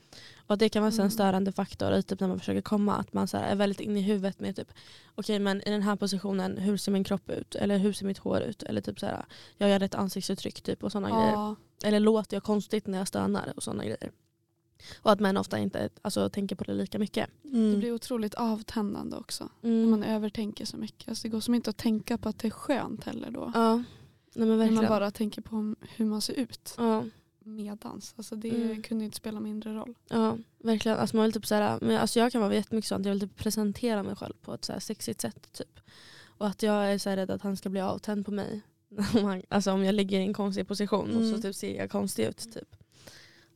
Och 0.48 0.54
att 0.54 0.60
det 0.60 0.70
kan 0.70 0.82
vara 0.82 0.92
så 0.92 0.96
en 1.02 1.06
Mm. 1.06 1.12
störande 1.12 1.52
faktor 1.52 1.94
i 1.94 2.04
typ, 2.04 2.20
när 2.20 2.28
man 2.28 2.40
försöker 2.40 2.62
komma. 2.62 2.96
Att 2.96 3.14
man 3.14 3.28
så 3.28 3.38
här, 3.38 3.52
är 3.52 3.56
väldigt 3.56 3.80
inne 3.80 4.00
i 4.00 4.02
huvudet 4.04 4.40
med 4.40 4.56
typ 4.56 4.72
okej 5.16 5.40
men 5.40 5.62
i 5.62 5.70
den 5.72 5.82
här 5.82 5.96
positionen 5.96 6.58
hur 6.58 6.78
ser 6.78 6.92
min 6.92 7.04
kropp 7.04 7.30
ut? 7.30 7.56
Eller 7.56 7.78
hur 7.78 7.94
ser 7.94 8.06
mitt 8.06 8.18
hår 8.18 8.42
ut? 8.42 8.64
Eller 8.64 8.82
typ 8.82 9.00
så 9.00 9.06
här, 9.06 9.26
jag 9.58 9.70
gör 9.70 9.84
ett 9.84 9.96
ansiktsuttryck 9.96 10.62
typ 10.62 10.84
och 10.84 10.92
sådana 10.92 11.10
grejer. 11.10 11.32
Ja, 11.34 11.56
Eller 11.84 12.00
låter 12.00 12.36
jag 12.36 12.44
konstigt 12.44 12.88
när 12.88 12.98
jag 12.98 13.08
stönar 13.08 13.54
och 13.56 13.64
sådana 13.64 13.84
grejer. 13.84 14.12
Och 15.02 15.12
att 15.12 15.20
män 15.20 15.38
ofta 15.38 15.60
inte 15.60 15.90
alltså, 16.02 16.30
tänker 16.30 16.56
på 16.56 16.64
det 16.64 16.74
lika 16.74 17.00
mycket. 17.00 17.30
Mm. 17.44 17.72
det 17.72 17.78
blir 17.78 17.94
otroligt 17.94 18.34
avtändande 18.34 19.18
också. 19.18 19.50
Mm. 19.64 19.82
När 19.82 19.90
man 19.90 20.04
övertänker 20.04 20.66
så 20.66 20.78
mycket. 20.78 21.10
Alltså 21.10 21.24
det 21.24 21.30
går 21.30 21.40
som 21.40 21.56
inte 21.56 21.70
att 21.70 21.78
tänka 21.78 22.18
på 22.18 22.30
att 22.30 22.40
det 22.40 22.48
är 22.48 22.52
skönt 22.52 23.04
heller 23.04 23.32
då. 23.32 23.52
Ja, 23.56 23.76
nej 24.36 24.48
men 24.48 24.58
När 24.58 24.72
man 24.72 24.86
bara 24.88 25.12
tänker 25.12 25.42
på 25.42 25.76
hur 25.96 26.06
man 26.06 26.22
ser 26.22 26.34
ut 26.34 26.74
ja. 26.78 27.04
medans. 27.40 28.14
Alltså 28.18 28.36
det 28.36 28.50
Mm. 28.50 28.82
kunde 28.84 29.06
inte 29.06 29.18
spela 29.18 29.40
mindre 29.40 29.74
roll. 29.74 29.96
Ja, 30.10 30.38
verkligen. 30.64 30.98
Alltså 30.98 31.16
man 31.16 31.24
vill 31.24 31.34
typ 31.34 31.46
såhär, 31.46 31.80
men 31.82 31.98
alltså 31.98 32.20
jag 32.20 32.32
kan 32.32 32.42
vara 32.42 32.54
jättemycket 32.54 32.90
sånt. 32.90 33.06
Jag 33.06 33.14
vill 33.14 33.22
typ 33.22 33.36
presentera 33.36 34.04
mig 34.04 34.16
själv 34.16 34.34
på 34.42 34.54
ett 34.54 34.66
såhär 34.66 34.80
sexigt 34.80 35.22
sätt. 35.22 35.50
Typ. 35.54 35.80
Och 36.40 36.48
att 36.48 36.64
jag 36.64 36.94
är 36.94 36.98
så 36.98 37.10
här 37.10 37.18
rädd 37.18 37.32
att 37.32 37.42
han 37.42 37.58
ska 37.58 37.70
bli 37.70 37.82
avtänd 37.82 38.26
på 38.26 38.32
mig. 38.32 38.62
Alltså 39.50 39.72
om 39.72 39.84
jag 39.84 39.96
ligger 39.96 40.20
i 40.20 40.24
en 40.24 40.34
konstig 40.34 40.68
position 40.68 41.10
och 41.16 41.22
så 41.24 41.28
Mm. 41.30 41.42
typ 41.42 41.56
ser 41.56 41.76
jag 41.78 41.92
konstig 41.92 42.26
ut. 42.26 42.54
Typ. 42.54 42.76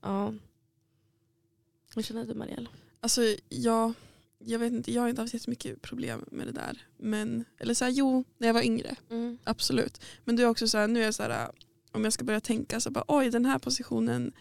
Ja. 0.02 0.34
Hur 1.96 2.02
känner 2.02 2.26
du 2.26 2.34
Marielle? 2.34 2.68
Alltså 3.00 3.22
jag, 3.50 3.94
jag 4.40 4.60
vet 4.60 4.74
inte, 4.74 4.92
jag 4.94 5.02
har 5.02 5.10
inte 5.10 5.22
haft 5.22 5.34
jättemycket 5.34 5.82
problem 5.82 6.26
med 6.32 6.48
det 6.48 6.52
där. 6.54 6.86
Men, 6.98 7.46
eller 7.58 7.74
så 7.74 7.86
här, 7.86 7.92
jo, 7.92 8.24
när 8.38 8.48
jag 8.48 8.54
var 8.54 8.62
yngre. 8.64 8.96
Mm. 9.10 9.38
Absolut. 9.44 10.02
Men 10.26 10.36
du 10.36 10.44
är 10.44 10.48
också 10.48 10.68
så 10.68 10.78
här, 10.78 10.88
nu 10.88 11.04
är 11.04 11.12
så 11.12 11.24
här, 11.24 11.50
om 11.92 12.04
jag 12.04 12.14
ska 12.14 12.24
börja 12.24 12.42
tänka 12.42 12.80
så 12.80 12.92
bara, 12.92 13.04
oj 13.08 13.30
den 13.30 13.46
här 13.46 13.60
positionen 13.60 14.34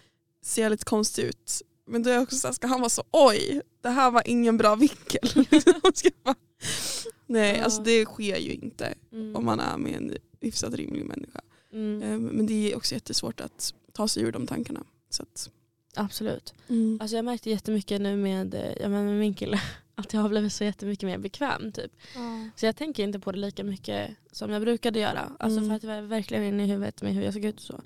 ser 0.42 0.70
lite 0.70 0.84
konstig 0.84 1.22
ut. 1.24 1.62
Men 1.86 2.02
då 2.02 2.10
är 2.10 2.14
jag 2.14 2.22
också 2.22 2.36
så 2.36 2.46
här, 2.48 2.52
ska 2.54 2.66
han 2.66 2.80
vara 2.80 2.90
så 2.90 3.02
oj, 3.10 3.62
det 3.80 3.88
här 3.88 4.10
var 4.10 4.22
ingen 4.26 4.56
bra 4.56 4.74
vinkel. 4.74 5.28
Nej, 7.26 7.56
Ja. 7.58 7.64
alltså 7.64 7.82
det 7.82 8.04
sker 8.04 8.36
ju 8.36 8.52
inte 8.54 8.94
Mm. 9.12 9.36
om 9.36 9.44
man 9.44 9.60
är 9.60 9.78
med 9.78 9.94
en 9.94 10.16
hyfsat 10.40 10.74
rimlig 10.74 11.04
människa. 11.04 11.40
Mm. 11.72 12.02
Eh, 12.02 12.18
Men 12.18 12.46
det 12.46 12.72
är 12.72 12.76
också 12.76 12.94
jättesvårt 12.94 13.40
att 13.40 13.74
ta 13.92 14.08
sig 14.08 14.22
ur 14.22 14.32
de 14.32 14.46
tankarna. 14.46 14.84
Så 15.10 15.22
att, 15.22 15.50
Absolut. 15.94 16.54
mm. 16.68 16.98
Alltså 17.00 17.16
jag 17.16 17.24
märkte 17.24 17.50
jättemycket 17.50 18.00
nu 18.00 18.16
med, 18.16 18.54
eh, 18.54 18.72
ja, 18.80 18.88
med 18.88 19.04
min 19.18 19.34
kille 19.34 19.60
att 19.94 20.12
jag 20.12 20.20
har 20.20 20.28
blivit 20.28 20.52
så 20.52 20.64
jättemycket 20.64 21.06
mer 21.06 21.18
bekväm. 21.18 21.72
Typ. 21.72 21.92
Så 22.56 22.66
jag 22.66 22.76
tänker 22.76 23.02
inte 23.04 23.20
på 23.20 23.32
det 23.32 23.38
lika 23.38 23.64
mycket 23.64 24.10
som 24.32 24.50
jag 24.50 24.62
brukade 24.62 24.98
göra. 24.98 25.32
Alltså 25.38 25.58
Mm. 25.58 25.68
för 25.70 25.76
att 25.76 25.82
jag 25.82 25.92
är 25.94 26.02
verkligen 26.02 26.44
inne 26.44 26.64
i 26.64 26.66
huvudet 26.66 27.02
med 27.02 27.14
hur 27.14 27.22
jag 27.22 27.34
såg 27.34 27.44
ut 27.44 27.54
och 27.56 27.62
så. 27.62 27.80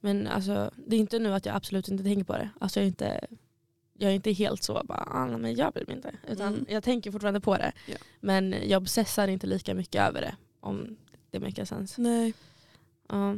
Men 0.00 0.26
alltså, 0.26 0.70
det 0.86 0.96
är 0.96 1.00
inte 1.00 1.18
nu 1.18 1.34
att 1.34 1.46
jag 1.46 1.56
absolut 1.56 1.88
inte 1.88 2.04
tänker 2.04 2.24
på 2.24 2.32
det. 2.32 2.50
Alltså 2.60 2.80
jag 2.80 2.84
är 2.84 2.88
inte, 2.88 3.20
jag 3.98 4.10
är 4.10 4.14
inte 4.14 4.32
helt 4.32 4.62
så 4.62 4.82
bara, 4.84 5.04
ah, 5.10 5.38
men 5.38 5.54
jag 5.54 5.72
bryr 5.72 5.84
mig 5.86 5.96
inte. 5.96 6.12
Utan 6.28 6.48
Mm. 6.54 6.66
jag 6.68 6.82
tänker 6.84 7.12
fortfarande 7.12 7.40
på 7.40 7.56
det. 7.56 7.72
Ja. 7.86 7.96
Men 8.20 8.54
jag 8.66 8.82
obsessar 8.82 9.28
inte 9.28 9.46
lika 9.46 9.74
mycket 9.74 10.02
över 10.02 10.20
det. 10.20 10.36
Om 10.60 10.96
det 11.30 11.40
makes 11.40 11.68
sense. 11.68 12.00
Nej. 12.00 12.34
Ja. 13.08 13.36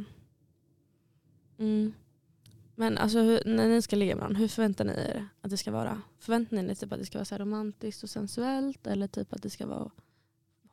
Mm. 1.59 1.93
Men 2.79 2.97
alltså 2.97 3.19
hur, 3.19 3.41
när 3.45 3.69
ni 3.69 3.81
ska 3.81 3.95
ligga 3.95 4.15
med 4.15 4.21
varandra, 4.21 4.39
hur 4.39 4.47
förväntar 4.47 4.85
ni 4.85 4.91
er 4.91 5.27
att 5.41 5.49
det 5.49 5.57
ska 5.57 5.71
vara? 5.71 6.01
Förväntar 6.19 6.57
ni 6.57 6.71
er 6.71 6.75
typ 6.75 6.91
att 6.91 6.99
det 6.99 7.05
ska 7.05 7.17
vara 7.17 7.25
så 7.25 7.37
romantiskt 7.37 8.03
och 8.03 8.09
sensuellt 8.09 8.87
eller 8.87 9.07
typ 9.07 9.33
att 9.33 9.41
det 9.41 9.49
ska 9.49 9.65
vara 9.67 9.91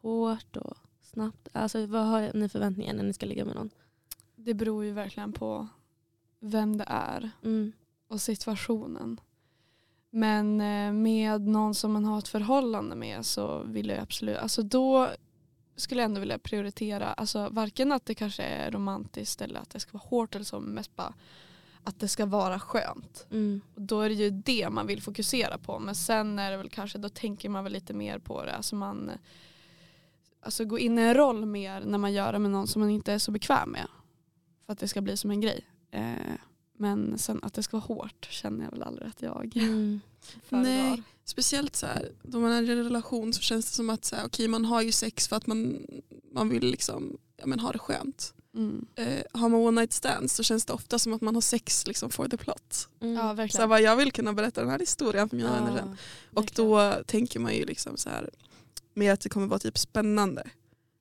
hårt 0.01 0.57
och 0.57 0.77
snabbt? 1.03 1.49
Alltså 1.53 1.87
vad 1.87 2.07
har 2.07 2.31
ni 2.35 2.49
förväntningar 2.49 2.95
när 2.95 3.03
ni 3.03 3.13
ska 3.13 3.27
ligga 3.27 3.45
med 3.45 3.55
någon? 3.55 3.71
Det 4.37 4.55
beror 4.55 4.85
ju 4.85 4.93
verkligen 4.93 5.33
på 5.33 5.69
vem 6.41 6.77
det 6.77 6.85
är 6.89 7.31
Mm. 7.43 7.73
och 8.09 8.21
situationen. 8.21 9.21
Men 10.11 10.61
eh, 10.61 10.93
med 10.93 11.41
någon 11.41 11.75
som 11.75 11.93
man 11.93 12.05
har 12.05 12.19
ett 12.19 12.29
förhållande 12.29 12.97
med 12.97 13.27
så 13.27 13.63
vill 13.63 13.89
jag 13.89 13.99
absolut, 13.99 14.37
alltså 14.37 14.63
då 14.63 15.11
skulle 15.77 16.01
jag 16.01 16.09
ändå 16.09 16.21
vilja 16.21 16.39
prioritera, 16.39 17.13
alltså 17.13 17.49
varken 17.49 17.93
att 17.93 18.07
det 18.07 18.15
kanske 18.15 18.43
är 18.43 18.71
romantiskt 18.71 19.43
eller 19.43 19.61
att 19.61 19.71
det 19.71 19.81
ska 19.81 19.93
vara 19.93 20.09
hårt 20.09 20.35
eller 20.35 20.45
så, 20.45 20.61
men 20.61 20.75
mest 20.75 20.97
bara 20.97 21.15
att 21.85 22.01
det 22.01 22.09
ska 22.09 22.27
vara 22.27 22.59
skönt. 22.61 23.27
Mm. 23.31 23.61
Och 23.75 23.83
då 23.83 24.01
är 24.01 24.09
det 24.09 24.15
ju 24.15 24.31
det 24.31 24.71
man 24.71 24.87
vill 24.87 25.03
fokusera 25.03 25.59
på. 25.59 25.79
Men 25.79 25.95
sen 25.95 26.39
är 26.39 26.51
det 26.51 26.57
väl 26.57 26.69
kanske, 26.71 26.99
då 26.99 27.09
tänker 27.09 27.49
man 27.49 27.65
väl 27.65 27.73
lite 27.73 27.95
mer 27.95 28.19
på 28.19 28.45
det. 28.45 28.55
Alltså 28.57 28.77
man 28.77 29.11
alltså 30.41 30.65
gå 30.65 30.79
in 30.79 30.99
i 30.99 31.03
en 31.03 31.15
roll 31.15 31.47
mer 31.47 31.81
när 31.81 31.99
man 31.99 32.13
gör 32.13 32.33
det 32.33 32.39
med 32.39 32.51
någon 32.51 32.67
som 32.67 32.81
man 32.81 32.91
inte 32.91 33.13
är 33.13 33.19
så 33.19 33.31
bekväm 33.31 33.71
med. 33.71 33.87
För 34.67 34.73
att 34.73 34.79
det 34.79 34.89
ska 34.89 35.01
bli 35.01 35.17
som 35.17 35.31
en 35.31 35.41
grej. 35.41 35.61
Eh, 35.91 36.35
men 36.77 37.19
sen 37.19 37.41
att 37.43 37.55
det 37.55 37.63
ska 37.63 37.77
vara 37.77 37.87
hårt 37.87 38.27
känner 38.31 38.65
jag 38.65 38.71
väl 38.71 38.83
aldrig 38.83 39.09
att 39.09 39.23
jag 39.23 39.57
Mm. 39.57 40.01
föredrar. 40.43 40.63
Nej. 40.91 41.03
Speciellt 41.25 41.77
så 41.77 41.87
här, 41.87 42.13
då 42.23 42.41
man 42.41 42.53
är 42.53 42.63
i 42.63 42.71
en 42.73 42.85
relation 42.85 43.33
så 43.33 43.41
känns 43.41 43.67
det 43.71 43.73
som 43.77 43.91
att 43.91 44.05
så 44.05 44.17
här, 44.17 44.27
okej, 44.27 44.49
man 44.49 44.65
har 44.65 44.83
ju 44.83 44.93
sex 44.93 45.29
för 45.29 45.37
att 45.37 45.47
man, 45.47 45.87
man 46.33 46.49
vill 46.49 46.71
liksom, 46.71 47.19
ja, 47.37 47.47
men 47.47 47.61
ha 47.61 47.73
det 47.73 47.79
skönt. 47.79 48.35
Mm. 48.55 48.87
Eh, 48.95 49.23
har 49.33 49.49
man 49.49 49.61
one 49.61 49.81
night 49.81 49.93
stands 49.93 50.35
så 50.35 50.43
känns 50.43 50.65
det 50.65 50.73
ofta 50.73 50.99
som 50.99 51.13
att 51.13 51.21
man 51.21 51.35
har 51.35 51.43
sex 51.43 51.87
liksom, 51.87 52.11
for 52.11 52.29
the 52.29 52.37
plot. 52.37 52.89
Mm. 53.01 53.15
Ja 53.15 53.21
Så 53.21 53.27
jag, 53.29 53.35
verkligen. 53.35 53.69
bara, 53.69 53.81
jag 53.81 53.97
vill 53.97 54.13
kunna 54.13 54.33
berätta 54.33 54.61
den 54.61 54.71
här 54.71 54.79
historien 54.79 55.29
för 55.29 55.37
mina 55.37 55.49
Ja, 55.49 55.55
vänner 55.65 55.79
sen. 55.79 55.97
Och 56.35 56.43
verkligen. 56.43 56.71
då 56.71 57.03
tänker 57.07 57.41
man 57.41 57.55
ju 57.55 57.65
liksom 57.65 57.97
så 57.97 58.11
här, 58.11 58.31
mer 58.95 59.13
att 59.13 59.21
det 59.21 59.29
kommer 59.29 59.47
vara 59.47 59.59
typ 59.59 59.79
spännande. 59.79 60.43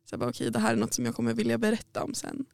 Så 0.09 0.13
jag 0.13 0.19
bara, 0.19 0.29
okej, 0.29 0.51
det 0.51 0.59
här 0.59 0.71
är 0.73 0.77
något 0.77 0.93
som 0.93 1.05
jag 1.05 1.15
kommer 1.15 1.33
vilja 1.33 1.57
berätta 1.57 2.03
om 2.03 2.13
sen. 2.13 2.45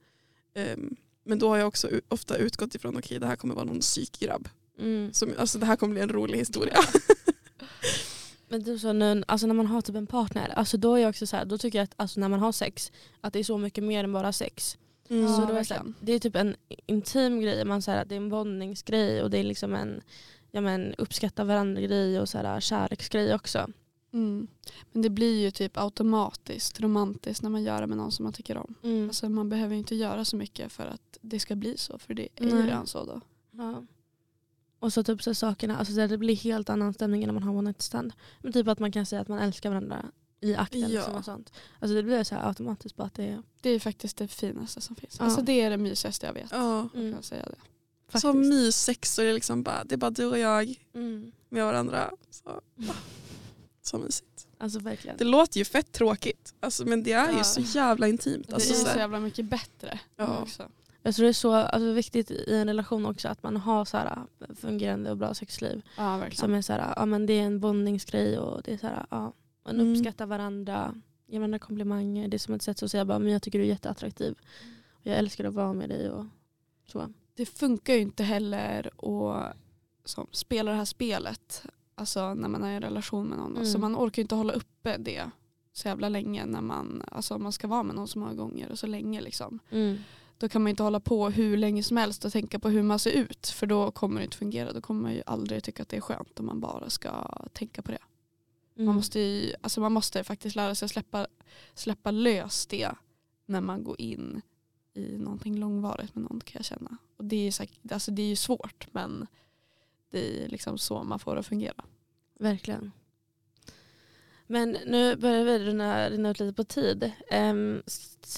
Ehm, 0.55 0.95
men 1.25 1.39
då 1.39 1.49
har 1.49 1.57
jag 1.57 1.67
också 1.67 1.89
ofta 2.07 2.37
utgått 2.37 2.75
ifrån 2.75 2.97
okej 2.97 3.19
det 3.19 3.27
här 3.27 3.35
kommer 3.35 3.55
vara 3.55 3.65
någon 3.65 3.79
psykgrabb. 3.79 4.49
Mm. 4.79 5.13
Som, 5.13 5.29
alltså, 5.37 5.59
det 5.59 5.65
här 5.65 5.75
kommer 5.75 5.93
bli 5.93 6.01
en 6.03 6.09
rolig 6.09 6.37
historia. 6.39 6.77
Men 8.51 8.63
typ 8.65 8.81
så 8.81 8.93
nu, 8.93 9.23
alltså 9.27 9.47
när 9.47 9.53
man 9.53 9.67
har 9.67 9.81
typ 9.81 9.95
en 9.95 10.07
partner, 10.07 10.49
alltså 10.55 10.77
då 10.77 10.95
är 10.95 10.99
jag 10.99 11.09
också 11.09 11.27
så 11.27 11.35
här, 11.37 11.45
då 11.45 11.57
tycker 11.57 11.77
jag 11.79 11.83
att 11.83 11.93
alltså 11.95 12.19
när 12.19 12.29
man 12.29 12.39
har 12.39 12.51
sex, 12.51 12.91
att 13.21 13.33
det 13.33 13.39
är 13.39 13.43
så 13.43 13.57
mycket 13.57 13.83
mer 13.83 14.03
än 14.03 14.13
bara 14.13 14.33
sex. 14.33 14.77
Mm. 15.09 15.27
Så 15.27 15.45
då 15.45 15.53
är 15.53 15.57
det, 15.57 15.65
så 15.65 15.73
här, 15.73 15.93
det 16.01 16.13
är 16.13 16.19
typ 16.19 16.35
en 16.35 16.55
intim 16.85 17.41
grej, 17.41 17.65
man 17.65 17.81
så 17.81 17.91
här, 17.91 18.05
det 18.05 18.15
är 18.15 18.17
en 18.17 18.29
bondningsgrej 18.29 19.23
och 19.23 19.29
det 19.29 19.37
är 19.37 19.43
liksom 19.43 19.75
en 19.75 20.01
ja, 20.51 20.61
men, 20.61 20.93
uppskatta 20.97 21.43
varandra-grej 21.43 22.19
och 22.19 22.29
så 22.29 22.37
här, 22.37 22.59
kärleksgrej 22.59 23.35
också. 23.35 23.67
Mm. 24.13 24.47
Men 24.91 25.01
det 25.01 25.09
blir 25.09 25.39
ju 25.41 25.51
typ 25.51 25.77
automatiskt 25.77 26.81
romantiskt 26.81 27.43
när 27.43 27.49
man 27.49 27.63
gör 27.63 27.81
det 27.81 27.87
med 27.87 27.97
någon 27.97 28.11
som 28.11 28.23
man 28.23 28.33
tycker 28.33 28.57
om. 28.57 28.75
Mm. 28.83 29.07
Alltså 29.07 29.29
man 29.29 29.49
behöver 29.49 29.75
inte 29.75 29.95
göra 29.95 30.25
så 30.25 30.35
mycket 30.35 30.71
för 30.71 30.85
att 30.85 31.17
det 31.21 31.39
ska 31.39 31.55
bli 31.55 31.77
så. 31.77 31.99
För 31.99 32.13
det 32.13 32.27
är 32.35 32.45
ju 32.45 32.61
redan 32.61 32.87
så 32.87 33.05
då. 33.05 33.21
Ja. 33.51 33.83
Och 34.79 34.93
så 34.93 35.03
typ 35.03 35.23
så 35.23 35.35
sakerna, 35.35 35.77
alltså 35.77 36.07
det 36.07 36.17
blir 36.17 36.35
helt 36.35 36.69
annan 36.69 36.93
stämning 36.93 37.23
än 37.23 37.27
när 37.27 37.33
man 37.33 37.43
har 37.43 37.53
one 37.53 37.69
night 37.69 37.81
stand. 37.81 38.13
Men 38.39 38.53
typ 38.53 38.67
att 38.67 38.79
man 38.79 38.91
kan 38.91 39.05
säga 39.05 39.21
att 39.21 39.27
man 39.27 39.39
älskar 39.39 39.69
varandra 39.69 40.05
i 40.41 40.55
akten. 40.55 40.81
Ja. 40.81 40.87
Liksom 40.87 41.15
och 41.15 41.25
sånt. 41.25 41.53
Alltså 41.79 41.95
det 41.95 42.03
blir 42.03 42.23
så 42.23 42.35
här 42.35 42.47
automatiskt 42.47 42.95
bara 42.95 43.07
att 43.07 43.13
det 43.15 43.23
är... 43.23 43.41
Det 43.61 43.69
är 43.69 43.79
faktiskt 43.79 44.17
det 44.17 44.27
finaste 44.27 44.81
som 44.81 44.95
finns. 44.95 45.15
Ja. 45.19 45.25
Alltså 45.25 45.41
det 45.41 45.61
är 45.61 45.69
det 45.69 45.77
mysigaste 45.77 46.25
jag 46.25 46.33
vet. 46.33 46.51
Ja. 46.51 46.89
Kan 46.93 47.01
Mm. 47.01 47.13
jag 47.13 47.23
säga 47.23 47.43
det. 47.45 47.55
Så 48.19 48.27
Faktiskt. 48.27 48.49
myssex 48.49 49.17
och 49.17 49.23
det 49.23 49.29
är, 49.29 49.33
liksom 49.33 49.63
bara, 49.63 49.83
det 49.83 49.95
är 49.95 49.97
bara 49.97 50.11
du 50.11 50.25
och 50.25 50.37
jag 50.39 50.75
Mm. 50.93 51.31
med 51.49 51.65
varandra. 51.65 52.11
Så, 52.29 52.61
så 53.81 53.97
mysigt. 53.97 54.47
Alltså 54.57 54.79
verkligen. 54.79 55.17
Det 55.17 55.23
låter 55.23 55.57
ju 55.57 55.65
fett 55.65 55.91
tråkigt 55.91 56.53
alltså, 56.59 56.85
men 56.85 57.03
det 57.03 57.11
är 57.13 57.31
Ja. 57.31 57.37
ju 57.37 57.43
så 57.43 57.61
jävla 57.61 58.07
intimt. 58.07 58.47
Det 58.47 58.53
Alltså, 58.53 58.73
är 58.73 58.77
så 58.77 58.85
så 58.85 58.97
jävla 58.97 59.19
mycket 59.19 59.45
bättre. 59.45 59.99
Ja. 60.15 60.37
Också. 60.41 60.69
Jag 61.01 61.15
tror 61.15 61.23
det 61.23 61.29
är 61.31 61.33
så 61.33 61.53
alltså, 61.53 61.91
viktigt 61.91 62.31
i 62.31 62.53
en 62.55 62.67
relation 62.67 63.05
också 63.05 63.27
att 63.27 63.43
man 63.43 63.57
har 63.57 63.85
så 63.85 63.97
här, 63.97 64.19
fungerande 64.61 65.11
och 65.11 65.17
bra 65.17 65.33
sexliv. 65.33 65.81
Ja 65.97 66.17
verkligen. 66.17 66.39
Som 66.39 66.53
är 66.53 66.61
så 66.61 66.73
här, 66.73 66.93
ja, 66.95 67.05
men 67.05 67.25
det 67.25 67.33
är 67.33 67.43
en 67.43 67.59
bondningsgrej 67.59 68.39
och 68.39 68.61
det 68.63 68.73
är 68.73 68.77
så 68.77 68.87
här, 68.87 69.05
ja, 69.09 69.33
man 69.65 69.79
Mm. 69.79 69.91
uppskattar 69.93 70.25
varandra, 70.25 70.95
ger 71.27 71.39
varandra 71.39 71.59
komplimanger. 71.59 72.27
Det 72.27 72.37
är 72.37 72.39
som 72.39 72.53
ett 72.53 72.61
sätt 72.61 72.83
att 72.83 72.91
säga 72.91 73.05
bara, 73.05 73.19
men 73.19 73.31
jag 73.33 73.41
tycker 73.41 73.59
du 73.59 73.65
är 73.65 73.69
jätteattraktiv. 73.69 74.35
Och 74.91 75.05
jag 75.05 75.17
älskar 75.17 75.45
att 75.45 75.53
vara 75.53 75.73
med 75.73 75.89
dig 75.89 76.09
och 76.09 76.25
så. 76.85 77.13
det 77.35 77.45
funkar 77.45 77.93
ju 77.93 77.99
inte 78.01 78.23
heller 78.23 78.87
att 78.87 79.57
som, 80.05 80.27
spela 80.31 80.71
det 80.71 80.77
här 80.77 80.85
spelet 80.85 81.63
alltså 81.95 82.33
när 82.33 82.47
man 82.49 82.63
är 82.63 82.71
i 82.71 82.75
en 82.75 82.81
relation 82.81 83.27
med 83.27 83.37
någon. 83.37 83.47
Mm. 83.51 83.59
Alltså, 83.61 83.77
man 83.79 83.95
orkar 83.95 84.19
ju 84.19 84.23
inte 84.23 84.35
hålla 84.35 84.53
uppe 84.53 84.97
det 84.97 85.29
så 85.73 85.87
jävla 85.87 86.09
länge 86.09 86.45
när 86.45 86.61
man, 86.61 87.03
alltså, 87.11 87.37
man 87.37 87.51
ska 87.51 87.67
vara 87.67 87.83
med 87.83 87.95
någon 87.95 88.07
så 88.07 88.19
många 88.19 88.33
gånger 88.33 88.71
och 88.71 88.79
så 88.79 88.87
länge. 88.87 89.21
Liksom. 89.21 89.59
Då 90.37 90.49
kan 90.49 90.61
man 90.63 90.69
inte 90.69 90.83
hålla 90.83 90.99
på 90.99 91.29
hur 91.29 91.57
länge 91.57 91.83
som 91.83 91.97
helst 91.97 92.25
och 92.25 92.31
tänka 92.31 92.59
på 92.59 92.69
hur 92.69 92.83
man 92.83 92.99
ser 92.99 93.11
ut 93.11 93.47
för 93.47 93.67
då 93.67 93.91
kommer 93.91 94.19
det 94.19 94.23
inte 94.23 94.37
fungera. 94.37 94.73
Då 94.73 94.81
kommer 94.81 95.01
man 95.01 95.13
ju 95.13 95.21
aldrig 95.25 95.63
tycka 95.63 95.83
att 95.83 95.89
det 95.89 95.97
är 95.97 96.01
skönt 96.01 96.39
om 96.39 96.45
man 96.45 96.59
bara 96.59 96.89
ska 96.89 97.11
tänka 97.53 97.81
på 97.81 97.91
det. 97.91 97.97
Mm. 98.79 98.85
Man, 98.85 98.95
måste 98.95 99.19
ju, 99.19 99.53
alltså 99.61 99.81
man 99.81 99.91
måste 99.91 100.23
faktiskt 100.23 100.55
lära 100.55 100.75
sig 100.75 100.85
att 100.85 100.91
släppa, 100.91 101.27
släppa 101.73 102.11
lös 102.11 102.65
det 102.65 102.91
när 103.45 103.61
man 103.61 103.83
går 103.83 104.01
in 104.01 104.41
i 104.93 105.17
någonting 105.17 105.59
långvarigt 105.59 106.15
med 106.15 106.23
någon 106.23 106.41
kan 106.41 106.59
jag 106.59 106.65
känna. 106.65 106.97
Och 107.17 107.25
det, 107.25 107.47
är, 107.47 107.51
säkert- 107.51 107.91
alltså 107.91 108.11
det 108.11 108.21
är 108.21 108.27
ju 108.27 108.35
svårt 108.35 108.87
men 108.91 109.27
det 110.09 110.43
är 110.43 110.49
liksom 110.49 110.77
så 110.77 111.03
man 111.03 111.19
får 111.19 111.33
det 111.33 111.39
att 111.39 111.47
fungera. 111.47 111.83
Verkligen. 112.39 112.91
Men 114.47 114.77
nu 114.85 115.15
börjar 115.15 115.43
vi 115.43 115.59
rinna, 115.59 116.09
rinna 116.09 116.29
ut 116.29 116.39
lite 116.39 116.53
på 116.53 116.63
tid. 116.63 117.11
Um, 117.31 117.83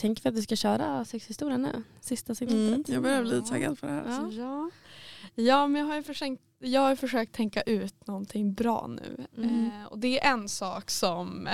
tänker 0.01 0.23
vi 0.23 0.30
att 0.30 0.36
vi 0.36 0.41
ska 0.41 0.56
köra 0.56 1.06
sexhistorien 1.06 1.62
nu? 1.62 1.84
Sista 2.01 2.32
mm, 2.32 2.36
segmentet. 2.36 2.93
jag 2.93 3.04
börjar 3.04 3.23
bli 3.23 3.41
taggad 3.41 3.80
på 3.80 3.86
det 3.86 3.91
här. 3.91 4.32
Ja. 4.32 4.69
Ja. 5.36 5.67
men 5.67 5.81
jag 5.81 5.88
har 5.88 5.95
ju 5.95 6.03
försökt, 6.03 6.41
jag 6.60 6.81
har 6.81 6.95
försökt 6.95 7.34
tänka 7.36 7.62
ut 7.62 8.07
någonting 8.07 8.53
bra 8.53 8.88
nu. 8.88 9.25
Mm. 9.38 9.65
Eh, 9.65 9.86
och 9.86 9.99
det 9.99 10.19
är 10.19 10.31
en 10.34 10.49
sak 10.49 10.89
som, 10.89 11.49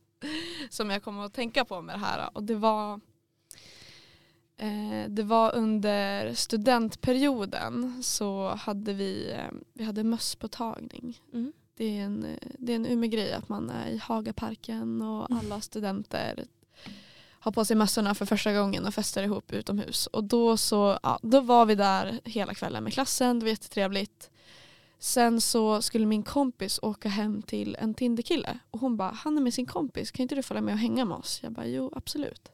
som 0.70 0.90
jag 0.90 1.02
kommer 1.02 1.24
att 1.24 1.34
tänka 1.34 1.64
på 1.64 1.80
med 1.82 1.94
det 1.94 2.04
här. 2.04 2.30
Och 2.32 2.42
det 2.42 2.54
var 2.54 3.00
Eh, 4.56 5.08
det 5.08 5.22
var 5.22 5.54
under 5.54 6.34
studentperioden 6.34 8.02
så 8.02 8.48
hade 8.48 8.92
vi, 8.92 9.30
eh, 9.32 9.52
vi 9.72 9.84
hade 9.84 10.04
mösspåtagning. 10.04 11.20
Mm. 11.32 11.52
Det 11.76 11.84
är 11.98 12.04
en, 12.04 12.24
eh, 12.24 12.48
det 12.58 12.72
är 12.72 12.76
en 12.76 12.86
Umeå-grej 12.86 13.32
att 13.32 13.48
man 13.48 13.70
är 13.70 13.88
i 13.88 13.98
Hagaparken 13.98 15.02
och 15.02 15.30
Mm. 15.30 15.38
alla 15.44 15.60
studenter 15.60 16.44
har 17.44 17.52
på 17.52 17.64
sig 17.64 17.76
mössorna 17.76 18.14
för 18.14 18.26
första 18.26 18.52
gången 18.52 18.86
och 18.86 18.94
festar 18.94 19.22
ihop 19.22 19.52
utomhus. 19.52 20.06
Och 20.06 20.24
då, 20.24 20.56
så, 20.56 20.98
ja, 21.02 21.18
då 21.22 21.40
var 21.40 21.66
vi 21.66 21.74
där 21.74 22.20
hela 22.24 22.54
kvällen 22.54 22.84
med 22.84 22.92
klassen, 22.92 23.38
det 23.38 23.44
var 23.44 23.50
jättetrevligt. 23.50 24.30
Sen 24.98 25.40
så 25.40 25.82
skulle 25.82 26.06
min 26.06 26.22
kompis 26.22 26.78
åka 26.82 27.08
hem 27.08 27.42
till 27.42 27.76
en 27.80 27.94
Tinderkille 27.94 28.58
och 28.70 28.80
hon 28.80 28.96
bara, 28.96 29.10
han 29.10 29.36
är 29.36 29.42
med 29.42 29.54
sin 29.54 29.66
kompis, 29.66 30.10
kan 30.10 30.22
inte 30.22 30.34
du 30.34 30.42
följa 30.42 30.62
med 30.62 30.72
och 30.72 30.78
hänga 30.78 31.04
med 31.04 31.16
oss? 31.16 31.40
Jag 31.42 31.52
bara, 31.52 31.66
jo 31.66 31.92
absolut. 31.96 32.48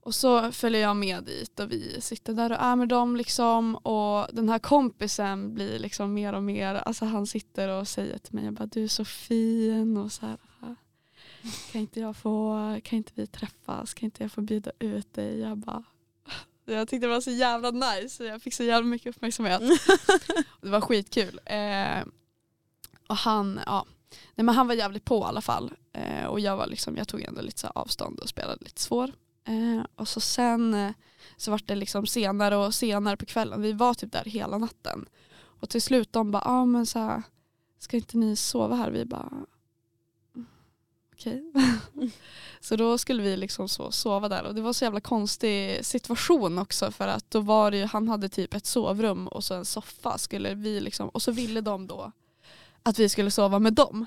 Och 0.00 0.14
så 0.14 0.52
följer 0.52 0.80
jag 0.80 0.96
med 0.96 1.24
dit 1.24 1.60
och 1.60 1.72
vi 1.72 2.00
sitter 2.00 2.32
där 2.32 2.52
och 2.52 2.62
är 2.62 2.76
med 2.76 2.88
dem 2.88 3.16
liksom 3.16 3.76
och 3.76 4.26
den 4.32 4.48
här 4.48 4.58
kompisen 4.58 5.54
blir 5.54 5.78
liksom 5.78 6.14
mer 6.14 6.32
och 6.32 6.42
mer, 6.42 6.74
alltså 6.74 7.04
han 7.04 7.26
sitter 7.26 7.68
och 7.68 7.88
säger 7.88 8.18
till 8.18 8.34
mig, 8.34 8.44
jag 8.44 8.54
bara, 8.54 8.66
du 8.66 8.84
är 8.84 8.88
så 8.88 9.04
fin 9.04 9.96
och 9.96 10.12
så 10.12 10.26
här, 10.26 10.36
kan 11.72 11.80
inte 11.80 12.00
jag 12.00 12.16
få, 12.16 12.56
kan 12.84 12.96
inte 12.96 13.12
vi 13.14 13.26
träffas, 13.26 13.94
kan 13.94 14.06
inte 14.06 14.22
jag 14.24 14.32
få 14.32 14.40
bjuda 14.40 14.70
ut 14.78 15.14
dig? 15.14 15.40
Jag 15.40 15.58
bara, 15.58 15.82
jag 16.64 16.88
tyckte 16.88 17.06
det 17.06 17.12
var 17.12 17.20
så 17.20 17.30
jävla 17.30 17.70
nice, 17.70 18.24
jag 18.24 18.42
fick 18.42 18.54
så 18.54 18.62
jävla 18.62 18.88
mycket 18.88 19.16
uppmärksamhet. 19.16 19.60
det 20.60 20.68
var 20.68 20.80
skitkul. 20.80 21.40
Eh, 21.44 22.02
och 23.08 23.16
han, 23.16 23.60
ja, 23.66 23.86
nej 24.34 24.44
men 24.44 24.54
han 24.54 24.66
var 24.66 24.74
jävligt 24.74 25.04
på 25.04 25.18
i 25.18 25.24
alla 25.24 25.40
fall. 25.40 25.72
Eh, 25.92 26.24
och 26.24 26.40
jag 26.40 26.56
var 26.56 26.66
liksom, 26.66 26.96
jag 26.96 27.08
tog 27.08 27.22
ändå 27.22 27.42
lite 27.42 27.68
avstånd 27.68 28.18
och 28.20 28.28
spelade 28.28 28.64
lite 28.64 28.80
svår. 28.80 29.12
Eh, 29.44 29.84
och 29.94 30.08
så 30.08 30.20
sen 30.20 30.74
eh, 30.74 30.92
så 31.36 31.50
var 31.50 31.60
det 31.66 31.74
liksom 31.74 32.06
senare 32.06 32.56
och 32.56 32.74
senare 32.74 33.16
på 33.16 33.26
kvällen, 33.26 33.62
vi 33.62 33.72
var 33.72 33.94
typ 33.94 34.12
där 34.12 34.24
hela 34.24 34.58
natten. 34.58 35.06
Och 35.60 35.68
till 35.70 35.82
slut 35.82 36.12
de 36.12 36.30
bara, 36.30 36.42
ah, 36.46 36.64
men 36.64 36.86
så 36.86 36.98
här, 36.98 37.22
ska 37.78 37.96
inte 37.96 38.16
ni 38.16 38.36
sova 38.36 38.76
här? 38.76 38.90
Vi 38.90 39.04
bara, 39.04 39.28
"Mm, 39.32 39.46
okej. 41.20 41.52
så 42.60 42.76
då 42.76 42.98
skulle 42.98 43.22
vi 43.22 43.36
liksom 43.36 43.68
så 43.68 43.90
sova 43.90 44.28
där 44.28 44.44
och 44.44 44.54
det 44.54 44.60
var 44.60 44.72
så 44.72 44.84
jävla 44.84 45.00
konstig 45.00 45.84
situation 45.84 46.58
också 46.58 46.90
för 46.90 47.08
att 47.08 47.30
då 47.30 47.40
var 47.40 47.70
det 47.70 47.76
ju, 47.76 47.84
han 47.84 48.08
hade 48.08 48.28
typ 48.28 48.54
ett 48.54 48.66
sovrum 48.66 49.28
och 49.28 49.44
så 49.44 49.54
en 49.54 49.64
soffa 49.64 50.18
skulle 50.18 50.54
vi 50.54 50.80
liksom, 50.80 51.08
och 51.08 51.22
så 51.22 51.32
ville 51.32 51.60
de 51.60 51.86
då 51.86 52.12
att 52.82 52.98
vi 52.98 53.08
skulle 53.08 53.30
sova 53.30 53.58
med 53.58 53.72
dem. 53.72 54.06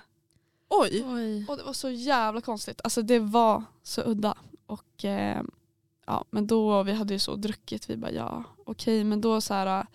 Oj. 0.70 1.04
Oj. 1.06 1.46
Och 1.48 1.58
det 1.58 1.64
var 1.64 1.74
så 1.74 1.90
jävla 1.90 2.42
konstigt. 2.42 2.82
Alltså 2.84 3.02
det 3.02 3.20
var 3.20 3.64
så 3.84 4.02
udda. 4.02 4.36
Och 4.66 5.06
eh, 5.06 5.42
ja, 6.06 6.26
men 6.30 6.48
då, 6.48 6.84
vi 6.84 6.92
hade 6.92 7.14
ju 7.14 7.20
så 7.20 7.36
druckit, 7.36 7.90
vi 7.90 7.98
bara 7.98 8.12
ja 8.12 8.44
okej 8.66 9.04
men 9.04 9.22
då 9.22 9.42
så 9.42 9.54
här 9.54 9.86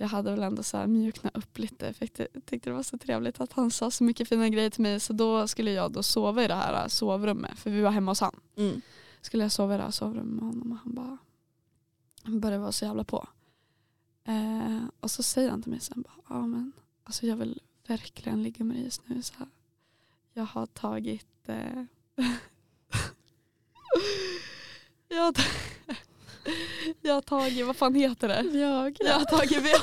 jag 0.00 0.08
hade 0.08 0.30
väl 0.30 0.42
ändå 0.42 0.62
så 0.62 0.86
mjukna 0.86 1.30
upp 1.34 1.58
lite 1.58 1.92
för 1.92 2.08
jag 2.16 2.44
tyckte 2.46 2.70
det 2.70 2.74
var 2.74 2.82
så 2.82 2.98
trevligt 2.98 3.40
att 3.40 3.52
han 3.52 3.70
sa 3.70 3.90
så 3.90 4.04
mycket 4.04 4.28
fina 4.28 4.48
grejer 4.48 4.70
till 4.70 4.82
mig 4.82 5.00
så 5.00 5.12
då 5.12 5.48
skulle 5.48 5.70
jag 5.70 5.92
då 5.92 6.02
sova 6.02 6.44
i 6.44 6.48
det 6.48 6.54
här 6.54 6.88
sovrummet 6.88 7.58
för 7.58 7.70
vi 7.70 7.80
var 7.80 7.90
hemma 7.90 8.10
hos 8.10 8.20
han. 8.20 8.40
Mm. 8.56 8.80
Skulle 9.20 9.42
jag 9.42 9.52
sova 9.52 9.74
i 9.74 9.76
det 9.76 9.82
här 9.82 9.90
sovrummet 9.90 10.34
med 10.34 10.44
honom 10.44 10.72
och 10.72 10.78
han 10.78 10.94
bara 10.94 11.18
han 12.22 12.40
började 12.40 12.60
vara 12.60 12.72
så 12.72 12.84
jävla 12.84 13.04
på. 13.04 13.28
Eh, 14.24 14.82
och 15.00 15.10
så 15.10 15.22
säger 15.22 15.50
han 15.50 15.62
till 15.62 15.70
mig 15.70 15.80
sen 15.80 16.02
bara 16.02 16.14
ja 16.28 16.46
men 16.46 16.72
alltså 17.04 17.26
jag 17.26 17.36
vill 17.36 17.60
verkligen 17.86 18.42
ligga 18.42 18.64
med 18.64 18.76
dig 18.76 18.84
just 18.84 19.08
nu 19.08 19.22
så 19.22 19.34
här. 19.38 19.48
Jag 20.32 20.44
har 20.44 20.66
tagit 20.66 21.48
eh, 21.48 21.84
jag, 25.08 25.22
har 25.22 25.34
jag 27.02 27.14
har 27.14 27.20
tagit, 27.20 27.66
vad 27.66 27.76
fan 27.76 27.94
heter 27.94 28.28
det? 28.28 28.42
Viagra. 28.42 28.94
Jag 29.06 29.14
har 29.14 29.24
tagit, 29.24 29.62
Vi- 29.62 29.74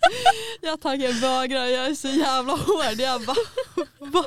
jag 0.60 0.70
har 0.70 0.76
tagit 0.76 1.16
Viagra, 1.22 1.68
jag 1.70 1.86
är 1.86 1.94
så 1.94 2.08
jävla 2.08 2.52
hård. 2.52 2.98
Jag 2.98 3.20
bara, 3.26 3.36
va? 3.98 4.24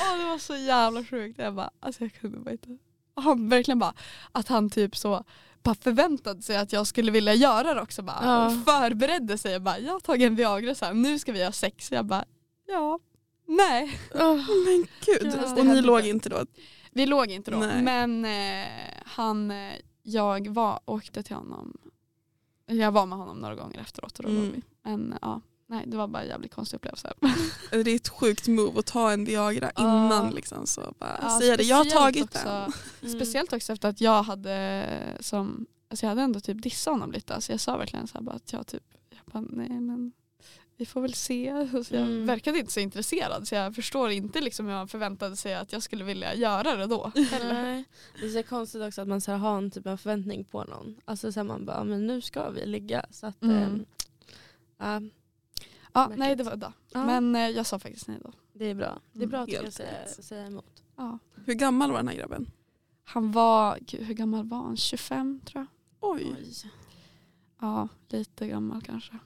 Åh, 0.00 0.18
det 0.18 0.24
var 0.24 0.38
så 0.38 0.56
jävla 0.56 1.04
sjukt. 1.04 1.38
Jag 1.38 1.54
bara, 1.54 1.70
alltså 1.80 2.02
jag 2.04 2.12
kunde 2.14 2.38
bara 2.38 2.50
inte. 2.52 2.78
Och 3.14 3.22
han 3.22 3.48
verkligen 3.48 3.78
bara, 3.78 3.94
att 4.32 4.48
han 4.48 4.70
typ 4.70 4.96
så 4.96 5.24
bara 5.62 5.74
förväntade 5.74 6.42
sig 6.42 6.56
att 6.56 6.72
jag 6.72 6.86
skulle 6.86 7.10
vilja 7.12 7.34
göra 7.34 7.74
det 7.74 7.80
också. 7.80 8.02
Bara, 8.02 8.18
Ja. 8.22 8.46
och 8.46 8.52
förberedde 8.64 9.38
sig. 9.38 9.52
Jag 9.52 9.62
bara, 9.62 9.78
jag 9.78 9.92
har 9.92 10.00
tagit 10.00 10.26
en 10.26 10.36
Viagra 10.36 10.74
så 10.74 10.84
här, 10.84 10.92
nu 10.94 11.18
ska 11.18 11.32
vi 11.32 11.44
ha 11.44 11.52
sex. 11.52 11.92
Jag 11.92 12.04
bara, 12.06 12.24
ja, 12.66 12.98
nej. 13.46 13.98
Men 14.64 14.86
gud. 15.06 15.32
Ja. 15.44 15.52
och 15.58 15.66
ni 15.66 15.82
låg 15.82 16.06
inte 16.06 16.28
då? 16.28 16.44
Vi 16.90 17.06
låg 17.06 17.30
inte 17.30 17.50
då. 17.50 17.56
Nej. 17.58 17.82
Men 17.82 18.24
eh, 18.24 18.68
han, 19.04 19.50
eh, 19.50 19.72
jag 20.08 20.48
var, 20.48 20.80
åkte 20.84 21.22
till 21.22 21.36
honom. 21.36 21.76
Jag 22.66 22.92
var 22.92 23.06
med 23.06 23.18
honom 23.18 23.38
några 23.38 23.54
gånger 23.54 23.78
efteråt 23.80 24.18
och 24.18 24.24
då 24.24 24.30
Mm. 24.30 24.42
låg 24.44 24.52
vi. 24.54 24.62
Men 24.82 25.14
ja, 25.22 25.40
nej 25.66 25.84
det 25.86 25.96
var 25.96 26.08
bara 26.08 26.22
en 26.22 26.28
jävligt 26.28 26.54
konstig 26.54 26.76
upplevelse. 26.76 27.12
Det 27.70 27.90
är 27.90 27.96
ett 27.96 28.08
sjukt 28.08 28.48
move 28.48 28.78
att 28.78 28.86
ta 28.86 29.10
en 29.12 29.24
Viagra 29.24 29.70
innan. 29.78 30.30
Liksom, 30.30 30.66
så 30.66 30.94
bara 30.98 31.18
Ja, 31.22 31.38
säga 31.40 31.56
det, 31.56 31.62
jag 31.62 31.76
har 31.76 31.84
tagit 31.84 32.24
också, 32.24 32.44
den. 32.48 32.72
Mm. 33.02 33.14
Speciellt 33.20 33.52
också 33.52 33.72
efter 33.72 33.88
att 33.88 34.00
jag 34.00 34.22
hade 34.22 34.86
som, 35.20 35.66
alltså 35.90 36.06
jag 36.06 36.08
hade 36.10 36.22
ändå 36.22 36.40
typ 36.40 36.62
dissat 36.62 36.92
honom 36.92 37.12
lite. 37.12 37.34
Alltså 37.34 37.52
jag 37.52 37.60
sa 37.60 37.76
verkligen 37.76 38.06
så 38.06 38.14
här 38.18 38.22
bara 38.24 38.36
att 38.36 38.52
jag 38.52 38.66
typ, 38.66 38.82
jag 39.10 39.20
bara, 39.32 39.44
nej 39.50 39.80
men 39.80 40.12
vi 40.78 40.86
får 40.86 41.00
väl 41.00 41.14
se. 41.14 41.68
Så 41.84 41.94
jag 41.94 42.02
Mm. 42.02 42.26
verkade 42.26 42.58
inte 42.58 42.72
så 42.72 42.80
intresserad 42.80 43.48
så 43.48 43.54
jag 43.54 43.74
förstår 43.74 44.10
inte 44.10 44.40
liksom 44.40 44.66
hur 44.66 44.72
han 44.74 44.88
förväntade 44.88 45.36
sig 45.36 45.54
att 45.54 45.72
jag 45.72 45.82
skulle 45.82 46.04
vilja 46.04 46.34
göra 46.34 46.76
det 46.76 46.86
då. 46.86 47.12
Nej. 47.42 47.84
Det 48.20 48.26
är 48.26 48.30
så 48.30 48.48
konstigt 48.48 48.82
också 48.82 49.02
att 49.02 49.08
man 49.08 49.20
så 49.20 49.30
här, 49.30 49.38
har 49.38 49.58
en 49.58 49.70
typ 49.70 49.86
av 49.86 49.96
förväntning 49.96 50.44
på 50.44 50.64
någon. 50.64 50.96
Alltså 51.04 51.32
så 51.32 51.40
här, 51.40 51.44
man 51.44 51.64
bara, 51.64 51.84
men 51.84 52.06
nu 52.06 52.20
ska 52.20 52.50
vi 52.50 52.66
ligga. 52.66 53.04
Så 53.10 53.26
att, 53.26 53.42
Mm. 53.42 53.84
ehm, 54.78 55.10
ja, 55.92 56.00
Märkligt. 56.00 56.18
nej 56.18 56.36
det 56.36 56.44
var 56.44 56.52
udda. 56.52 56.72
Ja. 56.92 57.04
Men 57.06 57.36
eh, 57.36 57.48
jag 57.48 57.66
sa 57.66 57.78
faktiskt 57.78 58.08
nej 58.08 58.18
då. 58.24 58.32
det 58.52 58.64
är 58.64 58.74
bra. 58.74 58.98
Det 59.12 59.22
är 59.22 59.26
bra 59.28 59.40
att 59.40 59.48
du 59.64 59.70
säga, 59.70 60.06
säga 60.08 60.46
emot. 60.46 60.82
Ja. 60.96 61.18
Hur 61.44 61.54
gammal 61.54 61.90
var 61.90 61.98
den 61.98 62.08
här 62.08 62.16
grabben? 62.16 62.50
Han 63.04 63.32
var, 63.32 63.78
gud, 63.80 64.00
hur 64.02 64.14
gammal 64.14 64.44
var 64.48 64.58
han? 64.58 64.76
25 64.76 65.40
tror 65.44 65.60
jag. 66.00 66.10
Oj, 66.10 66.36
Ja, 67.60 67.88
lite 68.08 68.46
gammal 68.48 68.82
kanske. 68.82 69.18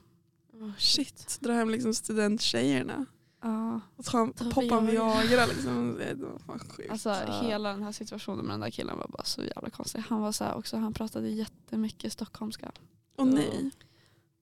Oh, 0.53 0.71
shit. 0.77 1.37
Dra 1.41 1.53
hem 1.53 1.69
liksom 1.69 1.93
studenttjejerna. 1.93 3.05
Ja, 3.41 3.81
Och 3.95 4.05
ta, 4.05 4.27
poppa 4.53 4.79
Viagra. 4.79 5.45
Liksom. 5.45 5.95
Det 5.99 6.13
var 6.25 6.39
fan 6.39 6.59
sjukt. 6.59 6.91
alltså 6.91 7.13
hela 7.41 7.69
den 7.69 7.83
här 7.83 7.91
situationen 7.91 8.45
med 8.45 8.53
den 8.53 8.59
där 8.59 8.69
killen 8.69 8.97
var 8.97 9.07
bara 9.07 9.23
så 9.23 9.43
jävla 9.43 9.69
konstig. 9.69 10.03
Han 10.09 10.21
var 10.21 10.31
så 10.31 10.43
här 10.43 10.55
också, 10.55 10.77
han 10.77 10.93
pratade 10.93 11.29
jättemycket 11.29 12.13
stockholmska. 12.13 12.71
Åh 13.17 13.25
nej. 13.25 13.69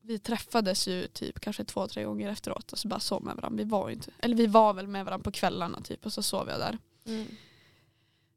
Vi 0.03 0.20
träffades 0.20 0.88
ju 0.88 1.07
typ 1.07 1.39
kanske 1.39 1.64
två, 1.64 1.88
tre 1.88 2.03
gånger 2.03 2.30
efteråt 2.30 2.72
och 2.72 2.78
så 2.80 2.88
bara 2.88 2.99
sov 2.99 3.24
med 3.24 3.36
varandra. 3.36 3.64
Vi 3.64 3.70
var, 3.70 3.89
inte, 3.89 4.12
eller 4.20 4.36
vi 4.36 4.47
var 4.47 4.74
väl 4.74 4.88
med 4.88 5.05
varandra 5.05 5.24
på 5.24 5.32
kvällarna 5.32 5.82
typ 5.82 6.05
och 6.05 6.14
så 6.14 6.24
sov 6.24 6.49
jag 6.49 6.59
där. 6.59 6.78
Mm. 7.05 7.26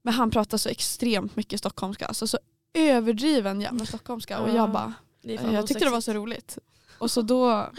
Men 0.03 0.14
han 0.14 0.31
pratade 0.31 0.59
så 0.59 0.68
extremt 0.68 1.37
mycket 1.37 1.59
stockholmska. 1.59 2.07
Alltså 2.07 2.27
så 2.27 2.39
överdriven 2.72 3.61
jävla 3.61 3.87
stockholmska. 3.87 4.41
Och 4.41 4.49
Ja. 4.49 4.55
jag 4.55 4.70
bara, 4.70 4.93
jag 5.22 5.66
tyckte 5.66 5.85
det 5.85 5.91
var 5.91 6.01
så 6.01 6.12
roligt. 6.12 6.59
Och 7.05 7.11
så 7.11 7.22
då, 7.22 7.70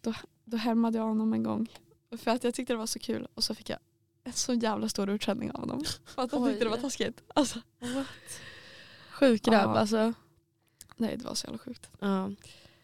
då, 0.00 0.14
då 0.44 0.56
härmade 0.56 0.98
jag 0.98 1.04
honom 1.04 1.32
en 1.32 1.42
gång. 1.42 1.68
För 2.18 2.30
att 2.30 2.44
jag 2.44 2.54
tyckte 2.54 2.72
det 2.72 2.76
var 2.76 2.86
så 2.86 2.98
kul. 2.98 3.28
Och 3.34 3.44
så 3.44 3.54
fick 3.54 3.70
jag 3.70 3.78
en 4.24 4.32
så 4.32 4.54
jävla 4.54 4.88
stor 4.88 5.10
utskällning 5.10 5.50
av 5.50 5.60
honom. 5.60 5.84
För 6.04 6.22
att 6.22 6.32
han 6.32 6.48
tyckte 6.48 6.64
det 6.64 6.70
var 6.70 6.76
taskigt. 6.76 7.22
Alltså, 7.34 7.58
Sjuk 9.10 9.42
grabb 9.42 9.70
Ja. 9.70 9.78
alltså. 9.78 10.12
nej 10.96 11.16
det 11.16 11.24
var 11.24 11.34
så 11.34 11.46
jävla 11.46 11.58
sjukt. 11.58 11.90
Ja. 12.00 12.30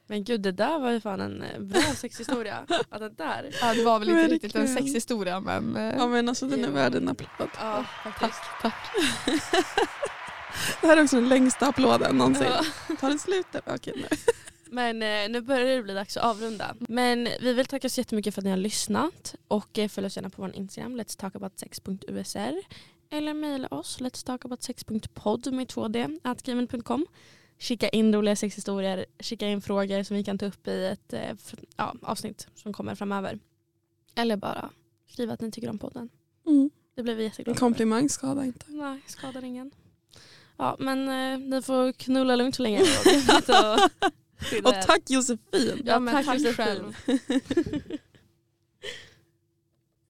Men 0.07 0.25
gud 0.25 0.41
det 0.41 0.53
där 0.53 0.79
var 0.79 0.91
ju 0.91 1.01
fan 1.01 1.21
en 1.21 1.43
eh, 1.43 1.61
bra 1.61 1.83
sexhistoria. 1.83 2.67
att 2.91 3.01
det 3.01 3.09
där. 3.09 3.51
Ja, 3.61 3.75
det 3.75 3.85
var 3.85 3.99
väl 3.99 4.09
inte 4.09 4.35
riktigt 4.35 4.55
en 4.55 4.69
sexhistoria 4.69 5.41
men, 5.41 5.77
eh, 5.77 5.95
Ja 5.97 6.07
men 6.07 6.29
alltså 6.29 6.47
den 6.47 6.65
är 6.65 6.71
värd 6.71 6.95
en 6.95 7.09
applåd. 7.09 7.49
Ja, 7.59 7.85
faktiskt. 8.05 8.43
tack. 8.63 8.75
Det 10.81 10.87
här 10.87 10.97
är 10.97 11.03
också 11.03 11.17
den 11.17 11.29
längsta 11.29 11.67
applåden 11.67 12.17
någonsin. 12.17 12.47
Ja. 12.89 12.97
Tar 12.97 13.11
det 13.11 13.19
slut? 13.19 13.47
Okej, 13.67 14.07
nej. 14.11 14.19
Men 14.73 15.03
eh, 15.03 15.29
nu 15.31 15.41
börjar 15.41 15.77
det 15.77 15.83
bli 15.83 15.95
dags 15.95 16.17
att 16.17 16.25
avrunda. 16.25 16.75
Men 16.79 17.29
vi 17.41 17.53
vill 17.53 17.67
tacka 17.67 17.89
så 17.89 18.01
jättemycket 18.01 18.35
för 18.35 18.41
att 18.41 18.45
ni 18.45 18.51
har 18.51 18.57
lyssnat. 18.57 19.35
Och 19.49 19.79
eh, 19.79 19.89
följ 19.89 20.07
oss 20.07 20.17
gärna 20.17 20.31
på 20.31 20.43
vår 20.43 20.57
Instagram, 20.57 20.97
let's 21.01 21.19
talk 21.21 21.35
about 21.37 21.59
sex.usr. 21.59 22.55
Eller 23.11 23.35
mejla 23.35 23.69
oss, 23.69 24.01
let's 24.01 24.27
talk 24.27 24.45
about 24.45 24.63
sex.podd 24.63 25.53
med 25.53 25.67
2d, 25.69 26.19
at 26.25 26.43
gmail.com. 26.43 27.07
Skicka 27.59 27.89
in 27.89 28.15
roliga 28.15 28.37
sexhistorier, 28.37 29.07
skicka 29.19 29.47
in 29.49 29.61
frågor 29.63 30.03
som 30.03 30.17
vi 30.17 30.25
kan 30.25 30.39
ta 30.39 30.47
upp 30.47 30.69
i 30.69 30.85
ett 30.87 31.13
eh, 31.13 31.21
fr- 31.21 31.65
ja, 31.77 31.95
avsnitt 32.03 32.47
som 32.55 32.73
kommer 32.73 32.95
framöver. 32.95 33.39
Eller 34.15 34.37
bara 34.37 34.71
skriva 35.09 35.33
att 35.33 35.41
ni 35.41 35.51
tycker 35.51 35.71
om 35.71 35.79
podden. 35.79 36.09
Mm. 36.47 36.71
Det 36.95 37.03
blir 37.03 37.15
vi 37.15 37.23
En 37.23 37.29
jätteglada 37.29 37.55
för. 37.55 37.61
komplimang 37.61 38.09
skadar 38.09 38.45
inte. 38.45 38.65
Nej, 38.69 39.01
skadar 39.07 39.45
ingen. 39.45 39.71
Ja, 40.57 40.77
men 40.79 41.09
eh, 41.09 41.39
ni 41.49 41.63
får 41.63 41.93
knulla 41.93 42.37
lugnt 42.37 42.55
så 42.57 42.63
länge. 42.63 42.81
och 44.65 44.75
tack 44.87 45.03
Josefin. 45.07 45.83
Ja, 45.85 45.99
men 46.01 46.15
tack 46.15 46.27
tack 46.27 46.41
Josefin. 46.41 46.55
själv. 46.55 46.95